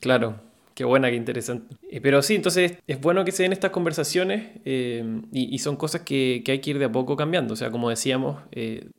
Claro, 0.00 0.36
Qué 0.76 0.84
buena, 0.84 1.08
qué 1.08 1.16
interesante. 1.16 1.74
Eh, 1.90 2.02
pero 2.02 2.20
sí, 2.20 2.34
entonces 2.34 2.74
es 2.86 3.00
bueno 3.00 3.24
que 3.24 3.32
se 3.32 3.44
den 3.44 3.54
estas 3.54 3.70
conversaciones 3.70 4.60
eh, 4.66 5.22
y, 5.32 5.58
son 5.58 5.76
cosas 5.76 6.02
que, 6.02 6.44
hay 6.46 6.58
que 6.60 6.70
ir 6.70 6.78
de 6.78 6.84
a 6.84 6.92
poco 6.92 7.16
cambiando. 7.16 7.54
O 7.54 7.56
sea, 7.56 7.70
como 7.70 7.88
decíamos, 7.88 8.42
eh, 8.52 8.90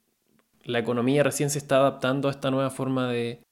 la 0.63 0.80
economía 0.80 1.22
recién 1.22 1.52
se 1.52 1.60
está 1.60 1.78
adaptando 1.78 2.30
a 2.30 2.32
esta 2.32 2.50
nueva 2.50 2.72
forma 2.72 3.12
de, 3.12 3.44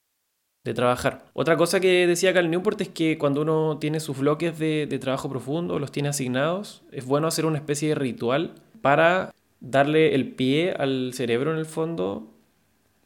trabajar. 0.74 1.26
Otra 1.34 1.56
cosa 1.56 1.80
que 1.80 2.08
decía 2.08 2.34
Cal 2.34 2.50
Newport 2.50 2.82
es 2.82 2.90
que 2.90 3.20
cuando 3.20 3.44
uno 3.44 3.78
tiene 3.80 4.00
sus 4.00 4.18
bloques 4.18 4.58
de, 4.58 4.88
de 4.88 4.98
trabajo 4.98 5.30
profundo, 5.30 5.78
los 5.78 5.92
tiene 5.92 6.10
asignados, 6.10 6.82
es 6.92 7.06
bueno 7.06 7.28
hacer 7.28 7.46
una 7.46 7.60
especie 7.60 7.90
de 7.90 7.96
ritual 7.96 8.56
para 8.82 9.36
darle 9.60 10.16
el 10.16 10.34
pie 10.34 10.72
al 10.72 11.12
cerebro 11.14 11.52
en 11.52 11.60
el 11.60 11.68
fondo 11.68 12.35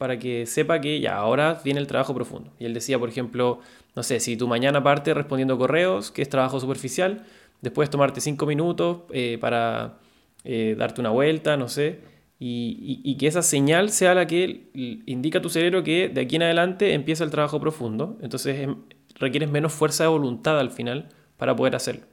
para 0.00 0.18
que 0.18 0.46
sepa 0.46 0.80
que 0.80 0.98
ya 0.98 1.16
ahora 1.16 1.60
viene 1.62 1.78
el 1.78 1.86
trabajo 1.86 2.14
profundo. 2.14 2.50
Y 2.58 2.64
él 2.64 2.72
decía, 2.72 2.98
por 2.98 3.10
ejemplo, 3.10 3.60
no 3.94 4.02
sé, 4.02 4.18
si 4.18 4.34
tu 4.34 4.48
mañana 4.48 4.82
parte 4.82 5.12
respondiendo 5.12 5.58
correos, 5.58 6.10
que 6.10 6.22
es 6.22 6.28
trabajo 6.30 6.58
superficial, 6.58 7.26
después 7.60 7.90
tomarte 7.90 8.22
cinco 8.22 8.46
minutos 8.46 9.00
eh, 9.10 9.36
para 9.38 9.98
eh, 10.44 10.74
darte 10.78 11.02
una 11.02 11.10
vuelta, 11.10 11.58
no 11.58 11.68
sé, 11.68 12.00
y, 12.38 13.14
que 13.18 13.26
esa 13.26 13.42
señal 13.42 13.90
sea 13.90 14.14
la 14.14 14.26
que 14.26 14.70
indica 15.04 15.40
a 15.40 15.42
tu 15.42 15.50
cerebro 15.50 15.84
que 15.84 16.08
de 16.08 16.22
aquí 16.22 16.36
en 16.36 16.44
adelante 16.44 16.94
empieza 16.94 17.22
el 17.22 17.30
trabajo 17.30 17.60
profundo. 17.60 18.16
Entonces 18.22 18.58
em, 18.60 18.76
requieres 19.16 19.50
menos 19.50 19.74
fuerza 19.74 20.04
de 20.04 20.08
voluntad 20.08 20.58
al 20.58 20.70
final 20.70 21.10
para 21.36 21.54
poder 21.54 21.76
hacerlo. 21.76 22.06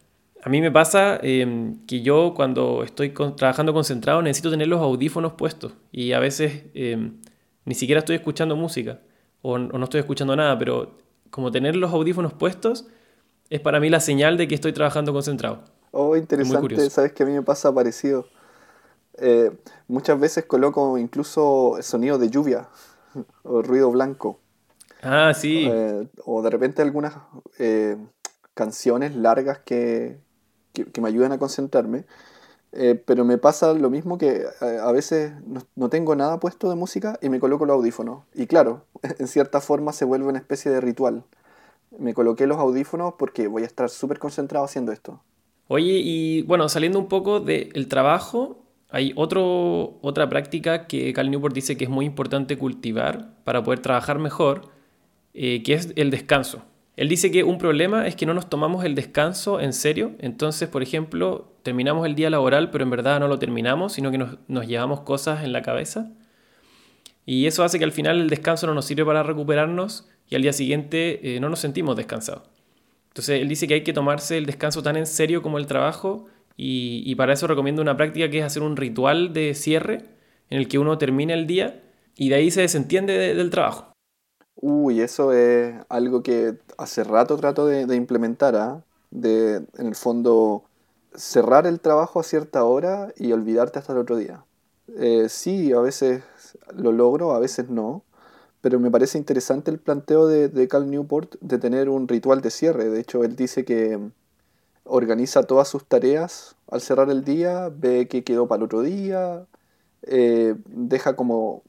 A 0.43 0.49
mí 0.49 0.59
me 0.59 0.71
pasa 0.71 1.21
em, 1.23 1.85
que 1.85 2.01
yo 2.01 2.33
cuando 2.35 2.83
estoy 2.83 3.11
trabajando 3.11 3.73
concentrado 3.73 4.21
necesito 4.21 4.51
tener 4.51 4.67
los 4.67 4.81
audífonos 4.81 5.31
puestos 5.33 5.71
y 5.93 6.11
a 6.11 6.19
veces 6.19 6.65
em, 6.73 7.13
ni 7.67 7.75
siquiera 7.75 7.99
estoy 7.99 8.15
escuchando 8.15 8.55
música 8.55 9.01
o 9.41 9.57
no 9.57 9.83
estoy 9.83 9.99
escuchando 9.99 10.35
nada, 10.35 10.57
pero 10.57 10.97
como 11.29 11.51
tener 11.51 11.75
los 11.75 11.91
audífonos 11.91 12.33
puestos 12.33 12.87
es 13.49 13.59
para 13.59 13.79
mí 13.79 13.89
la 13.89 13.99
señal 13.99 14.37
de 14.37 14.47
que 14.47 14.55
estoy 14.55 14.73
trabajando 14.73 15.13
concentrado. 15.13 15.63
Oh, 15.91 16.15
interesante, 16.15 16.89
sabes 16.89 17.11
que 17.11 17.23
a 17.23 17.25
mí 17.25 17.33
me 17.33 17.41
pasa 17.41 17.73
parecido. 17.73 18.25
Eh, 19.17 19.51
muchas 19.87 20.19
veces 20.19 20.45
coloco 20.45 20.97
incluso 20.97 21.77
sonido 21.81 22.17
de 22.17 22.29
lluvia 22.29 22.69
o 23.43 23.61
ruido 23.61 23.91
blanco. 23.91 24.39
Ah, 25.01 25.33
sí. 25.35 25.67
Eh, 25.69 26.07
o 26.23 26.41
de 26.41 26.49
repente 26.49 26.81
algunas 26.81 27.15
eh, 27.59 27.97
canciones 28.53 29.13
largas 29.15 29.59
que, 29.59 30.19
que, 30.73 31.01
me 31.01 31.09
ayudan 31.09 31.33
a 31.33 31.37
concentrarme. 31.37 32.05
Pero 33.05 33.25
me 33.25 33.37
pasa 33.37 33.73
lo 33.73 33.89
mismo 33.89 34.17
que 34.17 34.45
a 34.61 34.91
veces 34.91 35.33
no, 35.45 35.63
no, 35.75 35.89
tengo 35.89 36.15
nada 36.15 36.39
puesto 36.39 36.69
de 36.69 36.75
música 36.75 37.17
y 37.21 37.29
me 37.29 37.39
coloco 37.39 37.65
los 37.65 37.75
audífonos. 37.75 38.23
Y 38.33 38.47
claro, 38.47 38.85
en 39.19 39.27
cierta 39.27 39.61
forma 39.61 39.93
se 39.93 40.05
vuelve 40.05 40.27
una 40.27 40.39
especie 40.39 40.71
de 40.71 40.81
ritual. 40.81 41.23
Me 41.97 42.13
coloqué 42.13 42.45
los 42.47 42.57
audífonos 42.57 43.15
porque 43.17 43.47
voy 43.47 43.63
a 43.63 43.65
estar 43.65 43.89
súper 43.89 44.19
concentrado 44.19 44.65
haciendo 44.65 44.91
esto. 44.91 45.21
Oye, 45.67 45.99
y 46.03 46.43
bueno, 46.43 46.69
saliendo 46.69 46.99
un 46.99 47.07
poco 47.07 47.39
del 47.39 47.87
trabajo, 47.87 48.63
hay 48.89 49.11
otro, 49.15 49.97
otra 50.01 50.29
práctica 50.29 50.87
que 50.87 51.11
Cal 51.13 51.29
Newport 51.29 51.53
dice 51.53 51.75
que 51.75 51.83
es 51.83 51.89
muy 51.89 52.05
importante 52.05 52.57
cultivar 52.57 53.33
para 53.43 53.63
poder 53.63 53.79
trabajar 53.79 54.17
mejor, 54.17 54.69
eh, 55.33 55.63
que 55.63 55.73
es 55.73 55.91
el 55.95 56.09
descanso. 56.09 56.63
Él 56.97 57.09
dice 57.09 57.29
que 57.29 57.43
un 57.43 57.59
problema 57.59 58.07
es 58.07 58.15
que 58.15 58.25
no 58.25 58.33
nos 58.33 58.49
tomamos 58.49 58.83
el 58.83 58.95
descanso 58.95 59.61
en 59.61 59.71
serio. 59.71 60.13
Entonces, 60.17 60.67
por 60.67 60.81
ejemplo, 60.81 61.53
terminamos 61.61 62.07
el 62.07 62.15
día 62.15 62.31
laboral, 62.31 62.71
pero 62.71 62.83
en 62.83 62.89
verdad 62.89 63.19
no 63.19 63.27
lo 63.27 63.37
terminamos, 63.37 63.93
sino 63.93 64.09
que 64.09 64.17
nos, 64.17 64.67
llevamos 64.67 65.01
cosas 65.01 65.43
en 65.43 65.53
la 65.53 65.61
cabeza. 65.61 66.11
Y 67.23 67.45
eso 67.45 67.63
hace 67.63 67.77
que 67.77 67.85
al 67.85 67.91
final 67.91 68.19
el 68.19 68.29
descanso 68.29 68.65
no 68.65 68.73
nos 68.73 68.85
sirve 68.85 69.05
para 69.05 69.21
recuperarnos 69.21 70.09
y 70.27 70.35
al 70.35 70.41
día 70.41 70.53
siguiente 70.53 71.35
eh, 71.35 71.39
no 71.39 71.49
nos 71.49 71.59
sentimos 71.59 71.95
descansados. 71.95 72.43
Entonces 73.09 73.41
él 73.41 73.47
dice 73.47 73.67
que 73.67 73.75
hay 73.75 73.83
que 73.83 73.93
tomarse 73.93 74.37
el 74.37 74.47
descanso 74.47 74.81
tan 74.81 74.97
en 74.97 75.05
serio 75.05 75.43
como 75.43 75.59
el 75.59 75.67
trabajo 75.67 76.25
y, 76.55 77.13
para 77.13 77.33
eso 77.33 77.45
recomiendo 77.45 77.83
una 77.83 77.95
práctica 77.95 78.29
que 78.31 78.39
es 78.39 78.43
hacer 78.43 78.63
un 78.63 78.75
ritual 78.75 79.33
de 79.33 79.53
cierre 79.53 80.05
en 80.49 80.57
el 80.57 80.67
que 80.67 80.79
uno 80.79 80.97
termina 80.97 81.35
el 81.35 81.45
día 81.45 81.83
y 82.15 82.29
de 82.29 82.35
ahí 82.35 82.49
se 82.49 82.61
desentiende 82.61 83.13
de- 83.13 83.35
del 83.35 83.51
trabajo. 83.51 83.96
Uy, 84.59 85.01
eso 85.01 85.33
es 85.33 85.75
algo 85.89 86.23
que 86.23 86.57
hace 86.77 87.03
rato 87.03 87.37
trato 87.37 87.65
de, 87.67 87.95
implementar, 87.95 88.55
¿ah? 88.55 88.83
De, 89.11 89.57
en 89.77 89.87
el 89.87 89.95
fondo, 89.95 90.63
cerrar 91.15 91.67
el 91.67 91.79
trabajo 91.79 92.19
a 92.19 92.23
cierta 92.23 92.63
hora 92.63 93.13
y 93.17 93.31
olvidarte 93.31 93.79
hasta 93.79 93.93
el 93.93 93.99
otro 93.99 94.17
día. 94.17 94.43
Eh, 94.97 95.27
sí, 95.29 95.73
a 95.73 95.79
veces 95.79 96.23
lo 96.75 96.91
logro, 96.91 97.33
a 97.33 97.39
veces 97.39 97.69
no, 97.69 98.03
pero 98.61 98.79
me 98.79 98.91
parece 98.91 99.17
interesante 99.17 99.71
el 99.71 99.79
planteo 99.79 100.27
de, 100.27 100.49
de 100.49 100.67
Cal 100.67 100.89
Newport 100.89 101.35
de 101.41 101.59
tener 101.59 101.89
un 101.89 102.07
ritual 102.07 102.41
de 102.41 102.51
cierre. 102.51 102.89
De 102.89 102.99
hecho, 102.99 103.23
él 103.23 103.35
dice 103.35 103.63
que 103.65 103.99
organiza 104.85 105.43
todas 105.43 105.67
sus 105.67 105.85
tareas 105.85 106.55
al 106.69 106.81
cerrar 106.81 107.09
el 107.09 107.23
día, 107.23 107.69
ve 107.69 108.07
qué 108.07 108.23
quedó 108.23 108.47
para 108.47 108.59
el 108.59 108.63
otro 108.65 108.81
día, 108.81 109.45
eh, 110.03 110.55
deja 110.67 111.15
como 111.15 111.63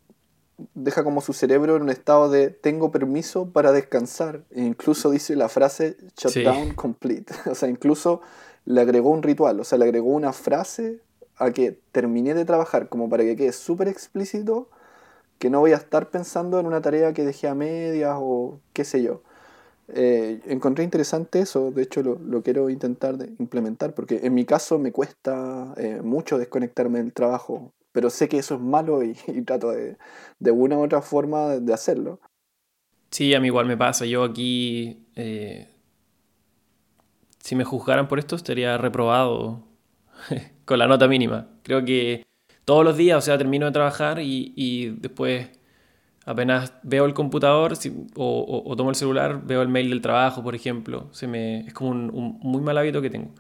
deja 0.74 1.04
como 1.04 1.20
su 1.20 1.32
cerebro 1.32 1.76
en 1.76 1.82
un 1.82 1.90
estado 1.90 2.28
de 2.30 2.50
tengo 2.50 2.90
permiso 2.90 3.50
para 3.50 3.72
descansar. 3.72 4.42
E 4.50 4.62
incluso 4.62 5.10
dice 5.10 5.36
la 5.36 5.48
frase 5.48 5.96
shutdown 6.16 6.70
Sí. 6.70 6.74
complete. 6.74 7.32
O 7.50 7.54
sea, 7.54 7.68
incluso 7.68 8.20
le 8.64 8.80
agregó 8.80 9.10
un 9.10 9.22
ritual, 9.22 9.60
o 9.60 9.64
sea, 9.64 9.78
le 9.78 9.84
agregó 9.84 10.08
una 10.10 10.32
frase 10.32 11.00
a 11.36 11.52
que 11.52 11.78
terminé 11.92 12.34
de 12.34 12.44
trabajar, 12.44 12.88
como 12.88 13.08
para 13.08 13.22
que 13.22 13.36
quede 13.36 13.52
súper 13.52 13.88
explícito 13.88 14.68
que 15.38 15.50
no 15.50 15.60
voy 15.60 15.72
a 15.72 15.76
estar 15.76 16.10
pensando 16.10 16.58
en 16.58 16.66
una 16.66 16.80
tarea 16.80 17.12
que 17.12 17.24
dejé 17.24 17.46
a 17.46 17.54
medias 17.54 18.16
o 18.20 18.58
qué 18.72 18.84
sé 18.84 19.02
yo. 19.02 19.22
Eh, 19.90 20.40
encontré 20.46 20.84
interesante 20.84 21.38
eso, 21.40 21.70
de 21.70 21.82
hecho 21.82 22.02
lo, 22.02 22.18
lo 22.18 22.42
quiero 22.42 22.68
intentar 22.68 23.16
de 23.16 23.32
implementar, 23.38 23.94
porque 23.94 24.20
en 24.24 24.34
mi 24.34 24.44
caso 24.44 24.78
me 24.78 24.92
cuesta 24.92 25.72
eh, 25.76 26.00
mucho 26.02 26.36
desconectarme 26.38 26.98
del 26.98 27.12
trabajo, 27.14 27.72
pero 27.98 28.10
sé 28.10 28.28
que 28.28 28.38
eso 28.38 28.54
es 28.54 28.60
malo 28.60 29.02
y, 29.02 29.12
trato 29.44 29.72
de, 29.72 29.96
de 30.38 30.50
una 30.52 30.78
u 30.78 30.84
otra 30.84 31.02
forma 31.02 31.56
de, 31.56 31.74
hacerlo. 31.74 32.20
Sí, 33.10 33.34
a 33.34 33.40
mí 33.40 33.48
igual 33.48 33.66
me 33.66 33.76
pasa. 33.76 34.06
Yo 34.06 34.22
aquí, 34.22 35.08
eh, 35.16 35.66
si 37.40 37.56
me 37.56 37.64
juzgaran 37.64 38.06
por 38.06 38.20
esto, 38.20 38.36
estaría 38.36 38.78
reprobado 38.78 39.64
con 40.64 40.78
la 40.78 40.86
nota 40.86 41.08
mínima. 41.08 41.48
Creo 41.64 41.84
que 41.84 42.24
todos 42.64 42.84
los 42.84 42.96
días, 42.96 43.18
o 43.18 43.20
sea, 43.20 43.36
termino 43.36 43.66
de 43.66 43.72
trabajar 43.72 44.20
y, 44.20 44.52
y 44.54 44.90
después 44.90 45.48
apenas 46.24 46.74
veo 46.84 47.04
el 47.06 47.14
computador 47.14 47.76
si- 47.76 48.06
o, 48.16 48.24
o- 48.40 48.70
o 48.70 48.76
tomo 48.76 48.90
el 48.90 48.96
celular, 48.96 49.42
veo 49.44 49.62
el 49.62 49.68
mail 49.68 49.90
del 49.90 50.02
trabajo, 50.02 50.44
por 50.44 50.54
ejemplo. 50.54 51.08
Se 51.12 51.26
me, 51.26 51.60
es 51.66 51.74
como 51.74 51.90
un, 51.90 52.10
un 52.14 52.38
muy 52.42 52.62
mal 52.62 52.78
hábito 52.78 53.02
que 53.02 53.10
tengo. 53.10 53.32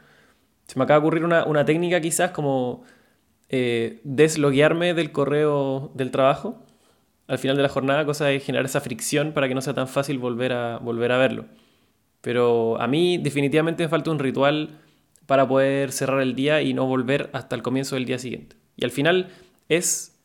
Se 0.66 0.78
me 0.78 0.84
acaba 0.84 1.00
de 1.00 1.06
ocurrir 1.06 1.24
una, 1.24 1.44
una 1.46 1.64
técnica 1.64 2.00
quizás 2.00 2.32
como 2.32 2.84
eh, 3.48 4.00
desloguearme 4.04 4.94
del 4.94 5.12
correo 5.12 5.90
del 5.94 6.10
trabajo 6.10 6.62
al 7.28 7.38
final 7.38 7.56
de 7.56 7.62
la 7.62 7.68
jornada, 7.68 8.04
cosa 8.06 8.24
de 8.24 8.40
generar 8.40 8.64
esa 8.64 8.80
fricción 8.80 9.32
para 9.32 9.48
que 9.48 9.54
no 9.54 9.60
sea 9.60 9.74
tan 9.74 9.86
fácil 9.86 10.18
volver 10.18 10.52
a, 10.52 10.78
volver 10.78 11.12
a 11.12 11.18
verlo. 11.18 11.44
Pero 12.22 12.80
a 12.80 12.88
mí 12.88 13.18
definitivamente 13.18 13.84
me 13.84 13.88
falta 13.88 14.10
un 14.10 14.18
ritual 14.18 14.80
para 15.26 15.46
poder 15.46 15.92
cerrar 15.92 16.20
el 16.22 16.34
día 16.34 16.62
y 16.62 16.72
no 16.72 16.86
volver 16.86 17.28
hasta 17.34 17.54
el 17.54 17.62
comienzo 17.62 17.96
del 17.96 18.06
día 18.06 18.18
siguiente. 18.18 18.56
Y 18.76 18.84
al 18.84 18.90
final 18.90 19.28
es, 19.68 20.18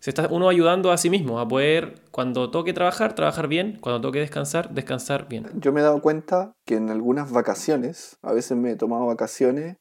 se 0.00 0.10
está 0.10 0.26
uno 0.28 0.48
ayudando 0.48 0.90
a 0.90 0.98
sí 0.98 1.08
mismo 1.08 1.38
a 1.38 1.46
poder, 1.46 1.94
cuando 2.10 2.50
toque 2.50 2.72
trabajar, 2.72 3.14
trabajar 3.14 3.46
bien, 3.46 3.78
cuando 3.80 4.00
toque 4.00 4.18
descansar, 4.18 4.70
descansar 4.70 5.28
bien. 5.28 5.46
Yo 5.54 5.72
me 5.72 5.80
he 5.80 5.84
dado 5.84 6.02
cuenta 6.02 6.52
que 6.66 6.74
en 6.74 6.90
algunas 6.90 7.30
vacaciones, 7.30 8.18
a 8.22 8.32
veces 8.32 8.58
me 8.58 8.72
he 8.72 8.76
tomado 8.76 9.06
vacaciones 9.06 9.76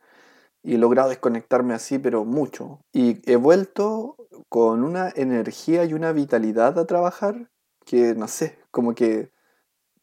y 0.63 0.75
he 0.75 0.77
logrado 0.77 1.09
desconectarme 1.09 1.73
así, 1.73 1.99
pero 1.99 2.25
mucho. 2.25 2.79
Y 2.93 3.21
he 3.31 3.35
vuelto 3.35 4.17
con 4.49 4.83
una 4.83 5.11
energía 5.15 5.85
y 5.85 5.93
una 5.93 6.11
vitalidad 6.11 6.77
a 6.79 6.85
trabajar 6.85 7.49
que, 7.85 8.15
no 8.15 8.27
sé, 8.27 8.57
como 8.71 8.95
que 8.95 9.31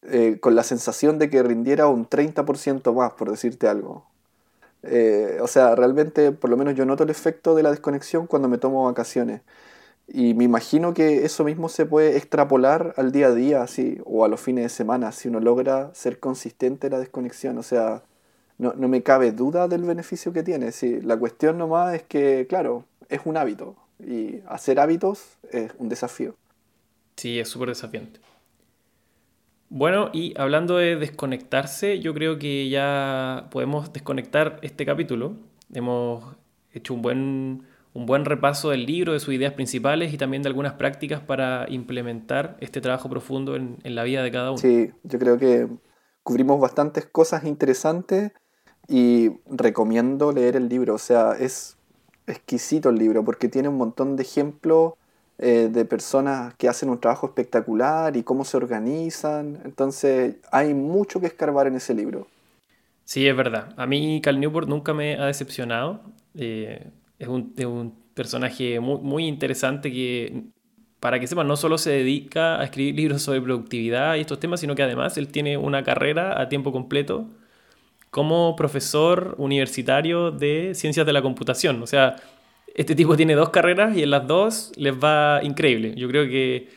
eh, 0.03 0.39
con 0.39 0.55
la 0.55 0.63
sensación 0.63 1.19
de 1.19 1.29
que 1.29 1.43
rindiera 1.43 1.87
un 1.87 2.07
30% 2.07 2.93
más, 2.93 3.13
por 3.13 3.29
decirte 3.31 3.67
algo. 3.67 4.07
Eh, 4.83 5.39
o 5.41 5.47
sea, 5.47 5.75
realmente, 5.75 6.31
por 6.31 6.49
lo 6.49 6.57
menos 6.57 6.75
yo 6.75 6.85
noto 6.85 7.03
el 7.03 7.09
efecto 7.09 7.55
de 7.55 7.63
la 7.63 7.71
desconexión 7.71 8.27
cuando 8.27 8.47
me 8.47 8.57
tomo 8.57 8.85
vacaciones. 8.85 9.41
Y 10.07 10.33
me 10.35 10.45
imagino 10.45 10.93
que 10.93 11.25
eso 11.25 11.43
mismo 11.43 11.69
se 11.69 11.85
puede 11.85 12.17
extrapolar 12.17 12.93
al 12.97 13.11
día 13.11 13.27
a 13.27 13.33
día, 13.33 13.61
así, 13.63 13.99
o 14.05 14.23
a 14.25 14.29
los 14.29 14.39
fines 14.41 14.63
de 14.65 14.69
semana, 14.69 15.11
si 15.11 15.27
uno 15.27 15.39
logra 15.41 15.93
ser 15.93 16.19
consistente 16.19 16.87
en 16.87 16.93
la 16.93 16.99
desconexión. 16.99 17.57
O 17.57 17.63
sea, 17.63 18.03
no, 18.57 18.73
no 18.73 18.87
me 18.87 19.03
cabe 19.03 19.31
duda 19.31 19.67
del 19.67 19.83
beneficio 19.83 20.33
que 20.33 20.43
tiene. 20.43 20.71
Sí, 20.71 20.99
la 21.01 21.17
cuestión 21.17 21.57
nomás 21.57 21.93
es 21.93 22.03
que, 22.03 22.47
claro, 22.47 22.85
es 23.09 23.21
un 23.25 23.37
hábito. 23.37 23.75
Y 23.99 24.41
hacer 24.47 24.79
hábitos 24.79 25.37
es 25.51 25.71
un 25.77 25.89
desafío. 25.89 26.35
Sí, 27.15 27.39
es 27.39 27.49
súper 27.49 27.69
desafiante. 27.69 28.19
Bueno, 29.69 30.09
y 30.13 30.33
hablando 30.39 30.77
de 30.77 30.95
desconectarse, 30.95 31.99
yo 31.99 32.13
creo 32.13 32.39
que 32.39 32.69
ya 32.69 33.47
podemos 33.51 33.91
desconectar 33.91 34.59
este 34.61 34.85
capítulo. 34.85 35.35
Hemos 35.73 36.23
hecho 36.71 36.93
un 36.93 37.01
buen, 37.01 37.63
un 37.93 38.05
buen 38.05 38.23
repaso 38.23 38.69
del 38.69 38.85
libro, 38.85 39.13
de 39.13 39.19
sus 39.19 39.33
ideas 39.33 39.53
principales 39.53 40.13
y 40.13 40.17
también 40.17 40.41
de 40.41 40.47
algunas 40.47 40.73
prácticas 40.73 41.19
para 41.19 41.65
implementar 41.69 42.55
este 42.61 42.81
trabajo 42.81 43.09
profundo 43.09 43.55
en, 43.55 43.77
en 43.83 43.95
la 43.95 44.03
vida 44.03 44.23
de 44.23 44.31
cada 44.31 44.51
uno. 44.51 44.57
Sí, 44.57 44.91
yo 45.03 45.19
creo 45.19 45.37
que 45.37 45.67
cubrimos 46.23 46.61
bastantes 46.61 47.05
cosas 47.05 47.43
interesantes 47.43 48.31
y 48.87 49.31
recomiendo 49.49 50.31
leer 50.31 50.55
el 50.55 50.69
libro. 50.69 50.95
O 50.95 50.99
sea, 50.99 51.33
es 51.33 51.77
exquisito 52.25 52.89
el 52.89 52.97
libro 52.97 53.23
porque 53.23 53.49
tiene 53.49 53.69
un 53.69 53.77
montón 53.77 54.15
de 54.15 54.23
ejemplos 54.23 54.93
eh, 55.39 55.69
de 55.71 55.85
personas 55.85 56.53
que 56.55 56.67
hacen 56.67 56.89
un 56.89 56.99
trabajo 56.99 57.27
espectacular 57.27 58.17
y 58.17 58.23
cómo 58.23 58.43
se 58.43 58.57
organizan. 58.57 59.59
Entonces, 59.65 60.35
hay 60.51 60.73
mucho 60.73 61.19
que 61.19 61.27
escarbar 61.27 61.67
en 61.67 61.75
ese 61.75 61.93
libro. 61.93 62.27
Sí, 63.05 63.27
es 63.27 63.35
verdad. 63.35 63.73
A 63.77 63.85
mí 63.85 64.19
Cal 64.21 64.39
Newport 64.39 64.67
nunca 64.67 64.93
me 64.93 65.15
ha 65.15 65.25
decepcionado. 65.25 66.01
Eh, 66.35 66.89
es, 67.19 67.27
un, 67.27 67.53
es 67.55 67.65
un 67.65 67.93
personaje 68.13 68.79
muy, 68.79 68.99
muy 68.99 69.27
interesante 69.27 69.91
que, 69.91 70.43
para 70.99 71.19
que 71.19 71.27
sepan, 71.27 71.47
no 71.47 71.55
solo 71.55 71.77
se 71.77 71.91
dedica 71.91 72.59
a 72.59 72.63
escribir 72.63 72.95
libros 72.95 73.21
sobre 73.21 73.39
productividad 73.41 74.15
y 74.15 74.21
estos 74.21 74.39
temas, 74.39 74.59
sino 74.59 74.75
que 74.75 74.83
además 74.83 75.17
él 75.17 75.29
tiene 75.29 75.57
una 75.57 75.83
carrera 75.83 76.41
a 76.41 76.49
tiempo 76.49 76.71
completo 76.71 77.29
como 78.17 78.55
profesor 78.55 79.35
universitario 79.37 80.31
de 80.31 80.73
ciencias 80.73 81.05
de 81.05 81.13
la 81.13 81.21
computación. 81.21 81.83
O 81.83 81.85
sea, 81.85 82.15
este 82.73 82.95
tipo 82.95 83.15
tiene 83.15 83.35
dos 83.35 83.51
carreras 83.51 83.95
y 83.95 84.01
en 84.01 84.09
las 84.09 84.25
dos 84.25 84.71
les 84.75 84.95
va 84.95 85.39
increíble. 85.43 85.93
Yo 85.93 86.07
creo 86.07 86.25
que 86.25 86.67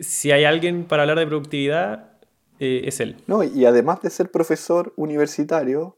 si 0.00 0.32
hay 0.32 0.42
alguien 0.42 0.86
para 0.86 1.04
hablar 1.04 1.20
de 1.20 1.28
productividad, 1.28 2.14
eh, 2.58 2.82
es 2.84 2.98
él. 2.98 3.14
No, 3.28 3.44
y 3.44 3.64
además 3.64 4.02
de 4.02 4.10
ser 4.10 4.32
profesor 4.32 4.92
universitario, 4.96 5.96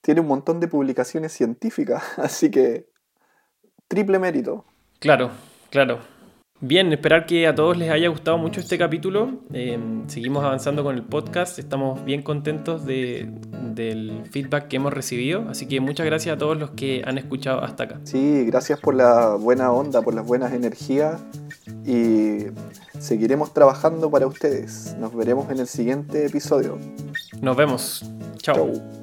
tiene 0.00 0.22
un 0.22 0.28
montón 0.28 0.58
de 0.58 0.68
publicaciones 0.68 1.32
científicas, 1.32 2.02
así 2.16 2.50
que 2.50 2.88
triple 3.88 4.18
mérito. 4.18 4.64
Claro, 5.00 5.32
claro. 5.68 5.98
Bien, 6.64 6.92
esperar 6.92 7.26
que 7.26 7.48
a 7.48 7.56
todos 7.56 7.76
les 7.76 7.90
haya 7.90 8.06
gustado 8.06 8.38
mucho 8.38 8.60
este 8.60 8.78
capítulo. 8.78 9.32
Eh, 9.52 9.76
seguimos 10.06 10.44
avanzando 10.44 10.84
con 10.84 10.94
el 10.94 11.02
podcast, 11.02 11.58
estamos 11.58 12.04
bien 12.04 12.22
contentos 12.22 12.86
de, 12.86 13.28
del 13.74 14.22
feedback 14.30 14.68
que 14.68 14.76
hemos 14.76 14.92
recibido, 14.92 15.48
así 15.48 15.66
que 15.66 15.80
muchas 15.80 16.06
gracias 16.06 16.36
a 16.36 16.38
todos 16.38 16.56
los 16.56 16.70
que 16.70 17.02
han 17.04 17.18
escuchado 17.18 17.64
hasta 17.64 17.82
acá. 17.82 18.00
Sí, 18.04 18.44
gracias 18.46 18.78
por 18.78 18.94
la 18.94 19.34
buena 19.34 19.72
onda, 19.72 20.02
por 20.02 20.14
las 20.14 20.24
buenas 20.24 20.52
energías 20.52 21.20
y 21.84 22.44
seguiremos 22.96 23.52
trabajando 23.52 24.08
para 24.08 24.28
ustedes. 24.28 24.94
Nos 25.00 25.12
veremos 25.16 25.50
en 25.50 25.58
el 25.58 25.66
siguiente 25.66 26.26
episodio. 26.26 26.78
Nos 27.40 27.56
vemos. 27.56 28.04
Chao. 28.36 28.54
Chau. 28.54 29.01